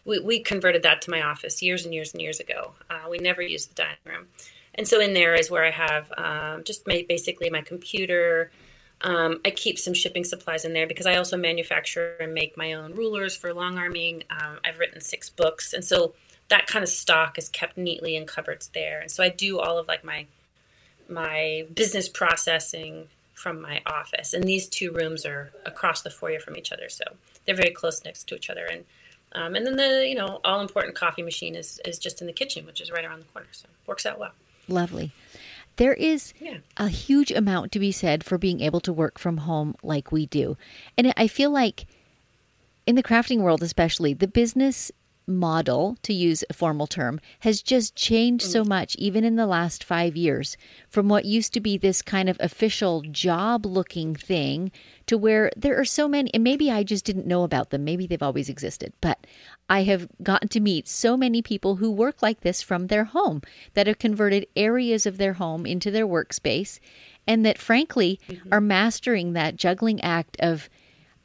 we, 0.05 0.19
we, 0.19 0.39
converted 0.39 0.83
that 0.83 1.01
to 1.03 1.11
my 1.11 1.21
office 1.21 1.61
years 1.61 1.85
and 1.85 1.93
years 1.93 2.13
and 2.13 2.21
years 2.21 2.39
ago. 2.39 2.73
Uh, 2.89 3.07
we 3.09 3.19
never 3.19 3.41
used 3.41 3.69
the 3.69 3.75
dining 3.75 3.97
room. 4.05 4.27
And 4.73 4.87
so 4.87 4.99
in 4.99 5.13
there 5.13 5.35
is 5.35 5.51
where 5.51 5.65
I 5.65 5.71
have 5.71 6.11
um, 6.17 6.63
just 6.63 6.87
my, 6.87 7.05
basically 7.07 7.49
my 7.49 7.61
computer. 7.61 8.49
Um, 9.01 9.39
I 9.45 9.51
keep 9.51 9.77
some 9.77 9.93
shipping 9.93 10.23
supplies 10.23 10.65
in 10.65 10.73
there 10.73 10.87
because 10.87 11.05
I 11.05 11.15
also 11.15 11.37
manufacture 11.37 12.15
and 12.19 12.33
make 12.33 12.57
my 12.57 12.73
own 12.73 12.95
rulers 12.95 13.35
for 13.35 13.53
long 13.53 13.77
arming. 13.77 14.23
Um, 14.31 14.59
I've 14.65 14.79
written 14.79 15.01
six 15.01 15.29
books. 15.29 15.73
And 15.73 15.83
so 15.83 16.13
that 16.47 16.65
kind 16.65 16.81
of 16.81 16.89
stock 16.89 17.37
is 17.37 17.49
kept 17.49 17.77
neatly 17.77 18.15
in 18.15 18.25
cupboards 18.25 18.69
there. 18.69 18.99
And 19.01 19.11
so 19.11 19.23
I 19.23 19.29
do 19.29 19.59
all 19.59 19.77
of 19.77 19.87
like 19.87 20.03
my 20.03 20.25
my 21.09 21.65
business 21.73 22.07
processing 22.09 23.07
from 23.33 23.61
my 23.61 23.81
office. 23.85 24.33
And 24.33 24.43
these 24.43 24.67
two 24.67 24.91
rooms 24.91 25.25
are 25.25 25.51
across 25.65 26.01
the 26.01 26.09
foyer 26.09 26.39
from 26.39 26.57
each 26.57 26.71
other, 26.71 26.89
so 26.89 27.03
they're 27.45 27.55
very 27.55 27.71
close 27.71 28.03
next 28.03 28.27
to 28.27 28.35
each 28.35 28.49
other. 28.49 28.65
And 28.65 28.85
um, 29.33 29.55
and 29.55 29.65
then 29.65 29.75
the 29.75 30.07
you 30.07 30.15
know 30.15 30.39
all 30.43 30.61
important 30.61 30.95
coffee 30.95 31.23
machine 31.23 31.55
is 31.55 31.79
is 31.85 31.99
just 31.99 32.21
in 32.21 32.27
the 32.27 32.33
kitchen, 32.33 32.65
which 32.65 32.81
is 32.81 32.91
right 32.91 33.05
around 33.05 33.19
the 33.19 33.25
corner, 33.25 33.47
so 33.51 33.67
works 33.87 34.05
out 34.05 34.19
well. 34.19 34.31
Lovely. 34.67 35.11
There 35.77 35.93
is 35.93 36.33
yeah. 36.41 36.57
a 36.75 36.89
huge 36.89 37.31
amount 37.31 37.71
to 37.71 37.79
be 37.79 37.93
said 37.93 38.23
for 38.23 38.37
being 38.37 38.59
able 38.59 38.81
to 38.81 38.91
work 38.91 39.17
from 39.17 39.37
home 39.37 39.75
like 39.81 40.11
we 40.11 40.25
do. 40.25 40.57
And 40.97 41.13
I 41.15 41.27
feel 41.27 41.51
like 41.51 41.85
in 42.85 42.95
the 42.95 43.03
crafting 43.03 43.39
world 43.39 43.63
especially, 43.63 44.13
the 44.13 44.27
business 44.27 44.91
model, 45.29 45.97
to 46.03 46.13
use 46.13 46.43
a 46.49 46.53
formal 46.53 46.87
term, 46.87 47.19
has 47.41 47.61
just 47.61 47.95
changed 47.95 48.43
so 48.43 48.63
mm. 48.63 48.67
much, 48.67 48.95
even 48.95 49.23
in 49.23 49.35
the 49.35 49.45
last 49.45 49.83
five 49.83 50.17
years, 50.17 50.57
from 50.89 51.07
what 51.07 51.25
used 51.25 51.53
to 51.53 51.61
be 51.61 51.77
this 51.77 52.01
kind 52.01 52.27
of 52.27 52.37
official 52.39 53.01
job 53.03 53.65
looking 53.65 54.15
thing 54.15 54.71
to 55.05 55.17
where 55.17 55.51
there 55.55 55.79
are 55.79 55.85
so 55.85 56.07
many, 56.07 56.33
and 56.33 56.43
maybe 56.43 56.69
I 56.69 56.83
just 56.83 57.05
didn't 57.05 57.27
know 57.27 57.43
about 57.43 57.69
them. 57.69 57.83
Maybe 57.83 58.07
they've 58.07 58.21
always 58.21 58.49
existed, 58.49 58.93
but 59.01 59.25
I 59.69 59.83
have 59.83 60.07
gotten 60.23 60.49
to 60.49 60.59
meet 60.59 60.87
so 60.87 61.15
many 61.15 61.41
people 61.41 61.77
who 61.77 61.91
work 61.91 62.21
like 62.21 62.41
this 62.41 62.61
from 62.61 62.87
their 62.87 63.05
home 63.05 63.41
that 63.75 63.87
have 63.87 63.99
converted 63.99 64.47
areas 64.55 65.05
of 65.05 65.17
their 65.17 65.33
home 65.33 65.65
into 65.65 65.91
their 65.91 66.07
workspace 66.07 66.79
and 67.27 67.45
that 67.45 67.59
frankly 67.59 68.19
mm-hmm. 68.27 68.51
are 68.51 68.61
mastering 68.61 69.33
that 69.33 69.55
juggling 69.55 70.01
act 70.01 70.35
of 70.39 70.69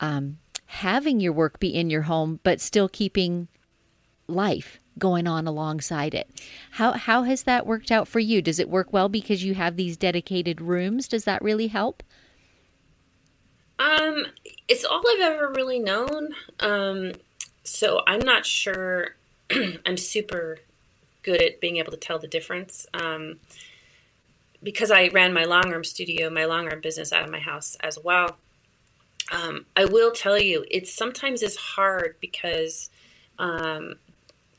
um, 0.00 0.38
having 0.66 1.20
your 1.20 1.32
work 1.32 1.58
be 1.58 1.74
in 1.74 1.88
your 1.88 2.02
home, 2.02 2.40
but 2.42 2.60
still 2.60 2.88
keeping 2.88 3.48
life 4.26 4.78
going 4.98 5.26
on 5.26 5.46
alongside 5.46 6.14
it. 6.14 6.28
How 6.72 6.92
how 6.92 7.24
has 7.24 7.44
that 7.44 7.66
worked 7.66 7.90
out 7.90 8.08
for 8.08 8.20
you? 8.20 8.40
Does 8.40 8.58
it 8.58 8.68
work 8.68 8.92
well 8.92 9.08
because 9.08 9.42
you 9.44 9.54
have 9.54 9.76
these 9.76 9.96
dedicated 9.96 10.60
rooms? 10.60 11.08
Does 11.08 11.24
that 11.24 11.42
really 11.42 11.68
help? 11.68 12.02
Um, 13.78 14.26
it's 14.68 14.84
all 14.84 15.02
I've 15.14 15.32
ever 15.32 15.52
really 15.52 15.80
known. 15.80 16.34
Um, 16.60 17.12
so 17.64 18.02
I'm 18.06 18.20
not 18.20 18.46
sure 18.46 19.16
I'm 19.86 19.96
super 19.96 20.58
good 21.22 21.42
at 21.42 21.60
being 21.60 21.78
able 21.78 21.90
to 21.90 21.98
tell 21.98 22.18
the 22.18 22.28
difference. 22.28 22.86
Um, 22.94 23.40
because 24.62 24.90
I 24.90 25.08
ran 25.08 25.32
my 25.32 25.44
long 25.44 25.72
arm 25.72 25.84
studio, 25.84 26.30
my 26.30 26.46
long 26.46 26.68
arm 26.68 26.80
business 26.80 27.12
out 27.12 27.24
of 27.24 27.30
my 27.30 27.38
house 27.38 27.76
as 27.80 27.98
well. 28.02 28.38
Um, 29.30 29.66
I 29.76 29.84
will 29.84 30.10
tell 30.10 30.38
you, 30.38 30.64
it 30.70 30.86
sometimes 30.86 31.42
is 31.42 31.56
hard 31.56 32.16
because, 32.20 32.90
um, 33.38 33.94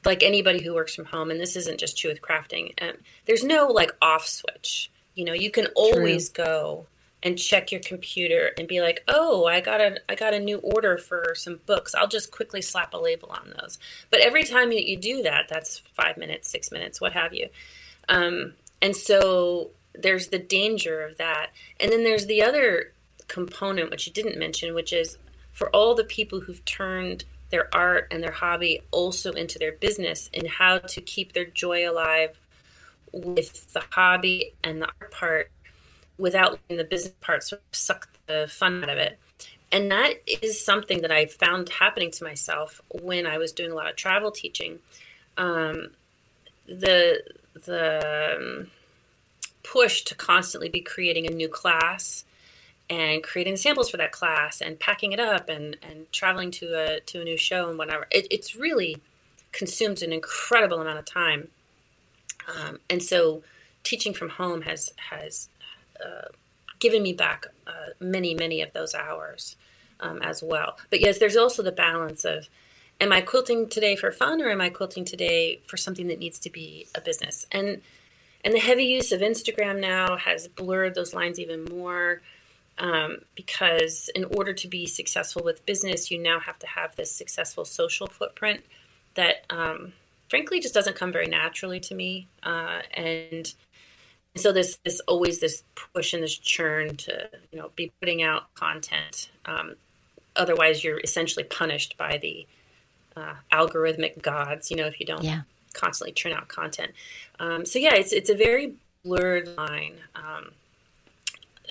like 0.05 0.23
anybody 0.23 0.63
who 0.63 0.73
works 0.73 0.95
from 0.95 1.05
home, 1.05 1.31
and 1.31 1.39
this 1.39 1.55
isn't 1.55 1.79
just 1.79 1.97
true 1.97 2.11
with 2.11 2.21
crafting, 2.21 2.73
um, 2.81 2.95
there's 3.25 3.43
no 3.43 3.67
like 3.67 3.91
off 4.01 4.27
switch. 4.27 4.91
You 5.15 5.25
know, 5.25 5.33
you 5.33 5.49
can 5.49 5.67
always 5.75 6.29
True. 6.29 6.45
go 6.45 6.87
and 7.23 7.39
check 7.39 7.71
your 7.71 7.81
computer 7.81 8.51
and 8.57 8.67
be 8.67 8.81
like, 8.81 9.03
"Oh, 9.07 9.45
I 9.45 9.61
got 9.61 9.81
a 9.81 9.97
I 10.07 10.15
got 10.15 10.33
a 10.33 10.39
new 10.39 10.57
order 10.57 10.97
for 10.97 11.33
some 11.35 11.59
books. 11.65 11.95
I'll 11.95 12.07
just 12.07 12.31
quickly 12.31 12.61
slap 12.61 12.93
a 12.93 12.97
label 12.97 13.29
on 13.29 13.53
those." 13.59 13.79
But 14.11 14.19
every 14.19 14.43
time 14.43 14.69
that 14.69 14.87
you 14.87 14.97
do 14.97 15.23
that, 15.23 15.47
that's 15.49 15.79
five 15.95 16.17
minutes, 16.17 16.49
six 16.49 16.71
minutes, 16.71 17.01
what 17.01 17.13
have 17.13 17.33
you. 17.33 17.49
Um, 18.09 18.53
and 18.81 18.95
so 18.95 19.71
there's 19.93 20.27
the 20.27 20.39
danger 20.39 21.01
of 21.01 21.17
that, 21.17 21.51
and 21.79 21.91
then 21.91 22.03
there's 22.03 22.27
the 22.27 22.43
other 22.43 22.91
component 23.27 23.89
which 23.89 24.05
you 24.05 24.13
didn't 24.13 24.37
mention, 24.37 24.75
which 24.75 24.93
is 24.93 25.17
for 25.51 25.69
all 25.69 25.95
the 25.95 26.03
people 26.03 26.41
who've 26.41 26.63
turned 26.65 27.23
their 27.49 27.73
art 27.73 28.07
and 28.11 28.23
their 28.23 28.31
hobby 28.31 28.81
also 28.91 29.31
into 29.31 29.59
their 29.59 29.73
business 29.73 30.29
and 30.33 30.47
how 30.47 30.77
to 30.79 31.01
keep 31.01 31.33
their 31.33 31.45
joy 31.45 31.89
alive 31.89 32.37
with 33.11 33.71
the 33.73 33.83
hobby 33.91 34.53
and 34.63 34.81
the 34.81 34.87
art 34.99 35.11
part 35.11 35.51
without 36.17 36.51
letting 36.51 36.77
the 36.77 36.83
business 36.83 37.13
part 37.21 37.43
sort 37.43 37.61
of 37.61 37.75
suck 37.75 38.09
the 38.27 38.47
fun 38.49 38.83
out 38.83 38.89
of 38.89 38.97
it. 38.97 39.19
And 39.71 39.91
that 39.91 40.13
is 40.41 40.63
something 40.63 41.01
that 41.01 41.11
I 41.11 41.25
found 41.25 41.69
happening 41.69 42.11
to 42.11 42.23
myself 42.23 42.81
when 43.01 43.25
I 43.25 43.37
was 43.37 43.51
doing 43.51 43.71
a 43.71 43.75
lot 43.75 43.89
of 43.89 43.95
travel 43.95 44.31
teaching. 44.31 44.79
Um, 45.37 45.89
the 46.67 47.23
the 47.65 48.37
um, 48.37 48.71
push 49.63 50.03
to 50.03 50.15
constantly 50.15 50.69
be 50.69 50.81
creating 50.81 51.27
a 51.27 51.31
new 51.31 51.49
class 51.49 52.25
and 52.89 53.23
creating 53.23 53.57
samples 53.57 53.89
for 53.89 53.97
that 53.97 54.11
class 54.11 54.61
and 54.61 54.79
packing 54.79 55.11
it 55.11 55.19
up 55.19 55.49
and, 55.49 55.77
and 55.81 56.11
traveling 56.11 56.51
to 56.51 56.65
a 56.75 56.99
to 57.01 57.21
a 57.21 57.23
new 57.23 57.37
show 57.37 57.69
and 57.69 57.77
whatever. 57.77 58.07
It, 58.11 58.27
it's 58.29 58.55
really 58.55 58.97
consumes 59.51 60.01
an 60.01 60.11
incredible 60.13 60.81
amount 60.81 60.99
of 60.99 61.05
time. 61.05 61.49
Um, 62.47 62.79
and 62.89 63.01
so 63.01 63.43
teaching 63.83 64.13
from 64.13 64.29
home 64.29 64.61
has 64.61 64.93
has 64.97 65.49
uh, 66.03 66.27
given 66.79 67.01
me 67.01 67.13
back 67.13 67.47
uh, 67.65 67.93
many, 67.99 68.35
many 68.35 68.61
of 68.61 68.73
those 68.73 68.93
hours 68.93 69.55
um, 69.99 70.21
as 70.21 70.43
well. 70.43 70.77
But 70.89 71.01
yes, 71.01 71.17
there's 71.17 71.37
also 71.37 71.63
the 71.63 71.71
balance 71.71 72.25
of 72.25 72.47
am 73.01 73.11
I 73.11 73.21
quilting 73.21 73.69
today 73.69 73.95
for 73.95 74.11
fun 74.11 74.41
or 74.41 74.49
am 74.49 74.61
I 74.61 74.69
quilting 74.69 75.05
today 75.05 75.59
for 75.67 75.77
something 75.77 76.07
that 76.07 76.19
needs 76.19 76.39
to 76.39 76.49
be 76.49 76.87
a 76.93 77.01
business? 77.01 77.45
And 77.51 77.81
and 78.43 78.53
the 78.53 78.59
heavy 78.59 78.83
use 78.83 79.11
of 79.11 79.21
Instagram 79.21 79.79
now 79.79 80.17
has 80.17 80.47
blurred 80.47 80.93
those 80.93 81.15
lines 81.15 81.39
even 81.39 81.63
more 81.65 82.21
um, 82.77 83.17
because 83.35 84.09
in 84.15 84.25
order 84.25 84.53
to 84.53 84.67
be 84.67 84.85
successful 84.85 85.41
with 85.43 85.65
business, 85.65 86.11
you 86.11 86.17
now 86.17 86.39
have 86.39 86.59
to 86.59 86.67
have 86.67 86.95
this 86.95 87.11
successful 87.11 87.65
social 87.65 88.07
footprint 88.07 88.61
that, 89.15 89.45
um, 89.49 89.93
frankly, 90.29 90.59
just 90.59 90.73
doesn't 90.73 90.95
come 90.95 91.11
very 91.11 91.27
naturally 91.27 91.79
to 91.81 91.95
me. 91.95 92.27
Uh, 92.43 92.81
and 92.93 93.53
so 94.35 94.51
there's 94.51 94.77
this 94.83 94.99
always 95.01 95.39
this 95.39 95.63
push 95.93 96.13
and 96.13 96.21
this 96.21 96.37
churn 96.37 96.97
to 96.97 97.29
you 97.51 97.59
know 97.59 97.71
be 97.75 97.91
putting 98.01 98.21
out 98.21 98.53
content. 98.55 99.29
Um, 99.45 99.75
otherwise, 100.35 100.83
you're 100.83 100.99
essentially 100.99 101.45
punished 101.45 101.97
by 101.97 102.17
the 102.17 102.45
uh, 103.15 103.35
algorithmic 103.53 104.21
gods. 104.21 104.69
You 104.69 104.77
know, 104.77 104.85
if 104.85 104.99
you 104.99 105.05
don't 105.05 105.23
yeah. 105.23 105.41
constantly 105.73 106.11
churn 106.11 106.33
out 106.33 106.49
content. 106.49 106.91
Um, 107.39 107.65
so 107.65 107.79
yeah, 107.79 107.95
it's 107.95 108.11
it's 108.11 108.29
a 108.29 108.35
very 108.35 108.73
blurred 109.05 109.55
line 109.55 109.95
um, 110.15 110.51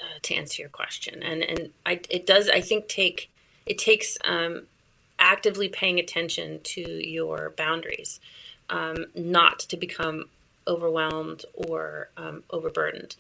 uh, 0.03 0.19
to 0.23 0.35
answer 0.35 0.63
your 0.63 0.71
question, 0.71 1.23
and 1.23 1.43
and 1.43 1.71
I, 1.85 2.01
it 2.11 2.27
does 2.27 2.49
I 2.49 2.61
think 2.61 2.89
take 2.89 3.31
it 3.67 3.79
takes 3.79 4.19
um, 4.25 4.67
actively 5.19 5.69
paying 5.69 5.99
attention 5.99 6.61
to 6.63 6.81
your 6.81 7.53
boundaries, 7.57 8.21
um, 8.71 9.07
not 9.15 9.61
to 9.61 9.77
become 9.77 10.27
overwhelmed 10.67 11.45
or 11.55 12.09
um, 12.17 12.43
overburdened. 12.51 13.17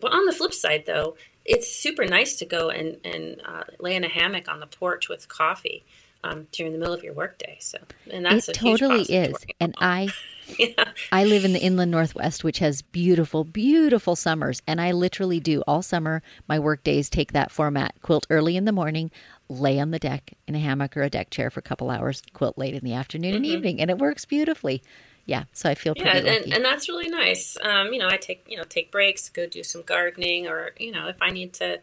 but 0.00 0.12
on 0.12 0.26
the 0.26 0.32
flip 0.32 0.54
side, 0.54 0.84
though, 0.86 1.16
it's 1.44 1.70
super 1.70 2.04
nice 2.06 2.36
to 2.36 2.44
go 2.44 2.70
and, 2.70 2.98
and 3.04 3.40
uh, 3.44 3.64
lay 3.78 3.96
in 3.96 4.04
a 4.04 4.08
hammock 4.08 4.48
on 4.48 4.60
the 4.60 4.66
porch 4.66 5.08
with 5.08 5.28
coffee 5.28 5.84
um, 6.24 6.48
during 6.50 6.72
the 6.72 6.78
middle 6.78 6.94
of 6.94 7.04
your 7.04 7.12
workday. 7.12 7.56
So, 7.60 7.78
and 8.10 8.24
that's 8.24 8.48
it 8.48 8.54
totally 8.54 9.02
is. 9.02 9.36
And 9.60 9.74
I, 9.78 10.08
yeah. 10.58 10.84
I 11.12 11.24
live 11.24 11.44
in 11.44 11.52
the 11.52 11.60
inland 11.60 11.90
northwest, 11.90 12.42
which 12.42 12.58
has 12.58 12.82
beautiful, 12.82 13.44
beautiful 13.44 14.16
summers, 14.16 14.60
and 14.66 14.80
I 14.80 14.92
literally 14.92 15.38
do 15.38 15.62
all 15.66 15.82
summer. 15.82 16.22
My 16.48 16.58
work 16.58 16.82
days 16.82 17.08
take 17.08 17.32
that 17.32 17.52
format: 17.52 17.94
quilt 18.02 18.26
early 18.30 18.56
in 18.56 18.64
the 18.64 18.72
morning, 18.72 19.10
lay 19.48 19.78
on 19.78 19.90
the 19.90 19.98
deck 19.98 20.32
in 20.48 20.54
a 20.54 20.58
hammock 20.58 20.96
or 20.96 21.02
a 21.02 21.10
deck 21.10 21.30
chair 21.30 21.50
for 21.50 21.60
a 21.60 21.62
couple 21.62 21.90
hours, 21.90 22.22
quilt 22.32 22.58
late 22.58 22.74
in 22.74 22.84
the 22.84 22.94
afternoon 22.94 23.32
mm-hmm. 23.32 23.36
and 23.36 23.46
evening, 23.46 23.80
and 23.80 23.90
it 23.90 23.98
works 23.98 24.24
beautifully 24.24 24.82
yeah, 25.26 25.44
so 25.52 25.70
I 25.70 25.74
feel 25.74 25.94
yeah, 25.96 26.16
and, 26.16 26.52
and 26.52 26.64
that's 26.64 26.88
really 26.88 27.08
nice. 27.08 27.56
Um, 27.62 27.92
you 27.92 27.98
know, 27.98 28.08
I 28.08 28.18
take 28.18 28.44
you 28.46 28.58
know 28.58 28.64
take 28.64 28.92
breaks, 28.92 29.28
go 29.30 29.46
do 29.46 29.62
some 29.62 29.82
gardening, 29.82 30.46
or 30.46 30.72
you 30.78 30.92
know, 30.92 31.08
if 31.08 31.16
I 31.20 31.30
need 31.30 31.54
to, 31.54 31.80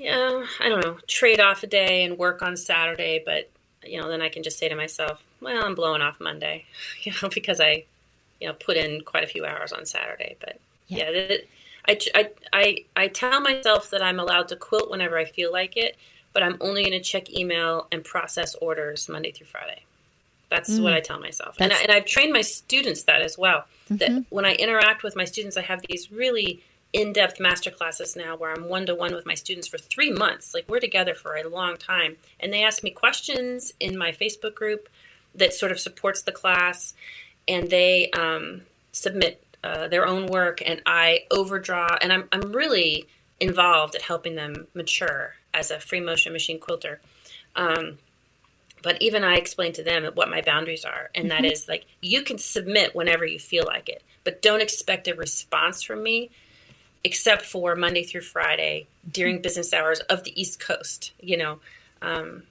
yeah, 0.00 0.46
I 0.60 0.70
don't 0.70 0.82
know, 0.82 0.96
trade 1.06 1.40
off 1.40 1.62
a 1.62 1.66
day 1.66 2.04
and 2.04 2.16
work 2.16 2.40
on 2.40 2.56
Saturday, 2.56 3.22
but 3.22 3.50
you 3.84 4.00
know, 4.00 4.08
then 4.08 4.22
I 4.22 4.30
can 4.30 4.42
just 4.42 4.58
say 4.58 4.66
to 4.66 4.74
myself, 4.74 5.22
well, 5.42 5.62
I'm 5.62 5.74
blowing 5.74 6.00
off 6.00 6.18
Monday, 6.20 6.64
you 7.02 7.12
know, 7.20 7.28
because 7.28 7.60
I, 7.60 7.84
you 8.40 8.48
know, 8.48 8.54
put 8.54 8.78
in 8.78 9.02
quite 9.02 9.24
a 9.24 9.26
few 9.26 9.44
hours 9.44 9.72
on 9.72 9.84
Saturday. 9.84 10.36
But 10.40 10.58
yeah, 10.88 11.10
yeah 11.10 11.36
I, 11.86 11.98
I, 12.14 12.30
I, 12.52 12.84
I 12.96 13.08
tell 13.08 13.42
myself 13.42 13.90
that 13.90 14.02
I'm 14.02 14.18
allowed 14.18 14.48
to 14.48 14.56
quilt 14.56 14.90
whenever 14.90 15.18
I 15.18 15.26
feel 15.26 15.52
like 15.52 15.76
it, 15.76 15.98
but 16.32 16.42
I'm 16.42 16.56
only 16.62 16.82
going 16.82 16.92
to 16.92 17.00
check 17.00 17.30
email 17.30 17.86
and 17.92 18.02
process 18.02 18.54
orders 18.54 19.06
Monday 19.06 19.32
through 19.32 19.48
Friday. 19.48 19.82
That's 20.48 20.70
mm. 20.70 20.82
what 20.82 20.94
I 20.94 21.00
tell 21.00 21.20
myself. 21.20 21.56
And, 21.60 21.74
I, 21.74 21.76
and 21.82 21.92
I've 21.92 22.06
trained 22.06 22.32
my 22.32 22.40
students 22.40 23.02
that 23.02 23.20
as 23.20 23.36
well. 23.36 23.66
Mm-hmm. 23.90 23.96
That 23.96 24.24
when 24.30 24.46
I 24.46 24.54
interact 24.54 25.02
with 25.02 25.14
my 25.14 25.26
students, 25.26 25.58
I 25.58 25.62
have 25.62 25.82
these 25.88 26.10
really 26.10 26.62
in 26.92 27.12
depth 27.12 27.38
master 27.38 27.70
classes 27.70 28.16
now 28.16 28.36
where 28.36 28.52
I'm 28.52 28.68
one 28.68 28.86
to 28.86 28.94
one 28.94 29.14
with 29.14 29.26
my 29.26 29.34
students 29.34 29.68
for 29.68 29.78
three 29.78 30.10
months. 30.10 30.54
Like 30.54 30.68
we're 30.68 30.80
together 30.80 31.14
for 31.14 31.36
a 31.36 31.48
long 31.48 31.76
time. 31.76 32.16
And 32.40 32.52
they 32.52 32.64
ask 32.64 32.82
me 32.82 32.90
questions 32.90 33.72
in 33.78 33.96
my 33.96 34.12
Facebook 34.12 34.54
group 34.54 34.88
that 35.34 35.54
sort 35.54 35.72
of 35.72 35.78
supports 35.78 36.22
the 36.22 36.32
class. 36.32 36.94
And 37.46 37.70
they 37.70 38.10
um, 38.10 38.62
submit 38.92 39.44
uh, 39.62 39.88
their 39.88 40.06
own 40.06 40.26
work. 40.26 40.62
And 40.64 40.82
I 40.84 41.24
overdraw. 41.30 41.96
And 42.00 42.12
I'm, 42.12 42.28
I'm 42.32 42.52
really 42.52 43.06
involved 43.38 43.94
at 43.94 44.02
helping 44.02 44.34
them 44.34 44.66
mature 44.74 45.34
as 45.54 45.70
a 45.70 45.80
free 45.80 46.00
motion 46.00 46.32
machine 46.32 46.60
quilter. 46.60 47.00
Um, 47.56 47.98
but 48.82 49.00
even 49.02 49.24
I 49.24 49.36
explain 49.36 49.72
to 49.74 49.82
them 49.82 50.04
what 50.14 50.30
my 50.30 50.40
boundaries 50.40 50.84
are, 50.84 51.10
and 51.14 51.28
mm-hmm. 51.28 51.42
that 51.42 51.52
is 51.52 51.68
like 51.68 51.84
you 52.00 52.22
can 52.22 52.38
submit 52.38 52.94
whenever 52.94 53.26
you 53.26 53.38
feel 53.38 53.64
like 53.66 53.88
it, 53.88 54.02
but 54.24 54.42
don't 54.42 54.62
expect 54.62 55.08
a 55.08 55.14
response 55.14 55.82
from 55.82 56.02
me, 56.02 56.30
except 57.04 57.42
for 57.42 57.74
Monday 57.76 58.04
through 58.04 58.20
Friday 58.22 58.86
during 59.10 59.36
mm-hmm. 59.36 59.42
business 59.42 59.72
hours 59.72 60.00
of 60.00 60.24
the 60.24 60.40
East 60.40 60.60
Coast. 60.60 61.12
You 61.20 61.36
know, 61.36 61.60
um, 62.02 62.42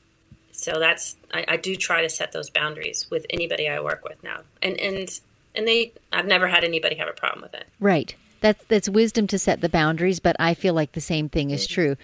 so 0.51 0.79
that's 0.79 1.15
I, 1.33 1.45
I, 1.47 1.57
do 1.57 1.75
try 1.75 2.01
to 2.01 2.09
set 2.09 2.31
those 2.31 2.49
boundaries 2.49 3.07
with 3.09 3.25
anybody 3.29 3.69
I 3.69 3.79
work 3.79 4.03
with 4.03 4.21
now, 4.23 4.41
and 4.61 4.79
and 4.79 5.19
and 5.55 5.67
they 5.67 5.93
I've 6.11 6.25
never 6.25 6.47
had 6.47 6.63
anybody 6.63 6.95
have 6.95 7.07
a 7.07 7.13
problem 7.13 7.41
with 7.41 7.53
it. 7.53 7.65
Right. 7.79 8.15
That's 8.41 8.63
that's 8.65 8.87
wisdom 8.87 9.27
to 9.27 9.39
set 9.39 9.59
the 9.59 9.69
boundaries, 9.69 10.19
but 10.19 10.35
I 10.39 10.53
feel 10.53 10.73
like 10.73 10.93
the 10.93 11.01
same 11.01 11.27
thing 11.27 11.51
is 11.51 11.67
true. 11.67 11.97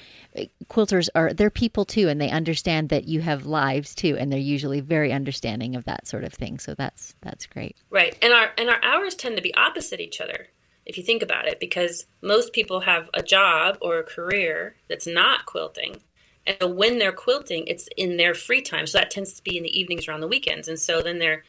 Quilters 0.67 1.07
are 1.15 1.33
they're 1.33 1.49
people 1.49 1.85
too, 1.85 2.09
and 2.09 2.19
they 2.19 2.29
understand 2.29 2.89
that 2.89 3.05
you 3.05 3.21
have 3.21 3.45
lives 3.45 3.95
too, 3.95 4.17
and 4.19 4.31
they're 4.31 4.39
usually 4.39 4.81
very 4.81 5.13
understanding 5.13 5.75
of 5.77 5.85
that 5.85 6.07
sort 6.07 6.25
of 6.25 6.33
thing. 6.33 6.59
So 6.59 6.73
that's 6.73 7.15
that's 7.21 7.45
great. 7.45 7.77
Right, 7.89 8.17
and 8.21 8.33
our 8.33 8.51
and 8.57 8.69
our 8.69 8.83
hours 8.83 9.15
tend 9.15 9.37
to 9.37 9.41
be 9.41 9.53
opposite 9.55 10.01
each 10.01 10.19
other 10.19 10.47
if 10.86 10.97
you 10.97 11.03
think 11.03 11.23
about 11.23 11.47
it, 11.47 11.59
because 11.59 12.05
most 12.21 12.53
people 12.53 12.81
have 12.81 13.09
a 13.13 13.23
job 13.23 13.77
or 13.81 13.97
a 13.97 14.03
career 14.03 14.75
that's 14.88 15.07
not 15.07 15.45
quilting, 15.45 15.97
and 16.45 16.75
when 16.75 16.99
they're 16.99 17.11
quilting, 17.11 17.65
it's 17.67 17.89
in 17.97 18.17
their 18.17 18.36
free 18.36 18.61
time. 18.61 18.86
So 18.86 18.99
that 18.99 19.09
tends 19.09 19.33
to 19.33 19.43
be 19.43 19.57
in 19.57 19.63
the 19.63 19.79
evenings 19.79 20.07
or 20.07 20.11
on 20.11 20.21
the 20.21 20.27
weekends, 20.27 20.67
and 20.67 20.79
so 20.79 21.01
then 21.01 21.19
they're 21.19 21.43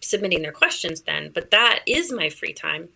submitting 0.00 0.42
their 0.42 0.52
questions 0.52 1.02
then. 1.02 1.30
But 1.32 1.50
that 1.52 1.80
is 1.86 2.12
my 2.12 2.28
free 2.28 2.52
time, 2.52 2.88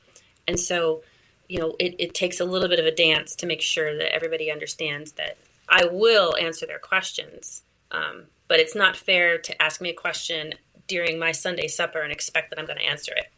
and 0.47 0.59
so 0.59 1.03
you 1.51 1.59
know, 1.59 1.75
it, 1.81 1.97
it 1.99 2.14
takes 2.14 2.39
a 2.39 2.45
little 2.45 2.68
bit 2.68 2.79
of 2.79 2.87
a 2.87 2.95
dance 2.95 3.35
to 3.35 3.47
make 3.47 3.61
sure 3.61 3.97
that 3.97 4.14
everybody 4.14 4.53
understands 4.53 5.12
that 5.12 5.37
I 5.68 5.85
will 5.85 6.37
answer 6.37 6.64
their 6.64 6.79
questions. 6.79 7.64
Um, 7.91 8.27
but 8.47 8.61
it's 8.61 8.77
not 8.77 8.97
fair 8.97 9.37
to 9.37 9.61
ask 9.61 9.81
me 9.81 9.91
a 9.91 9.95
question 9.95 10.55
during 10.87 11.18
my 11.18 11.33
Sunday 11.33 11.66
supper 11.66 12.03
and 12.03 12.12
expect 12.12 12.51
that 12.51 12.61
I'm 12.61 12.66
going 12.66 12.79
to 12.79 12.85
answer 12.85 13.12
it. 13.16 13.33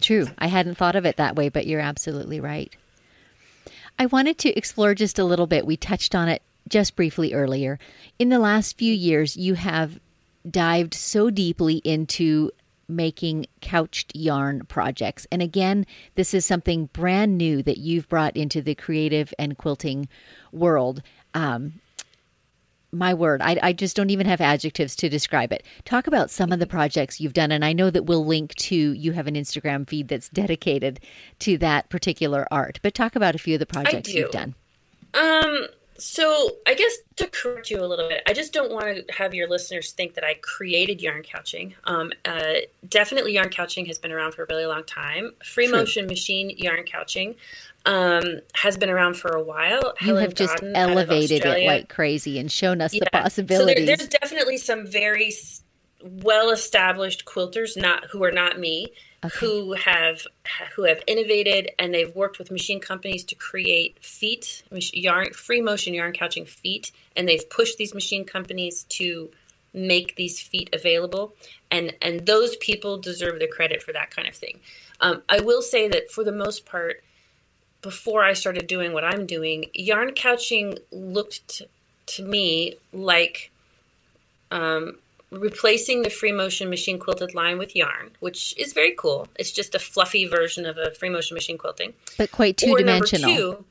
True. 0.00 0.28
I 0.38 0.48
hadn't 0.48 0.76
thought 0.76 0.96
of 0.96 1.06
it 1.06 1.16
that 1.16 1.36
way, 1.36 1.48
but 1.48 1.66
you're 1.66 1.80
absolutely 1.80 2.40
right. 2.40 2.74
I 3.98 4.06
wanted 4.06 4.38
to 4.38 4.56
explore 4.56 4.94
just 4.94 5.18
a 5.18 5.24
little 5.24 5.46
bit. 5.46 5.66
We 5.66 5.76
touched 5.76 6.14
on 6.14 6.28
it 6.28 6.42
just 6.68 6.96
briefly 6.96 7.32
earlier. 7.32 7.78
In 8.18 8.28
the 8.28 8.38
last 8.38 8.76
few 8.76 8.92
years, 8.92 9.36
you 9.36 9.54
have 9.54 9.98
dived 10.48 10.94
so 10.94 11.30
deeply 11.30 11.76
into 11.78 12.50
making 12.88 13.46
couched 13.60 14.14
yarn 14.14 14.64
projects. 14.66 15.26
And 15.32 15.42
again, 15.42 15.86
this 16.14 16.34
is 16.34 16.44
something 16.44 16.86
brand 16.92 17.36
new 17.36 17.62
that 17.62 17.78
you've 17.78 18.08
brought 18.08 18.36
into 18.36 18.62
the 18.62 18.74
creative 18.74 19.34
and 19.38 19.58
quilting 19.58 20.08
world. 20.52 21.02
Um, 21.34 21.80
my 22.96 23.14
word, 23.14 23.40
I, 23.42 23.58
I, 23.62 23.72
just 23.72 23.96
don't 23.96 24.10
even 24.10 24.26
have 24.26 24.40
adjectives 24.40 24.96
to 24.96 25.08
describe 25.08 25.52
it. 25.52 25.64
Talk 25.84 26.06
about 26.06 26.30
some 26.30 26.52
of 26.52 26.58
the 26.58 26.66
projects 26.66 27.20
you've 27.20 27.32
done. 27.32 27.52
And 27.52 27.64
I 27.64 27.72
know 27.72 27.90
that 27.90 28.04
we'll 28.04 28.24
link 28.24 28.54
to, 28.54 28.76
you 28.76 29.12
have 29.12 29.26
an 29.26 29.34
Instagram 29.34 29.88
feed 29.88 30.08
that's 30.08 30.28
dedicated 30.28 31.00
to 31.40 31.58
that 31.58 31.88
particular 31.88 32.46
art, 32.50 32.78
but 32.82 32.94
talk 32.94 33.16
about 33.16 33.34
a 33.34 33.38
few 33.38 33.54
of 33.54 33.60
the 33.60 33.66
projects 33.66 34.12
you've 34.12 34.30
done. 34.30 34.54
Um, 35.14 35.66
so 35.98 36.50
I 36.66 36.74
guess 36.74 36.92
to 37.16 37.26
correct 37.28 37.70
you 37.70 37.82
a 37.82 37.86
little 37.86 38.08
bit, 38.08 38.22
I 38.26 38.32
just 38.32 38.52
don't 38.52 38.70
want 38.70 39.06
to 39.06 39.12
have 39.12 39.34
your 39.34 39.48
listeners 39.48 39.92
think 39.92 40.14
that 40.14 40.24
I 40.24 40.34
created 40.34 41.00
yarn 41.00 41.22
couching. 41.22 41.74
Um, 41.84 42.12
uh, 42.24 42.54
definitely, 42.88 43.32
yarn 43.32 43.50
couching 43.50 43.86
has 43.86 43.98
been 43.98 44.12
around 44.12 44.32
for 44.32 44.42
a 44.42 44.46
really 44.48 44.66
long 44.66 44.84
time. 44.84 45.32
Free 45.44 45.68
True. 45.68 45.78
motion 45.78 46.06
machine 46.06 46.50
yarn 46.50 46.84
couching 46.84 47.36
um, 47.86 48.40
has 48.54 48.76
been 48.76 48.90
around 48.90 49.14
for 49.14 49.30
a 49.30 49.42
while. 49.42 49.94
You 50.00 50.08
Helen 50.08 50.22
have 50.22 50.34
just 50.34 50.58
elevated 50.62 51.44
it 51.44 51.66
like 51.66 51.88
crazy 51.88 52.38
and 52.38 52.50
shown 52.52 52.80
us 52.80 52.92
yeah. 52.92 53.04
the 53.04 53.10
possibilities. 53.10 53.76
So 53.78 53.86
there, 53.86 53.96
there's 53.96 54.08
definitely 54.08 54.58
some 54.58 54.86
very 54.86 55.32
well 56.02 56.50
established 56.50 57.24
quilters, 57.24 57.80
not 57.80 58.04
who 58.10 58.22
are 58.24 58.32
not 58.32 58.58
me, 58.58 58.88
okay. 59.24 59.38
who 59.38 59.72
have 59.74 60.26
who 60.74 60.84
have 60.84 61.02
innovated 61.06 61.70
and 61.78 61.94
they've 61.94 62.14
worked 62.14 62.38
with 62.38 62.50
machine 62.50 62.80
companies 62.80 63.24
to 63.24 63.34
create 63.34 64.02
feet 64.02 64.62
yarn 64.70 65.32
free 65.32 65.60
motion 65.60 65.94
yarn 65.94 66.12
couching 66.12 66.44
feet 66.46 66.92
and 67.16 67.28
they've 67.28 67.48
pushed 67.50 67.78
these 67.78 67.94
machine 67.94 68.24
companies 68.24 68.84
to 68.84 69.30
make 69.72 70.16
these 70.16 70.40
feet 70.40 70.70
available 70.72 71.34
and 71.70 71.94
and 72.00 72.26
those 72.26 72.56
people 72.56 72.98
deserve 72.98 73.38
the 73.38 73.46
credit 73.46 73.82
for 73.82 73.92
that 73.92 74.10
kind 74.10 74.28
of 74.28 74.34
thing 74.34 74.58
um, 75.00 75.22
i 75.28 75.40
will 75.40 75.62
say 75.62 75.88
that 75.88 76.10
for 76.10 76.24
the 76.24 76.32
most 76.32 76.64
part 76.64 77.02
before 77.82 78.24
i 78.24 78.32
started 78.32 78.66
doing 78.66 78.92
what 78.92 79.04
i'm 79.04 79.26
doing 79.26 79.66
yarn 79.74 80.12
couching 80.14 80.78
looked 80.90 81.62
to 82.06 82.22
me 82.22 82.74
like 82.92 83.50
um, 84.50 84.96
replacing 85.30 86.02
the 86.02 86.10
free 86.10 86.32
motion 86.32 86.70
machine 86.70 86.98
quilted 86.98 87.34
line 87.34 87.58
with 87.58 87.74
yarn, 87.74 88.10
which 88.20 88.56
is 88.58 88.72
very 88.72 88.94
cool. 88.96 89.28
It's 89.38 89.50
just 89.50 89.74
a 89.74 89.78
fluffy 89.78 90.26
version 90.26 90.66
of 90.66 90.78
a 90.78 90.92
free 90.92 91.10
motion 91.10 91.34
machine 91.34 91.58
quilting, 91.58 91.94
but 92.16 92.30
quite 92.32 92.56
two 92.56 92.76
dimensional. 92.76 93.34
Two, 93.34 93.64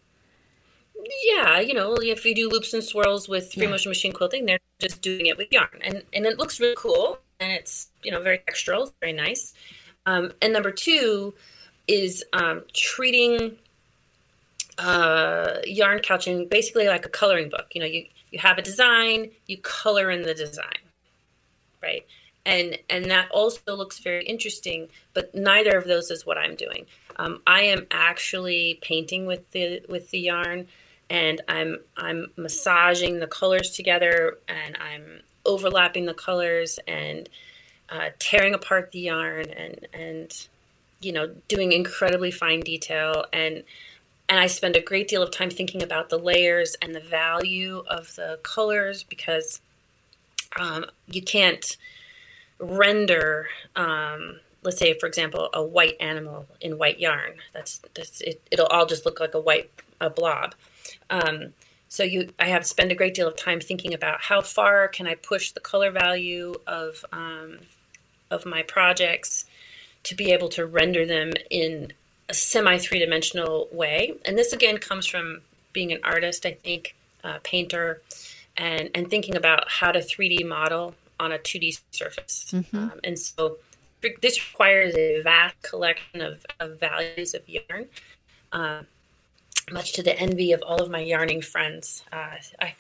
yeah, 1.23 1.59
you 1.59 1.73
know, 1.73 1.95
if 1.95 2.25
you 2.25 2.35
do 2.35 2.49
loops 2.49 2.73
and 2.73 2.83
swirls 2.83 3.29
with 3.29 3.53
free 3.53 3.63
yeah. 3.63 3.69
motion 3.69 3.89
machine 3.89 4.11
quilting, 4.11 4.45
they're 4.45 4.59
just 4.79 5.01
doing 5.01 5.27
it 5.27 5.37
with 5.37 5.51
yarn, 5.51 5.79
and 5.81 6.03
and 6.13 6.25
it 6.25 6.37
looks 6.37 6.59
really 6.59 6.75
cool, 6.77 7.19
and 7.39 7.51
it's 7.51 7.89
you 8.03 8.11
know 8.11 8.21
very 8.21 8.39
textural, 8.39 8.91
very 9.01 9.13
nice. 9.13 9.53
Um, 10.05 10.33
and 10.41 10.53
number 10.53 10.71
two 10.71 11.33
is 11.87 12.23
um, 12.33 12.63
treating 12.73 13.57
uh, 14.77 15.59
yarn 15.65 15.99
couching 15.99 16.47
basically 16.47 16.87
like 16.87 17.05
a 17.05 17.09
coloring 17.09 17.49
book. 17.49 17.67
You 17.73 17.81
know, 17.81 17.87
you 17.87 18.05
you 18.31 18.39
have 18.39 18.57
a 18.57 18.61
design, 18.61 19.31
you 19.47 19.57
color 19.57 20.11
in 20.11 20.23
the 20.23 20.33
design 20.33 20.85
right? 21.85 22.05
And 22.45 22.77
and 22.89 23.05
that 23.05 23.29
also 23.31 23.75
looks 23.75 23.99
very 23.99 24.25
interesting, 24.25 24.89
but 25.13 25.33
neither 25.33 25.77
of 25.77 25.85
those 25.85 26.11
is 26.11 26.25
what 26.25 26.37
I'm 26.37 26.55
doing. 26.55 26.85
Um, 27.17 27.41
I 27.47 27.61
am 27.61 27.87
actually 27.91 28.79
painting 28.81 29.25
with 29.25 29.49
the 29.51 29.81
with 29.89 30.11
the 30.11 30.19
yarn, 30.19 30.67
and 31.09 31.41
I'm 31.47 31.79
I'm 31.97 32.27
massaging 32.35 33.19
the 33.19 33.27
colors 33.27 33.71
together, 33.71 34.37
and 34.47 34.77
I'm 34.77 35.21
overlapping 35.45 36.05
the 36.05 36.13
colors 36.13 36.79
and 36.87 37.29
uh, 37.89 38.09
tearing 38.19 38.53
apart 38.53 38.91
the 38.91 38.99
yarn, 38.99 39.49
and 39.49 39.87
and 39.93 40.47
you 41.01 41.13
know 41.13 41.27
doing 41.47 41.71
incredibly 41.71 42.31
fine 42.31 42.59
detail 42.59 43.25
and 43.33 43.63
and 44.27 44.39
I 44.39 44.47
spend 44.47 44.75
a 44.75 44.81
great 44.81 45.07
deal 45.07 45.21
of 45.21 45.31
time 45.31 45.49
thinking 45.49 45.83
about 45.83 46.09
the 46.09 46.17
layers 46.17 46.75
and 46.81 46.95
the 46.95 46.99
value 46.99 47.83
of 47.87 48.15
the 48.15 48.39
colors 48.43 49.03
because 49.03 49.61
um, 50.59 50.85
you 51.07 51.21
can't 51.21 51.77
render 52.59 53.47
um, 53.75 54.39
let's 54.63 54.77
say 54.77 54.97
for 54.97 55.05
example 55.05 55.49
a 55.53 55.63
white 55.63 55.95
animal 55.99 56.47
in 56.59 56.77
white 56.77 56.99
yarn. 56.99 57.33
That's, 57.53 57.81
that's 57.93 58.21
it, 58.21 58.41
will 58.57 58.65
all 58.65 58.85
just 58.85 59.05
look 59.05 59.19
like 59.19 59.33
a 59.33 59.39
white 59.39 59.69
a 60.01 60.09
blob. 60.09 60.55
Um, 61.09 61.53
so 61.87 62.03
you 62.03 62.29
i 62.39 62.47
have 62.47 62.65
spent 62.65 62.91
a 62.91 62.95
great 62.95 63.13
deal 63.13 63.27
of 63.27 63.37
time 63.37 63.61
thinking 63.61 63.93
about 63.93 64.21
how 64.21 64.41
far 64.41 64.87
can 64.87 65.07
i 65.07 65.15
push 65.15 65.51
the 65.51 65.59
color 65.59 65.91
value 65.91 66.53
of 66.67 67.05
um, 67.13 67.59
of 68.29 68.45
my 68.45 68.63
projects 68.63 69.45
to 70.03 70.15
be 70.15 70.31
able 70.31 70.49
to 70.49 70.65
render 70.65 71.05
them 71.05 71.31
in 71.49 71.93
a 72.29 72.33
semi 72.33 72.77
three-dimensional 72.77 73.67
way 73.71 74.13
and 74.25 74.37
this 74.37 74.53
again 74.53 74.77
comes 74.77 75.05
from 75.05 75.41
being 75.73 75.91
an 75.91 75.99
artist 76.03 76.45
i 76.45 76.51
think 76.51 76.95
uh, 77.23 77.39
painter 77.43 78.01
and 78.57 78.89
and 78.95 79.09
thinking 79.09 79.35
about 79.35 79.69
how 79.69 79.91
to 79.91 79.99
3D 79.99 80.45
model 80.47 80.95
on 81.19 81.31
a 81.31 81.37
2D 81.37 81.79
surface. 81.91 82.47
Mm-hmm. 82.51 82.77
Um, 82.77 82.99
and 83.03 83.17
so 83.17 83.57
this 84.21 84.39
requires 84.49 84.95
a 84.95 85.21
vast 85.21 85.61
collection 85.61 86.21
of, 86.21 86.45
of 86.59 86.79
values 86.79 87.33
of 87.33 87.41
yarn, 87.47 87.87
uh, 88.51 88.81
much 89.71 89.93
to 89.93 90.03
the 90.03 90.17
envy 90.19 90.51
of 90.51 90.61
all 90.61 90.81
of 90.81 90.91
my 90.91 90.99
yarning 90.99 91.41
friends. 91.41 92.03
Uh, 92.11 92.35
I, 92.61 92.75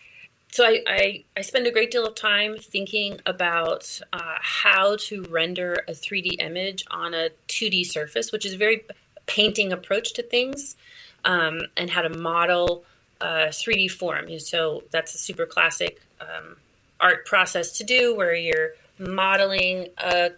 so 0.51 0.65
I, 0.65 0.83
I, 0.87 1.23
I, 1.35 1.41
spend 1.41 1.65
a 1.67 1.71
great 1.71 1.91
deal 1.91 2.05
of 2.05 2.15
time 2.15 2.57
thinking 2.57 3.19
about 3.25 3.99
uh, 4.13 4.35
how 4.39 4.95
to 4.97 5.23
render 5.23 5.83
a 5.87 5.91
3D 5.91 6.41
image 6.41 6.85
on 6.91 7.13
a 7.13 7.29
2D 7.47 7.87
surface, 7.87 8.31
which 8.31 8.45
is 8.45 8.53
very 8.53 8.83
painting 9.25 9.73
approach 9.73 10.13
to 10.13 10.23
things, 10.23 10.75
um, 11.23 11.61
and 11.75 11.89
how 11.89 12.01
to 12.01 12.09
model 12.09 12.83
uh, 13.21 13.47
3D 13.47 13.89
form. 13.89 14.39
So 14.39 14.83
that's 14.91 15.15
a 15.15 15.17
super 15.17 15.45
classic 15.45 16.01
um, 16.21 16.57
art 16.99 17.25
process 17.25 17.77
to 17.77 17.83
do 17.83 18.15
where 18.15 18.35
you're 18.35 18.71
modeling 18.97 19.87
a, 19.97 20.31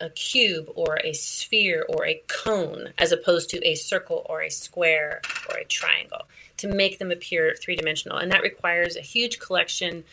a 0.00 0.10
cube 0.10 0.70
or 0.74 0.98
a 1.04 1.12
sphere 1.12 1.84
or 1.88 2.06
a 2.06 2.22
cone 2.26 2.92
as 2.98 3.12
opposed 3.12 3.50
to 3.50 3.66
a 3.66 3.74
circle 3.74 4.26
or 4.28 4.42
a 4.42 4.50
square 4.50 5.20
or 5.48 5.58
a 5.58 5.64
triangle 5.64 6.22
to 6.56 6.68
make 6.68 6.98
them 6.98 7.10
appear 7.10 7.54
three 7.54 7.76
dimensional. 7.76 8.18
And 8.18 8.30
that 8.32 8.42
requires 8.42 8.96
a 8.96 9.00
huge 9.00 9.38
collection 9.38 10.04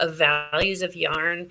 of 0.00 0.16
values 0.16 0.82
of 0.82 0.96
yarn 0.96 1.50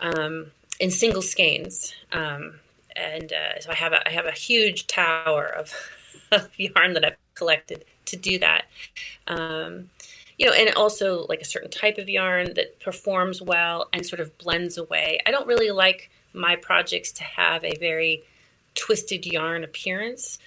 um, 0.00 0.46
in 0.78 0.90
single 0.90 1.22
skeins. 1.22 1.94
Um, 2.12 2.54
and 2.96 3.32
uh, 3.32 3.60
so 3.60 3.70
I 3.70 3.74
have 3.74 3.92
a, 3.92 4.06
I 4.06 4.12
have 4.12 4.26
a 4.26 4.32
huge 4.32 4.86
tower 4.86 5.46
of, 5.46 5.72
of 6.32 6.48
yarn 6.58 6.94
that 6.94 7.04
I've 7.04 7.16
collected 7.34 7.84
to 8.06 8.16
do 8.16 8.38
that. 8.38 8.64
Um, 9.26 9.90
you 10.38 10.46
know, 10.46 10.52
and 10.52 10.74
also 10.74 11.26
like 11.28 11.42
a 11.42 11.44
certain 11.44 11.70
type 11.70 11.98
of 11.98 12.08
yarn 12.08 12.54
that 12.54 12.80
performs 12.80 13.42
well 13.42 13.88
and 13.92 14.06
sort 14.06 14.20
of 14.20 14.36
blends 14.38 14.78
away. 14.78 15.20
I 15.26 15.30
don't 15.30 15.46
really 15.46 15.70
like 15.70 16.10
my 16.32 16.56
projects 16.56 17.12
to 17.12 17.24
have 17.24 17.62
a 17.62 17.76
very 17.76 18.22
twisted 18.74 19.26
yarn 19.26 19.64
appearance. 19.64 20.38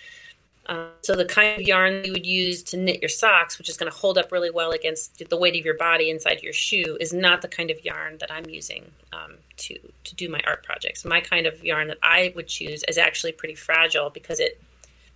Uh, 0.65 0.87
so 1.01 1.15
the 1.15 1.25
kind 1.25 1.59
of 1.61 1.67
yarn 1.67 2.03
you 2.05 2.11
would 2.11 2.25
use 2.25 2.63
to 2.63 2.77
knit 2.77 3.01
your 3.01 3.09
socks, 3.09 3.57
which 3.57 3.69
is 3.69 3.77
going 3.77 3.91
to 3.91 3.97
hold 3.97 4.17
up 4.17 4.31
really 4.31 4.49
well 4.49 4.71
against 4.71 5.29
the 5.29 5.37
weight 5.37 5.59
of 5.59 5.65
your 5.65 5.77
body 5.77 6.09
inside 6.09 6.41
your 6.41 6.53
shoe, 6.53 6.97
is 6.99 7.13
not 7.13 7.41
the 7.41 7.47
kind 7.47 7.69
of 7.69 7.83
yarn 7.83 8.17
that 8.19 8.31
I'm 8.31 8.49
using 8.49 8.89
um, 9.11 9.33
to 9.57 9.77
to 10.03 10.15
do 10.15 10.29
my 10.29 10.41
art 10.45 10.63
projects. 10.63 11.05
My 11.05 11.21
kind 11.21 11.45
of 11.45 11.63
yarn 11.63 11.87
that 11.87 11.97
I 12.01 12.33
would 12.35 12.47
choose 12.47 12.83
is 12.87 12.97
actually 12.97 13.33
pretty 13.33 13.55
fragile 13.55 14.09
because 14.09 14.39
it 14.39 14.61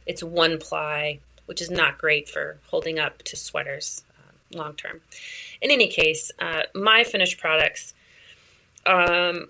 it's 0.05 0.23
one 0.23 0.57
ply 0.57 1.19
which 1.47 1.61
is 1.61 1.71
not 1.71 1.97
great 1.97 2.29
for 2.29 2.59
holding 2.67 2.99
up 2.99 3.23
to 3.23 3.35
sweaters 3.35 4.03
um, 4.19 4.57
long 4.59 4.73
term. 4.75 5.01
In 5.61 5.71
any 5.71 5.87
case, 5.87 6.31
uh, 6.39 6.63
my 6.75 7.03
finished 7.03 7.39
products 7.39 7.93
um, 8.85 9.49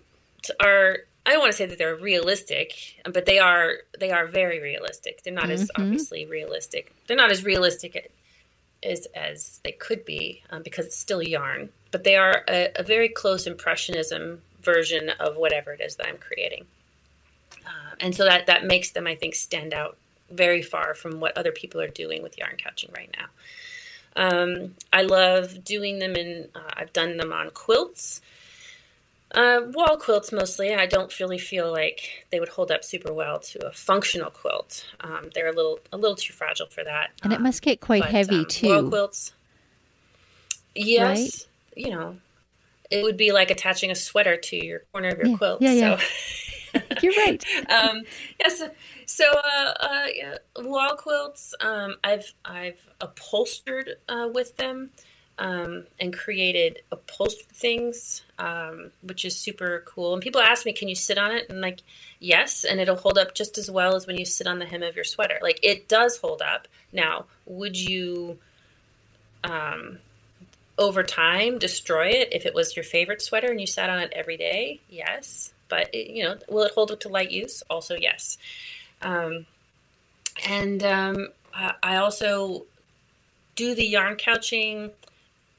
are 0.60 1.00
I 1.26 1.32
don't 1.32 1.42
want 1.42 1.52
to 1.52 1.58
say 1.58 1.66
that 1.66 1.78
they're 1.78 1.96
realistic, 1.96 3.02
but 3.04 3.26
they 3.26 3.40
are 3.40 3.74
they 4.00 4.12
are 4.12 4.28
very 4.28 4.62
realistic. 4.62 5.24
They're 5.24 5.34
not 5.34 5.46
mm-hmm. 5.46 5.64
as 5.64 5.72
obviously 5.76 6.26
realistic. 6.26 6.94
They're 7.06 7.18
not 7.18 7.32
as 7.32 7.44
realistic 7.44 8.12
as 8.84 9.08
as 9.08 9.60
they 9.64 9.74
could 9.74 10.06
be 10.06 10.44
um, 10.52 10.64
because 10.64 10.86
it's 10.86 10.98
still 10.98 11.22
yarn, 11.22 11.70
but 11.92 12.04
they 12.06 12.16
are 12.16 12.44
a, 12.48 12.72
a, 12.76 12.84
very 12.84 13.10
close 13.10 13.48
impressionism 13.48 14.42
version 14.68 15.10
of 15.20 15.38
whatever 15.38 15.72
it 15.72 15.82
is 15.82 15.96
that 15.96 16.08
I'm 16.08 16.20
creating, 16.20 16.66
uh, 17.66 17.96
and 18.00 18.14
so 18.14 18.26
that 18.26 18.46
that 18.46 18.66
makes 18.66 18.92
them 18.92 19.08
I 19.08 19.16
think 19.16 19.34
stand 19.34 19.74
out 19.74 19.98
very 20.30 20.62
far 20.62 20.94
from 20.94 21.20
what 21.20 21.38
other 21.38 21.52
people 21.52 21.82
are 21.82 21.88
doing 21.88 22.22
with 22.22 22.38
yarn 22.38 22.58
couching 22.58 22.92
right 22.96 23.10
now. 23.18 23.28
Um, 24.18 24.76
I 24.92 25.04
love 25.04 25.64
doing 25.64 26.00
them 26.00 26.16
in, 26.16 26.50
uh, 26.56 26.72
I've 26.74 26.92
done 26.92 27.18
them 27.18 27.32
on 27.32 27.52
quilts, 27.52 28.22
uh, 29.32 29.62
wall 29.74 29.98
quilts 29.98 30.32
mostly. 30.32 30.74
I 30.74 30.86
don't 30.86 31.18
really 31.20 31.38
feel 31.38 31.72
like 31.72 32.26
they 32.32 32.40
would 32.40 32.50
hold 32.50 32.72
up 32.72 32.84
super 32.84 33.14
well 33.14 33.40
to 33.40 33.68
a 33.68 33.72
functional 33.72 34.32
quilt. 34.32 34.86
Um, 35.02 35.30
they're 35.34 35.50
a 35.50 35.54
little 35.54 35.80
a 35.92 35.98
little 35.98 36.16
too 36.16 36.34
fragile 36.34 36.68
for 36.68 36.84
that. 36.84 37.12
And 37.24 37.34
it 37.34 37.42
must 37.42 37.62
get 37.62 37.82
quite 37.82 38.04
but, 38.04 38.12
heavy 38.12 38.40
um, 38.40 38.46
too. 38.46 38.68
Wall 38.70 38.90
quilts, 38.90 39.34
yes, 40.74 41.18
right? 41.76 41.86
you 41.86 41.92
know, 41.92 42.18
it 42.90 43.04
would 43.04 43.18
be 43.18 43.32
like 43.32 43.52
attaching 43.52 43.92
a 43.92 43.96
sweater 43.96 44.38
to 44.38 44.66
your 44.66 44.80
corner 44.92 45.10
of 45.10 45.18
your 45.18 45.28
yeah, 45.28 45.38
quilt. 45.38 45.62
Yeah, 45.62 45.74
yeah. 45.74 45.98
So 45.98 46.06
You're 47.02 47.14
right. 47.18 47.44
um, 47.70 48.04
yes. 48.40 48.64
So, 49.06 49.26
uh, 49.32 49.74
uh, 49.80 50.06
yeah, 50.14 50.38
wall 50.58 50.96
quilts. 50.96 51.54
Um, 51.62 51.96
I've 52.04 52.34
I've 52.46 52.80
upholstered 53.02 53.96
uh, 54.10 54.30
with 54.34 54.58
them 54.58 54.92
um, 55.40 55.86
and 56.00 56.16
created 56.16 56.82
upholstered 56.92 57.48
things, 57.48 58.24
um, 58.40 58.92
which 59.02 59.26
is 59.26 59.36
super 59.36 59.84
cool. 59.86 60.14
And 60.14 60.22
people 60.22 60.42
ask 60.42 60.66
me, 60.66 60.74
"Can 60.74 60.88
you 60.88 60.96
sit 60.96 61.18
on 61.18 61.32
it?" 61.32 61.50
And 61.50 61.62
like, 61.62 61.82
yes, 62.20 62.64
and 62.64 62.80
it'll 62.80 62.96
hold 62.96 63.18
up 63.18 63.34
just 63.34 63.58
as 63.58 63.70
well 63.70 63.96
as 63.96 64.08
when 64.08 64.18
you 64.18 64.26
sit 64.26 64.48
on 64.48 64.60
the 64.60 64.66
hem 64.66 64.84
of 64.84 64.96
your 64.96 65.06
sweater. 65.06 65.40
Like, 65.42 65.60
it 65.64 65.88
does 65.88 66.18
hold 66.18 66.42
up. 66.42 66.68
Now, 66.92 67.26
would 67.46 67.78
you? 67.78 68.40
Um, 69.44 70.00
over 70.78 71.04
time 71.04 71.58
destroy 71.58 72.08
it. 72.08 72.30
If 72.32 72.46
it 72.46 72.54
was 72.54 72.76
your 72.76 72.84
favorite 72.84 73.22
sweater 73.22 73.48
and 73.48 73.60
you 73.60 73.68
sat 73.68 73.90
on 73.90 74.00
it 74.00 74.12
every 74.16 74.38
day 74.38 74.82
yes. 74.90 75.54
But 75.70 75.94
it, 75.94 76.12
you 76.12 76.24
know 76.24 76.38
will 76.50 76.64
it 76.64 76.74
hold 76.74 76.92
up 76.92 77.00
to 77.02 77.10
light 77.10 77.32
use? 77.32 77.64
Also 77.70 77.96
yes. 77.96 78.38
Um, 79.02 79.46
and 80.48 80.84
um, 80.84 81.30
i 81.82 81.96
also 81.96 82.66
do 83.56 83.74
the 83.74 83.86
yarn 83.86 84.16
couching 84.16 84.92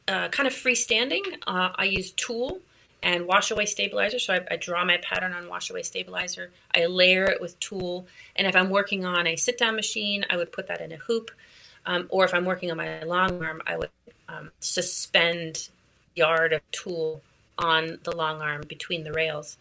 uh, 0.07 0.29
kind 0.29 0.47
of 0.47 0.55
freestanding. 0.55 1.23
Uh, 1.47 1.71
i 1.75 1.85
use 1.85 2.13
tulle 2.13 2.61
and 3.03 3.27
wash 3.27 3.51
away 3.53 3.67
stabilizer. 3.67 4.19
So 4.19 4.35
I, 4.35 4.41
I, 4.51 4.57
draw 4.57 4.85
my 4.85 4.97
pattern 4.99 5.33
on 5.33 5.49
wash 5.49 5.71
away 5.71 5.85
stabilizer. 5.85 6.51
I 6.75 6.87
layer 6.87 7.25
it 7.25 7.41
with 7.41 7.59
tulle 7.61 8.07
and 8.37 8.47
if 8.47 8.55
i'm 8.55 8.71
working 8.71 9.05
on 9.05 9.27
a 9.27 9.37
sit 9.37 9.59
down 9.59 9.75
machine 9.77 10.25
i 10.31 10.37
would 10.37 10.53
put 10.53 10.69
that 10.69 10.81
in 10.81 10.93
a 10.93 10.97
hoop. 10.97 11.31
Um, 11.87 12.07
or 12.11 12.25
if 12.25 12.35
i'm 12.35 12.45
working 12.45 12.71
on 12.71 12.77
my 12.77 13.03
long 13.03 13.43
arm 13.43 13.63
i 13.67 13.77
would 13.77 13.91
um, 14.29 14.51
suspend 14.61 15.69
yard 16.15 16.53
of 16.53 16.61
tulle 16.71 17.23
on 17.59 17.99
the 18.05 18.15
long 18.15 18.41
arm 18.41 18.63
between 18.69 19.05
the 19.05 19.13
rails 19.13 19.57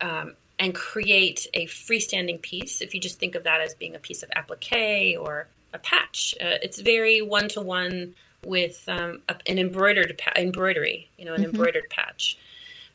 um, 0.00 0.34
and 0.58 0.74
create 0.74 1.46
a 1.54 1.66
freestanding 1.66 2.40
piece. 2.40 2.80
If 2.80 2.94
you 2.94 3.00
just 3.00 3.18
think 3.18 3.34
of 3.34 3.44
that 3.44 3.60
as 3.60 3.74
being 3.74 3.94
a 3.94 3.98
piece 3.98 4.22
of 4.22 4.30
applique 4.34 5.16
or 5.18 5.48
a 5.72 5.78
patch, 5.78 6.34
uh, 6.40 6.58
it's 6.62 6.80
very 6.80 7.20
one 7.20 7.48
to 7.50 7.60
one 7.60 8.14
with 8.44 8.84
um, 8.88 9.22
a, 9.28 9.36
an 9.46 9.58
embroidered 9.58 10.16
pa- 10.18 10.32
embroidery, 10.36 11.10
you 11.18 11.24
know, 11.24 11.34
an 11.34 11.42
mm-hmm. 11.42 11.50
embroidered 11.50 11.90
patch. 11.90 12.38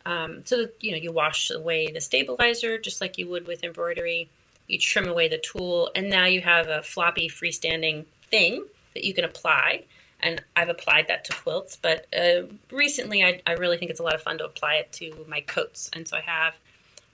Um, 0.06 0.42
so 0.46 0.58
that, 0.58 0.76
you 0.80 0.92
know, 0.92 0.98
you 0.98 1.12
wash 1.12 1.52
away 1.52 1.92
the 1.92 2.02
stabilizer 2.02 2.80
just 2.80 3.02
like 3.02 3.18
you 3.20 3.28
would 3.30 3.46
with 3.46 3.64
embroidery. 3.64 4.30
You 4.68 4.80
trim 4.80 5.08
away 5.08 5.28
the 5.28 5.38
tulle, 5.38 5.92
and 5.96 6.10
now 6.10 6.26
you 6.26 6.42
have 6.42 6.68
a 6.70 6.82
floppy 6.82 7.30
freestanding 7.30 8.06
thing 8.30 8.66
that 8.94 9.04
you 9.04 9.14
can 9.14 9.26
apply 9.26 9.84
and 10.22 10.42
I've 10.56 10.70
applied 10.70 11.08
that 11.08 11.26
to 11.26 11.34
quilts. 11.34 11.76
But 11.76 12.06
uh, 12.18 12.44
recently, 12.72 13.24
I, 13.24 13.42
I, 13.46 13.54
really 13.54 13.78
think 13.78 13.92
it's 13.92 14.00
a 14.00 14.04
lot 14.04 14.16
of 14.16 14.22
fun 14.22 14.38
to 14.38 14.46
apply 14.46 14.76
it 14.76 14.92
to 14.94 15.26
my 15.28 15.42
coats, 15.42 15.90
and 15.94 16.08
so 16.08 16.18
I 16.18 16.22
have, 16.22 16.56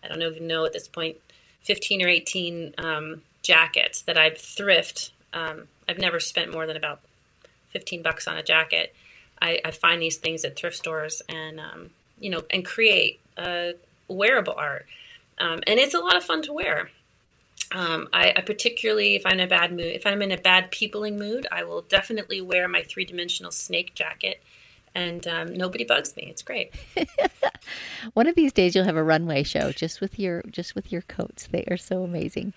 I 0.04 0.08
don't 0.08 0.22
even 0.22 0.48
know 0.48 0.66
at 0.66 0.74
this 0.74 0.88
point, 0.88 1.18
fifteen 1.62 2.04
or 2.04 2.08
eighteen 2.08 2.74
um, 2.78 3.22
jackets 3.42 4.02
that 4.04 4.18
I've 4.18 4.38
thrift. 4.38 5.12
Um, 5.34 5.64
I've 5.88 6.00
never 6.00 6.20
spent 6.20 6.52
more 6.52 6.68
than 6.68 6.78
about 6.78 7.02
fifteen 7.70 8.02
bucks 8.02 8.28
on 8.28 8.38
a 8.38 8.44
jacket. 8.44 8.94
I, 9.42 9.60
I 9.64 9.72
find 9.72 10.02
these 10.02 10.18
things 10.18 10.44
at 10.44 10.56
thrift 10.56 10.78
stores 10.78 11.22
and 11.30 11.60
um, 11.60 11.90
you 12.20 12.30
know 12.30 12.44
and 12.50 12.66
create 12.66 13.20
uh, 13.38 13.72
wearable 14.08 14.56
art, 14.58 14.86
um, 15.40 15.62
and 15.68 15.80
it's 15.80 15.94
a 15.94 16.00
lot 16.00 16.16
of 16.16 16.24
fun 16.24 16.42
to 16.44 16.54
wear. 16.54 16.90
Um, 17.72 18.08
I, 18.14 18.34
I, 18.36 18.42
particularly, 18.42 19.16
if 19.16 19.26
I'm 19.26 19.34
in 19.34 19.40
a 19.42 19.48
bad 19.48 19.72
mood, 19.72 19.94
if 19.94 20.06
I'm 20.06 20.22
in 20.22 20.32
a 20.32 20.38
bad 20.38 20.72
peopling 20.72 21.18
mood, 21.18 21.48
I 21.52 21.64
will 21.64 21.82
definitely 21.82 22.42
wear 22.42 22.68
my 22.68 22.84
three 22.84 23.06
dimensional 23.06 23.52
snake 23.52 23.94
jacket, 23.94 24.42
and 24.96 25.28
um, 25.28 25.54
nobody 25.54 25.84
bugs 25.84 26.16
me. 26.16 26.28
It's 26.30 26.42
great. 26.42 26.74
One 28.14 28.28
of 28.28 28.36
these 28.36 28.54
days, 28.54 28.74
you'll 28.74 28.86
have 28.86 28.96
a 28.96 29.04
runway 29.04 29.44
show 29.44 29.72
just 29.72 30.00
with 30.00 30.18
your 30.18 30.44
just 30.50 30.76
with 30.76 30.92
your 30.92 31.02
coats. 31.04 31.48
They 31.52 31.66
are 31.70 31.78
so 31.78 32.04
amazing, 32.04 32.54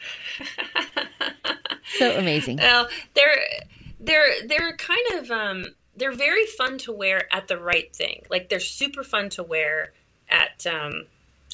so 1.98 2.16
amazing. 2.16 2.58
Well, 2.62 2.88
they're 3.14 3.42
they're 3.98 4.46
they're 4.46 4.76
kind 4.76 5.18
of 5.18 5.30
um, 5.30 5.64
they're 5.96 6.12
very 6.12 6.46
fun 6.46 6.78
to 6.78 6.92
wear 6.92 7.26
at 7.34 7.48
the 7.48 7.58
right 7.58 7.94
thing. 7.94 8.22
Like 8.30 8.48
they're 8.48 8.60
super 8.60 9.02
fun 9.02 9.28
to 9.30 9.42
wear 9.42 9.92
at 10.28 10.66
um, 10.66 11.06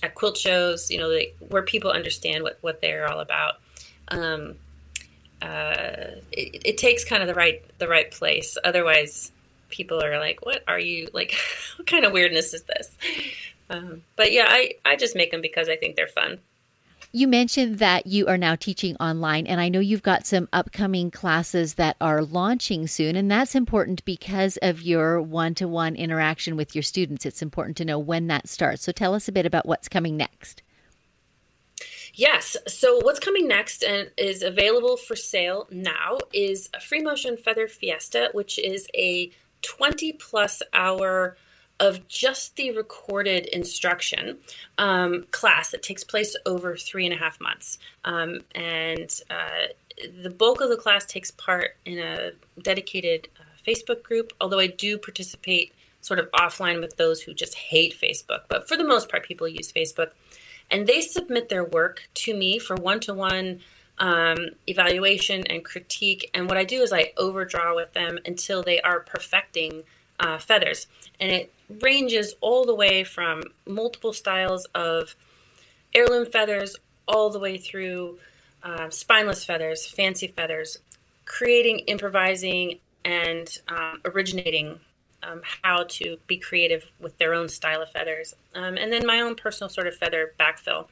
at 0.03 0.14
quilt 0.14 0.36
shows, 0.36 0.90
you 0.90 0.99
know, 0.99 1.18
where 1.49 1.62
people 1.62 1.90
understand 1.90 2.42
what, 2.42 2.59
what 2.61 2.80
they're 2.80 3.11
all 3.11 3.20
about. 3.20 3.55
Um, 4.09 4.57
uh, 5.42 6.16
it, 6.32 6.62
it, 6.64 6.78
takes 6.78 7.05
kind 7.05 7.22
of 7.22 7.28
the 7.28 7.34
right 7.34 7.62
the 7.78 7.88
right 7.88 8.11
place. 8.11 8.57
Otherwise, 8.64 9.32
people 9.68 10.03
are 10.03 10.18
like, 10.18 10.44
"What 10.44 10.62
are 10.66 10.78
you 10.78 11.09
like? 11.12 11.34
what 11.76 11.86
kind 11.86 12.05
of 12.05 12.12
weirdness 12.12 12.55
is 12.55 12.62
this?" 12.62 12.90
Um, 13.68 14.03
but 14.16 14.32
yeah, 14.32 14.47
I 14.49 14.74
I 14.84 14.97
just 14.97 15.16
make 15.16 15.30
them 15.30 15.42
because 15.42 15.68
I 15.68 15.76
think 15.76 15.97
they're 15.97 16.07
fun. 16.07 16.38
You 17.16 17.28
mentioned 17.28 17.78
that 17.78 18.06
you 18.06 18.26
are 18.26 18.36
now 18.36 18.56
teaching 18.56 18.94
online, 18.96 19.46
and 19.46 19.58
I 19.58 19.70
know 19.70 19.80
you've 19.80 20.02
got 20.02 20.26
some 20.26 20.50
upcoming 20.52 21.10
classes 21.10 21.76
that 21.76 21.96
are 21.98 22.22
launching 22.22 22.86
soon, 22.86 23.16
and 23.16 23.30
that's 23.30 23.54
important 23.54 24.04
because 24.04 24.58
of 24.60 24.82
your 24.82 25.22
one 25.22 25.54
to 25.54 25.66
one 25.66 25.96
interaction 25.96 26.56
with 26.56 26.74
your 26.74 26.82
students. 26.82 27.24
It's 27.24 27.40
important 27.40 27.78
to 27.78 27.86
know 27.86 27.98
when 27.98 28.26
that 28.26 28.50
starts. 28.50 28.82
So 28.82 28.92
tell 28.92 29.14
us 29.14 29.28
a 29.28 29.32
bit 29.32 29.46
about 29.46 29.64
what's 29.64 29.88
coming 29.88 30.18
next. 30.18 30.60
Yes. 32.12 32.54
So 32.68 33.00
what's 33.00 33.18
coming 33.18 33.48
next 33.48 33.82
and 33.82 34.10
is 34.18 34.42
available 34.42 34.98
for 34.98 35.16
sale 35.16 35.68
now 35.70 36.18
is 36.34 36.68
a 36.74 36.82
Free 36.82 37.00
Motion 37.00 37.38
Feather 37.38 37.66
Fiesta, 37.66 38.28
which 38.34 38.58
is 38.58 38.88
a 38.94 39.30
20 39.62 40.12
plus 40.12 40.60
hour 40.74 41.38
of 41.78 42.06
just 42.08 42.56
the 42.56 42.70
recorded 42.72 43.46
instruction 43.46 44.38
um, 44.78 45.26
class 45.30 45.70
that 45.70 45.82
takes 45.82 46.04
place 46.04 46.34
over 46.46 46.76
three 46.76 47.04
and 47.04 47.14
a 47.14 47.18
half 47.18 47.40
months. 47.40 47.78
Um, 48.04 48.40
and 48.54 49.12
uh, 49.30 49.66
the 50.22 50.30
bulk 50.30 50.60
of 50.60 50.70
the 50.70 50.76
class 50.76 51.04
takes 51.04 51.30
part 51.30 51.76
in 51.84 51.98
a 51.98 52.32
dedicated 52.62 53.28
uh, 53.38 53.42
Facebook 53.66 54.02
group, 54.02 54.32
although 54.40 54.58
I 54.58 54.68
do 54.68 54.96
participate 54.96 55.72
sort 56.00 56.18
of 56.20 56.30
offline 56.32 56.80
with 56.80 56.96
those 56.96 57.20
who 57.20 57.34
just 57.34 57.54
hate 57.54 57.94
Facebook. 58.00 58.42
But 58.48 58.68
for 58.68 58.76
the 58.76 58.84
most 58.84 59.10
part, 59.10 59.24
people 59.24 59.48
use 59.48 59.72
Facebook. 59.72 60.10
And 60.70 60.86
they 60.86 61.00
submit 61.00 61.48
their 61.48 61.64
work 61.64 62.08
to 62.14 62.34
me 62.34 62.58
for 62.58 62.76
one 62.76 63.00
to 63.00 63.14
one 63.14 63.60
evaluation 64.66 65.46
and 65.46 65.64
critique. 65.64 66.30
And 66.34 66.48
what 66.48 66.58
I 66.58 66.64
do 66.64 66.82
is 66.82 66.92
I 66.92 67.12
overdraw 67.16 67.74
with 67.74 67.92
them 67.92 68.18
until 68.24 68.62
they 68.62 68.80
are 68.80 69.00
perfecting 69.00 69.82
uh, 70.20 70.38
feathers. 70.38 70.86
And 71.20 71.32
it 71.32 71.52
ranges 71.82 72.34
all 72.40 72.64
the 72.64 72.74
way 72.74 73.04
from 73.04 73.42
multiple 73.66 74.12
styles 74.12 74.66
of 74.74 75.14
heirloom 75.94 76.26
feathers 76.26 76.76
all 77.08 77.30
the 77.30 77.38
way 77.38 77.58
through 77.58 78.18
uh, 78.62 78.90
spineless 78.90 79.44
feathers, 79.44 79.86
fancy 79.86 80.26
feathers, 80.28 80.78
creating, 81.24 81.80
improvising, 81.80 82.78
and 83.04 83.58
um, 83.68 84.00
originating 84.04 84.80
um, 85.22 85.40
how 85.62 85.84
to 85.84 86.18
be 86.26 86.36
creative 86.36 86.84
with 87.00 87.16
their 87.18 87.34
own 87.34 87.48
style 87.48 87.82
of 87.82 87.90
feathers. 87.90 88.34
Um, 88.54 88.76
and 88.76 88.92
then 88.92 89.06
my 89.06 89.20
own 89.20 89.34
personal 89.34 89.68
sort 89.68 89.86
of 89.86 89.94
feather 89.94 90.32
backfill. 90.38 90.86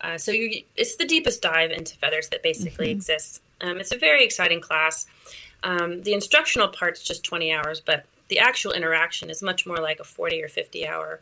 Uh, 0.00 0.18
so 0.18 0.32
you, 0.32 0.62
it's 0.76 0.96
the 0.96 1.04
deepest 1.04 1.42
dive 1.42 1.70
into 1.70 1.96
feathers 1.96 2.28
that 2.28 2.42
basically 2.42 2.86
mm-hmm. 2.86 2.96
exists. 2.96 3.40
Um, 3.60 3.78
it's 3.78 3.92
a 3.92 3.98
very 3.98 4.24
exciting 4.24 4.60
class. 4.60 5.06
Um, 5.62 6.02
the 6.02 6.12
instructional 6.12 6.68
part's 6.68 7.02
just 7.02 7.22
20 7.22 7.52
hours, 7.52 7.80
but 7.80 8.04
the 8.32 8.38
actual 8.38 8.72
interaction 8.72 9.28
is 9.28 9.42
much 9.42 9.66
more 9.66 9.76
like 9.76 10.00
a 10.00 10.04
40 10.04 10.42
or 10.42 10.48
50 10.48 10.88
hour 10.88 11.20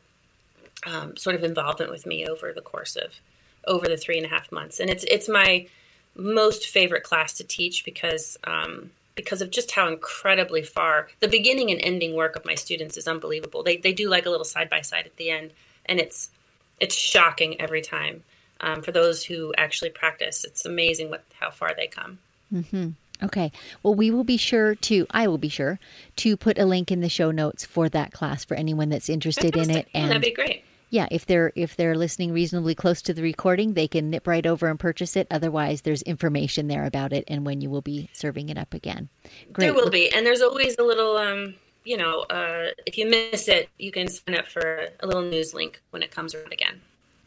um, 0.86 1.16
sort 1.16 1.34
of 1.34 1.42
involvement 1.42 1.90
with 1.90 2.06
me 2.06 2.24
over 2.24 2.52
the 2.52 2.60
course 2.60 2.94
of 2.94 3.18
over 3.66 3.88
the 3.88 3.96
three 3.96 4.16
and 4.16 4.24
a 4.24 4.28
half 4.28 4.52
months. 4.52 4.78
And 4.78 4.88
it's 4.88 5.02
it's 5.02 5.28
my 5.28 5.66
most 6.14 6.68
favorite 6.68 7.02
class 7.02 7.32
to 7.38 7.42
teach 7.42 7.84
because 7.84 8.38
um, 8.44 8.92
because 9.16 9.42
of 9.42 9.50
just 9.50 9.72
how 9.72 9.88
incredibly 9.88 10.62
far 10.62 11.08
the 11.18 11.26
beginning 11.26 11.72
and 11.72 11.80
ending 11.82 12.14
work 12.14 12.36
of 12.36 12.44
my 12.44 12.54
students 12.54 12.96
is 12.96 13.08
unbelievable. 13.08 13.64
They, 13.64 13.78
they 13.78 13.92
do 13.92 14.08
like 14.08 14.26
a 14.26 14.30
little 14.30 14.44
side 14.44 14.70
by 14.70 14.82
side 14.82 15.06
at 15.06 15.16
the 15.16 15.30
end 15.30 15.50
and 15.86 15.98
it's 15.98 16.30
it's 16.78 16.94
shocking 16.94 17.60
every 17.60 17.82
time. 17.82 18.22
Um, 18.60 18.82
for 18.82 18.92
those 18.92 19.24
who 19.24 19.52
actually 19.58 19.90
practice 19.90 20.44
it's 20.44 20.64
amazing 20.64 21.10
what 21.10 21.24
how 21.40 21.50
far 21.50 21.74
they 21.74 21.88
come. 21.88 22.20
Mm-hmm. 22.54 22.90
Okay. 23.22 23.52
Well, 23.82 23.94
we 23.94 24.10
will 24.10 24.24
be 24.24 24.36
sure 24.36 24.74
to, 24.74 25.06
I 25.10 25.26
will 25.26 25.38
be 25.38 25.48
sure 25.48 25.78
to 26.16 26.36
put 26.36 26.58
a 26.58 26.64
link 26.64 26.90
in 26.90 27.00
the 27.00 27.08
show 27.08 27.30
notes 27.30 27.64
for 27.64 27.88
that 27.88 28.12
class 28.12 28.44
for 28.44 28.54
anyone 28.54 28.88
that's 28.88 29.08
interested 29.08 29.56
in 29.56 29.70
it. 29.70 29.88
And 29.94 30.10
that'd 30.10 30.22
be 30.22 30.32
great. 30.32 30.64
Yeah, 30.90 31.06
if 31.12 31.24
they're 31.24 31.52
if 31.54 31.76
they're 31.76 31.96
listening 31.96 32.32
reasonably 32.32 32.74
close 32.74 33.00
to 33.02 33.14
the 33.14 33.22
recording, 33.22 33.74
they 33.74 33.86
can 33.86 34.10
nip 34.10 34.26
right 34.26 34.44
over 34.44 34.66
and 34.66 34.78
purchase 34.78 35.16
it. 35.16 35.28
Otherwise, 35.30 35.82
there's 35.82 36.02
information 36.02 36.66
there 36.66 36.84
about 36.84 37.12
it 37.12 37.22
and 37.28 37.46
when 37.46 37.60
you 37.60 37.70
will 37.70 37.80
be 37.80 38.10
serving 38.12 38.48
it 38.48 38.58
up 38.58 38.74
again. 38.74 39.08
Great. 39.52 39.66
There 39.66 39.74
will 39.74 39.90
be, 39.90 40.12
and 40.12 40.26
there's 40.26 40.40
always 40.40 40.76
a 40.78 40.82
little, 40.82 41.16
um, 41.16 41.54
you 41.84 41.96
know, 41.96 42.22
uh, 42.22 42.70
if 42.86 42.98
you 42.98 43.08
miss 43.08 43.46
it, 43.46 43.68
you 43.78 43.92
can 43.92 44.08
sign 44.08 44.34
up 44.34 44.48
for 44.48 44.88
a 44.98 45.06
little 45.06 45.22
news 45.22 45.54
link 45.54 45.80
when 45.90 46.02
it 46.02 46.10
comes 46.10 46.34
around 46.34 46.52
again. 46.52 46.80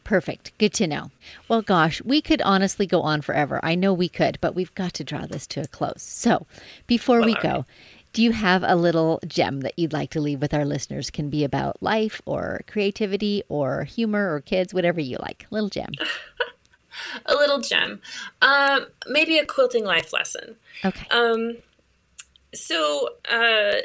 Perfect. 0.03 0.51
Good 0.57 0.73
to 0.73 0.87
know. 0.87 1.11
Well, 1.47 1.61
gosh, 1.61 2.01
we 2.03 2.21
could 2.21 2.41
honestly 2.41 2.85
go 2.85 3.01
on 3.01 3.21
forever. 3.21 3.59
I 3.63 3.75
know 3.75 3.93
we 3.93 4.09
could, 4.09 4.37
but 4.41 4.55
we've 4.55 4.73
got 4.75 4.93
to 4.95 5.03
draw 5.03 5.25
this 5.25 5.47
to 5.47 5.61
a 5.61 5.67
close. 5.67 6.01
So, 6.01 6.45
before 6.87 7.19
well, 7.19 7.27
we 7.27 7.35
go, 7.35 7.49
right. 7.49 7.65
do 8.11 8.21
you 8.21 8.31
have 8.31 8.63
a 8.65 8.75
little 8.75 9.19
gem 9.25 9.61
that 9.61 9.77
you'd 9.77 9.93
like 9.93 10.09
to 10.11 10.21
leave 10.21 10.41
with 10.41 10.53
our 10.53 10.65
listeners? 10.65 11.09
Can 11.09 11.29
be 11.29 11.43
about 11.43 11.81
life 11.81 12.21
or 12.25 12.61
creativity 12.67 13.43
or 13.47 13.85
humor 13.85 14.33
or 14.33 14.41
kids, 14.41 14.73
whatever 14.73 14.99
you 14.99 15.17
like. 15.21 15.45
Little 15.51 15.69
gem. 15.69 15.91
a 17.25 17.35
little 17.35 17.61
gem. 17.61 18.01
Um, 18.41 18.87
maybe 19.07 19.37
a 19.37 19.45
quilting 19.45 19.85
life 19.85 20.11
lesson. 20.11 20.55
Okay. 20.83 21.07
Um, 21.11 21.57
so, 22.53 23.09
uh, 23.31 23.75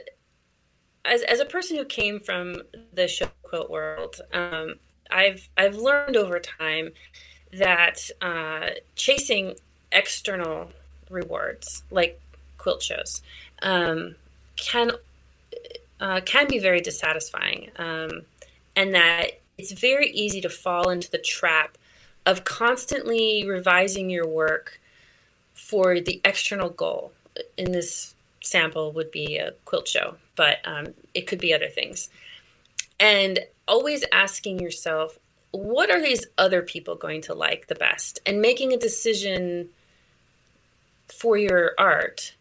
as 1.05 1.23
as 1.23 1.41
a 1.41 1.45
person 1.45 1.77
who 1.77 1.85
came 1.85 2.21
from 2.21 2.63
the 2.93 3.09
show 3.09 3.29
quilt 3.43 3.71
world, 3.71 4.21
um, 4.33 4.75
I've 5.11 5.49
I've 5.57 5.77
learned 5.77 6.17
over 6.17 6.39
time 6.39 6.93
that 7.53 8.11
uh, 8.21 8.71
chasing 8.95 9.55
external 9.91 10.71
rewards 11.11 11.83
like 11.91 12.21
quilt 12.59 12.83
shows 12.83 13.23
um, 13.63 14.15
can 14.57 14.93
uh, 16.01 16.21
can 16.25 16.47
be 16.47 16.59
very 16.59 16.81
dissatisfying, 16.81 17.71
um, 17.77 18.23
and 18.77 18.95
that 18.95 19.41
it's 19.57 19.73
very 19.73 20.11
easy 20.11 20.41
to 20.41 20.49
fall 20.49 20.91
into 20.91 21.11
the 21.11 21.19
trap 21.19 21.77
of 22.27 22.45
constantly 22.45 23.45
revising 23.47 24.11
your 24.11 24.27
work 24.27 24.81
for 25.55 26.01
the 26.01 26.21
external 26.25 26.71
goal. 26.71 27.13
In 27.57 27.73
this 27.73 28.15
sample, 28.43 28.93
would 28.93 29.11
be 29.11 29.37
a 29.37 29.53
quilt 29.65 29.89
show, 29.89 30.17
but 30.37 30.59
um, 30.65 30.89
it 31.15 31.27
could 31.27 31.39
be 31.41 31.55
other 31.55 31.69
things, 31.69 32.11
and 33.01 33.41
always 33.67 34.05
asking 34.13 34.61
yourself, 34.61 35.19
what 35.51 35.91
are 35.91 36.01
these 36.01 36.27
other 36.37 36.63
people 36.63 36.95
going 36.95 37.23
to 37.23 37.35
like 37.35 37.69
the 37.69 37.75
best, 37.75 38.21
and 38.27 38.41
making 38.41 38.73
a 38.73 38.79
decision 38.79 39.71
for 41.09 41.37
your 41.37 41.73
art 41.79 42.35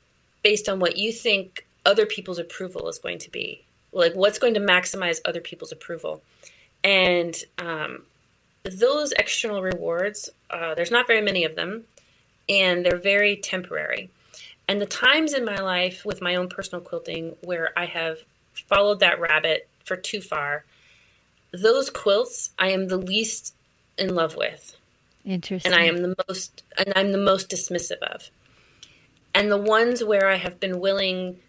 based 0.43 0.69
on 0.69 0.79
what 0.79 0.97
you 0.97 1.11
think 1.11 1.65
other 1.85 2.05
people's 2.05 2.39
approval 2.39 2.87
is 2.89 2.99
going 2.99 3.19
to 3.19 3.31
be. 3.31 3.63
Like 3.91 4.13
what's 4.13 4.39
going 4.39 4.53
to 4.55 4.59
maximize 4.59 5.19
other 5.25 5.41
people's 5.41 5.71
approval? 5.71 6.21
And 6.83 7.35
um, 7.57 8.03
those 8.63 9.13
external 9.13 9.61
rewards 9.61 10.29
uh, 10.49 10.75
there's 10.75 10.91
not 10.91 11.07
very 11.07 11.21
many 11.21 11.43
of 11.45 11.55
them 11.55 11.85
and 12.49 12.85
they're 12.85 12.97
very 12.97 13.37
temporary. 13.37 14.09
And 14.67 14.81
the 14.81 14.85
times 14.85 15.33
in 15.33 15.45
my 15.45 15.57
life 15.57 16.05
with 16.05 16.21
my 16.21 16.35
own 16.35 16.49
personal 16.49 16.83
quilting 16.83 17.35
where 17.41 17.71
i 17.77 17.85
have 17.85 18.17
followed 18.53 18.99
that 18.99 19.19
rabbit 19.19 19.69
for 19.87 19.97
too 19.97 20.21
far. 20.21 20.65
Those 21.51 21.89
quilts 21.89 22.51
i 22.59 22.69
am 22.69 22.87
the 22.87 22.97
least 22.97 23.55
in 23.97 24.13
love 24.13 24.35
with. 24.35 24.75
Interesting. 25.25 25.73
and 25.73 25.81
i 25.81 25.85
am 25.85 25.97
the 25.97 26.15
most 26.27 26.63
and 26.77 26.93
i'm 26.95 27.11
the 27.11 27.17
most 27.17 27.49
dismissive 27.49 28.01
of. 28.01 28.29
And 29.33 29.51
the 29.51 29.57
ones 29.57 30.03
where 30.03 30.27
i 30.27 30.35
have 30.35 30.59
been 30.59 30.79
willing 30.79 31.39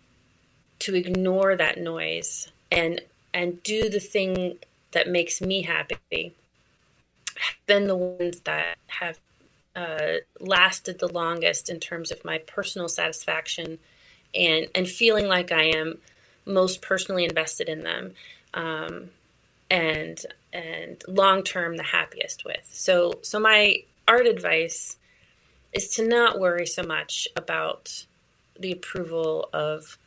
to 0.81 0.95
ignore 0.95 1.57
that 1.57 1.79
noise 1.79 2.49
and 2.71 3.01
and 3.35 3.63
do 3.63 3.89
the 3.89 4.01
thing 4.01 4.59
that 4.93 5.09
makes 5.09 5.41
me 5.41 5.63
happy 5.63 6.33
have 7.37 7.57
been 7.67 7.87
the 7.87 7.97
ones 7.97 8.41
that 8.41 8.79
have 8.87 9.19
uh, 9.77 10.15
lasted 10.41 10.99
the 10.99 11.13
longest 11.13 11.69
in 11.69 11.79
terms 11.79 12.11
of 12.11 12.25
my 12.25 12.39
personal 12.39 12.89
satisfaction 12.89 13.79
and 14.35 14.67
and 14.75 14.89
feeling 14.89 15.27
like 15.29 15.53
I 15.53 15.65
am 15.65 15.99
most 16.49 16.83
personally 16.83 17.25
invested 17.25 17.69
in 17.69 17.83
them 17.83 18.15
um, 18.55 19.11
and 19.71 20.21
and 20.53 21.03
long 21.07 21.43
term 21.43 21.77
the 21.77 21.83
happiest 21.83 22.45
with. 22.45 22.69
So 22.73 23.19
so 23.23 23.39
my 23.39 23.83
art 24.07 24.27
advice 24.27 24.97
is 25.73 25.89
to 25.91 26.07
not 26.07 26.41
worry 26.41 26.67
so 26.67 26.83
much 26.83 27.29
about 27.37 28.07
the 28.59 28.73
approval 28.73 29.49
of 29.53 29.99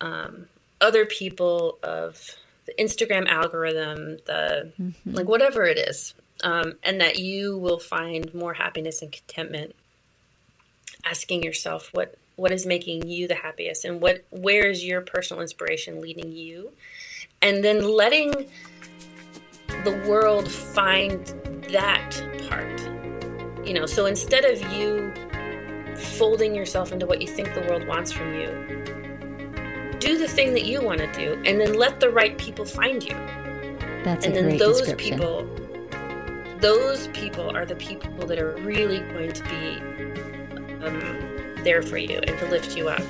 um, 0.00 0.46
other 0.80 1.06
people, 1.06 1.78
of 1.82 2.36
the 2.66 2.74
Instagram 2.78 3.26
algorithm, 3.26 4.18
the 4.26 4.72
mm-hmm. 4.80 5.14
like 5.14 5.26
whatever 5.26 5.64
it 5.64 5.78
is, 5.78 6.14
um, 6.42 6.74
and 6.82 7.00
that 7.00 7.18
you 7.18 7.58
will 7.58 7.78
find 7.78 8.32
more 8.34 8.54
happiness 8.54 9.02
and 9.02 9.10
contentment. 9.10 9.74
Asking 11.06 11.42
yourself 11.42 11.90
what 11.92 12.16
what 12.36 12.52
is 12.52 12.66
making 12.66 13.08
you 13.08 13.28
the 13.28 13.34
happiest, 13.34 13.84
and 13.84 14.00
what 14.00 14.24
where 14.30 14.68
is 14.68 14.84
your 14.84 15.00
personal 15.00 15.40
inspiration 15.40 16.00
leading 16.00 16.32
you, 16.32 16.72
and 17.42 17.62
then 17.62 17.86
letting 17.86 18.32
the 19.84 20.02
world 20.08 20.50
find 20.50 21.26
that 21.70 22.10
part. 22.48 22.80
You 23.66 23.74
know, 23.74 23.86
so 23.86 24.06
instead 24.06 24.44
of 24.44 24.60
you 24.72 25.12
folding 25.96 26.54
yourself 26.54 26.92
into 26.92 27.06
what 27.06 27.20
you 27.20 27.28
think 27.28 27.54
the 27.54 27.62
world 27.62 27.86
wants 27.86 28.12
from 28.12 28.34
you, 28.34 28.74
do 30.00 30.18
the 30.18 30.28
thing 30.28 30.52
that 30.52 30.64
you 30.64 30.82
want 30.82 30.98
to 30.98 31.10
do 31.12 31.40
and 31.46 31.60
then 31.60 31.74
let 31.74 32.00
the 32.00 32.10
right 32.10 32.36
people 32.36 32.64
find 32.64 33.02
you. 33.02 33.14
That's 34.04 34.26
and 34.26 34.34
then 34.34 34.58
those 34.58 34.92
people 34.94 35.48
those 36.60 37.08
people 37.08 37.54
are 37.56 37.64
the 37.64 37.76
people 37.76 38.26
that 38.26 38.38
are 38.38 38.56
really 38.58 39.00
going 39.00 39.32
to 39.32 39.42
be 39.44 39.76
um, 40.84 41.64
there 41.64 41.82
for 41.82 41.98
you 41.98 42.18
and 42.26 42.38
to 42.38 42.46
lift 42.46 42.76
you 42.76 42.88
up 42.88 43.00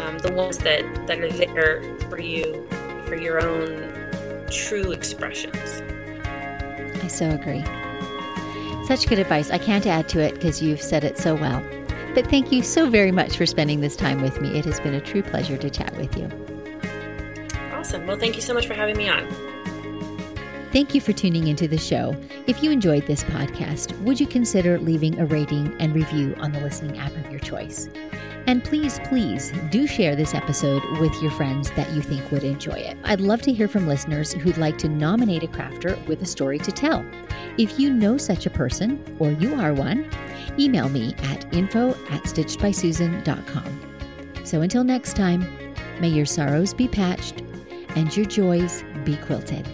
um, 0.00 0.18
the 0.18 0.32
ones 0.34 0.58
that 0.58 0.82
that 1.06 1.18
are 1.18 1.30
there 1.30 1.82
for 2.08 2.20
you 2.20 2.66
for 3.06 3.16
your 3.16 3.40
own 3.40 4.46
true 4.50 4.92
expressions 4.92 5.82
i 7.02 7.06
so 7.06 7.30
agree 7.30 7.64
such 8.86 9.06
good 9.08 9.18
advice 9.18 9.50
i 9.50 9.58
can't 9.58 9.86
add 9.86 10.08
to 10.08 10.20
it 10.20 10.34
because 10.34 10.60
you've 10.60 10.82
said 10.82 11.04
it 11.04 11.16
so 11.16 11.34
well 11.34 11.62
but 12.14 12.28
thank 12.28 12.52
you 12.52 12.62
so 12.62 12.88
very 12.88 13.10
much 13.10 13.36
for 13.36 13.44
spending 13.44 13.80
this 13.80 13.96
time 13.96 14.22
with 14.22 14.40
me. 14.40 14.56
It 14.56 14.64
has 14.66 14.78
been 14.78 14.94
a 14.94 15.00
true 15.00 15.22
pleasure 15.22 15.56
to 15.56 15.68
chat 15.68 15.96
with 15.96 16.16
you. 16.16 16.30
Awesome. 17.72 18.06
Well, 18.06 18.18
thank 18.18 18.36
you 18.36 18.42
so 18.42 18.54
much 18.54 18.68
for 18.68 18.74
having 18.74 18.96
me 18.96 19.08
on. 19.08 19.53
Thank 20.74 20.92
you 20.92 21.00
for 21.00 21.12
tuning 21.12 21.46
into 21.46 21.68
the 21.68 21.78
show. 21.78 22.16
If 22.48 22.60
you 22.60 22.72
enjoyed 22.72 23.06
this 23.06 23.22
podcast, 23.22 23.96
would 24.00 24.18
you 24.18 24.26
consider 24.26 24.80
leaving 24.80 25.20
a 25.20 25.24
rating 25.24 25.72
and 25.78 25.94
review 25.94 26.34
on 26.40 26.50
the 26.50 26.58
listening 26.58 26.98
app 26.98 27.14
of 27.14 27.30
your 27.30 27.38
choice? 27.38 27.88
And 28.48 28.64
please, 28.64 28.98
please 29.04 29.52
do 29.70 29.86
share 29.86 30.16
this 30.16 30.34
episode 30.34 30.82
with 30.98 31.14
your 31.22 31.30
friends 31.30 31.70
that 31.76 31.92
you 31.92 32.02
think 32.02 32.28
would 32.32 32.42
enjoy 32.42 32.72
it. 32.72 32.96
I'd 33.04 33.20
love 33.20 33.40
to 33.42 33.52
hear 33.52 33.68
from 33.68 33.86
listeners 33.86 34.32
who'd 34.32 34.58
like 34.58 34.76
to 34.78 34.88
nominate 34.88 35.44
a 35.44 35.46
crafter 35.46 36.04
with 36.08 36.20
a 36.22 36.26
story 36.26 36.58
to 36.58 36.72
tell. 36.72 37.06
If 37.56 37.78
you 37.78 37.92
know 37.92 38.18
such 38.18 38.44
a 38.44 38.50
person, 38.50 39.00
or 39.20 39.30
you 39.30 39.54
are 39.54 39.74
one, 39.74 40.10
email 40.58 40.88
me 40.88 41.14
at 41.22 41.54
info 41.54 41.90
at 42.10 42.24
stitchedbysusan.com. 42.24 44.44
So 44.44 44.60
until 44.60 44.82
next 44.82 45.14
time, 45.14 45.46
may 46.00 46.08
your 46.08 46.26
sorrows 46.26 46.74
be 46.74 46.88
patched 46.88 47.44
and 47.94 48.16
your 48.16 48.26
joys 48.26 48.82
be 49.04 49.16
quilted. 49.18 49.68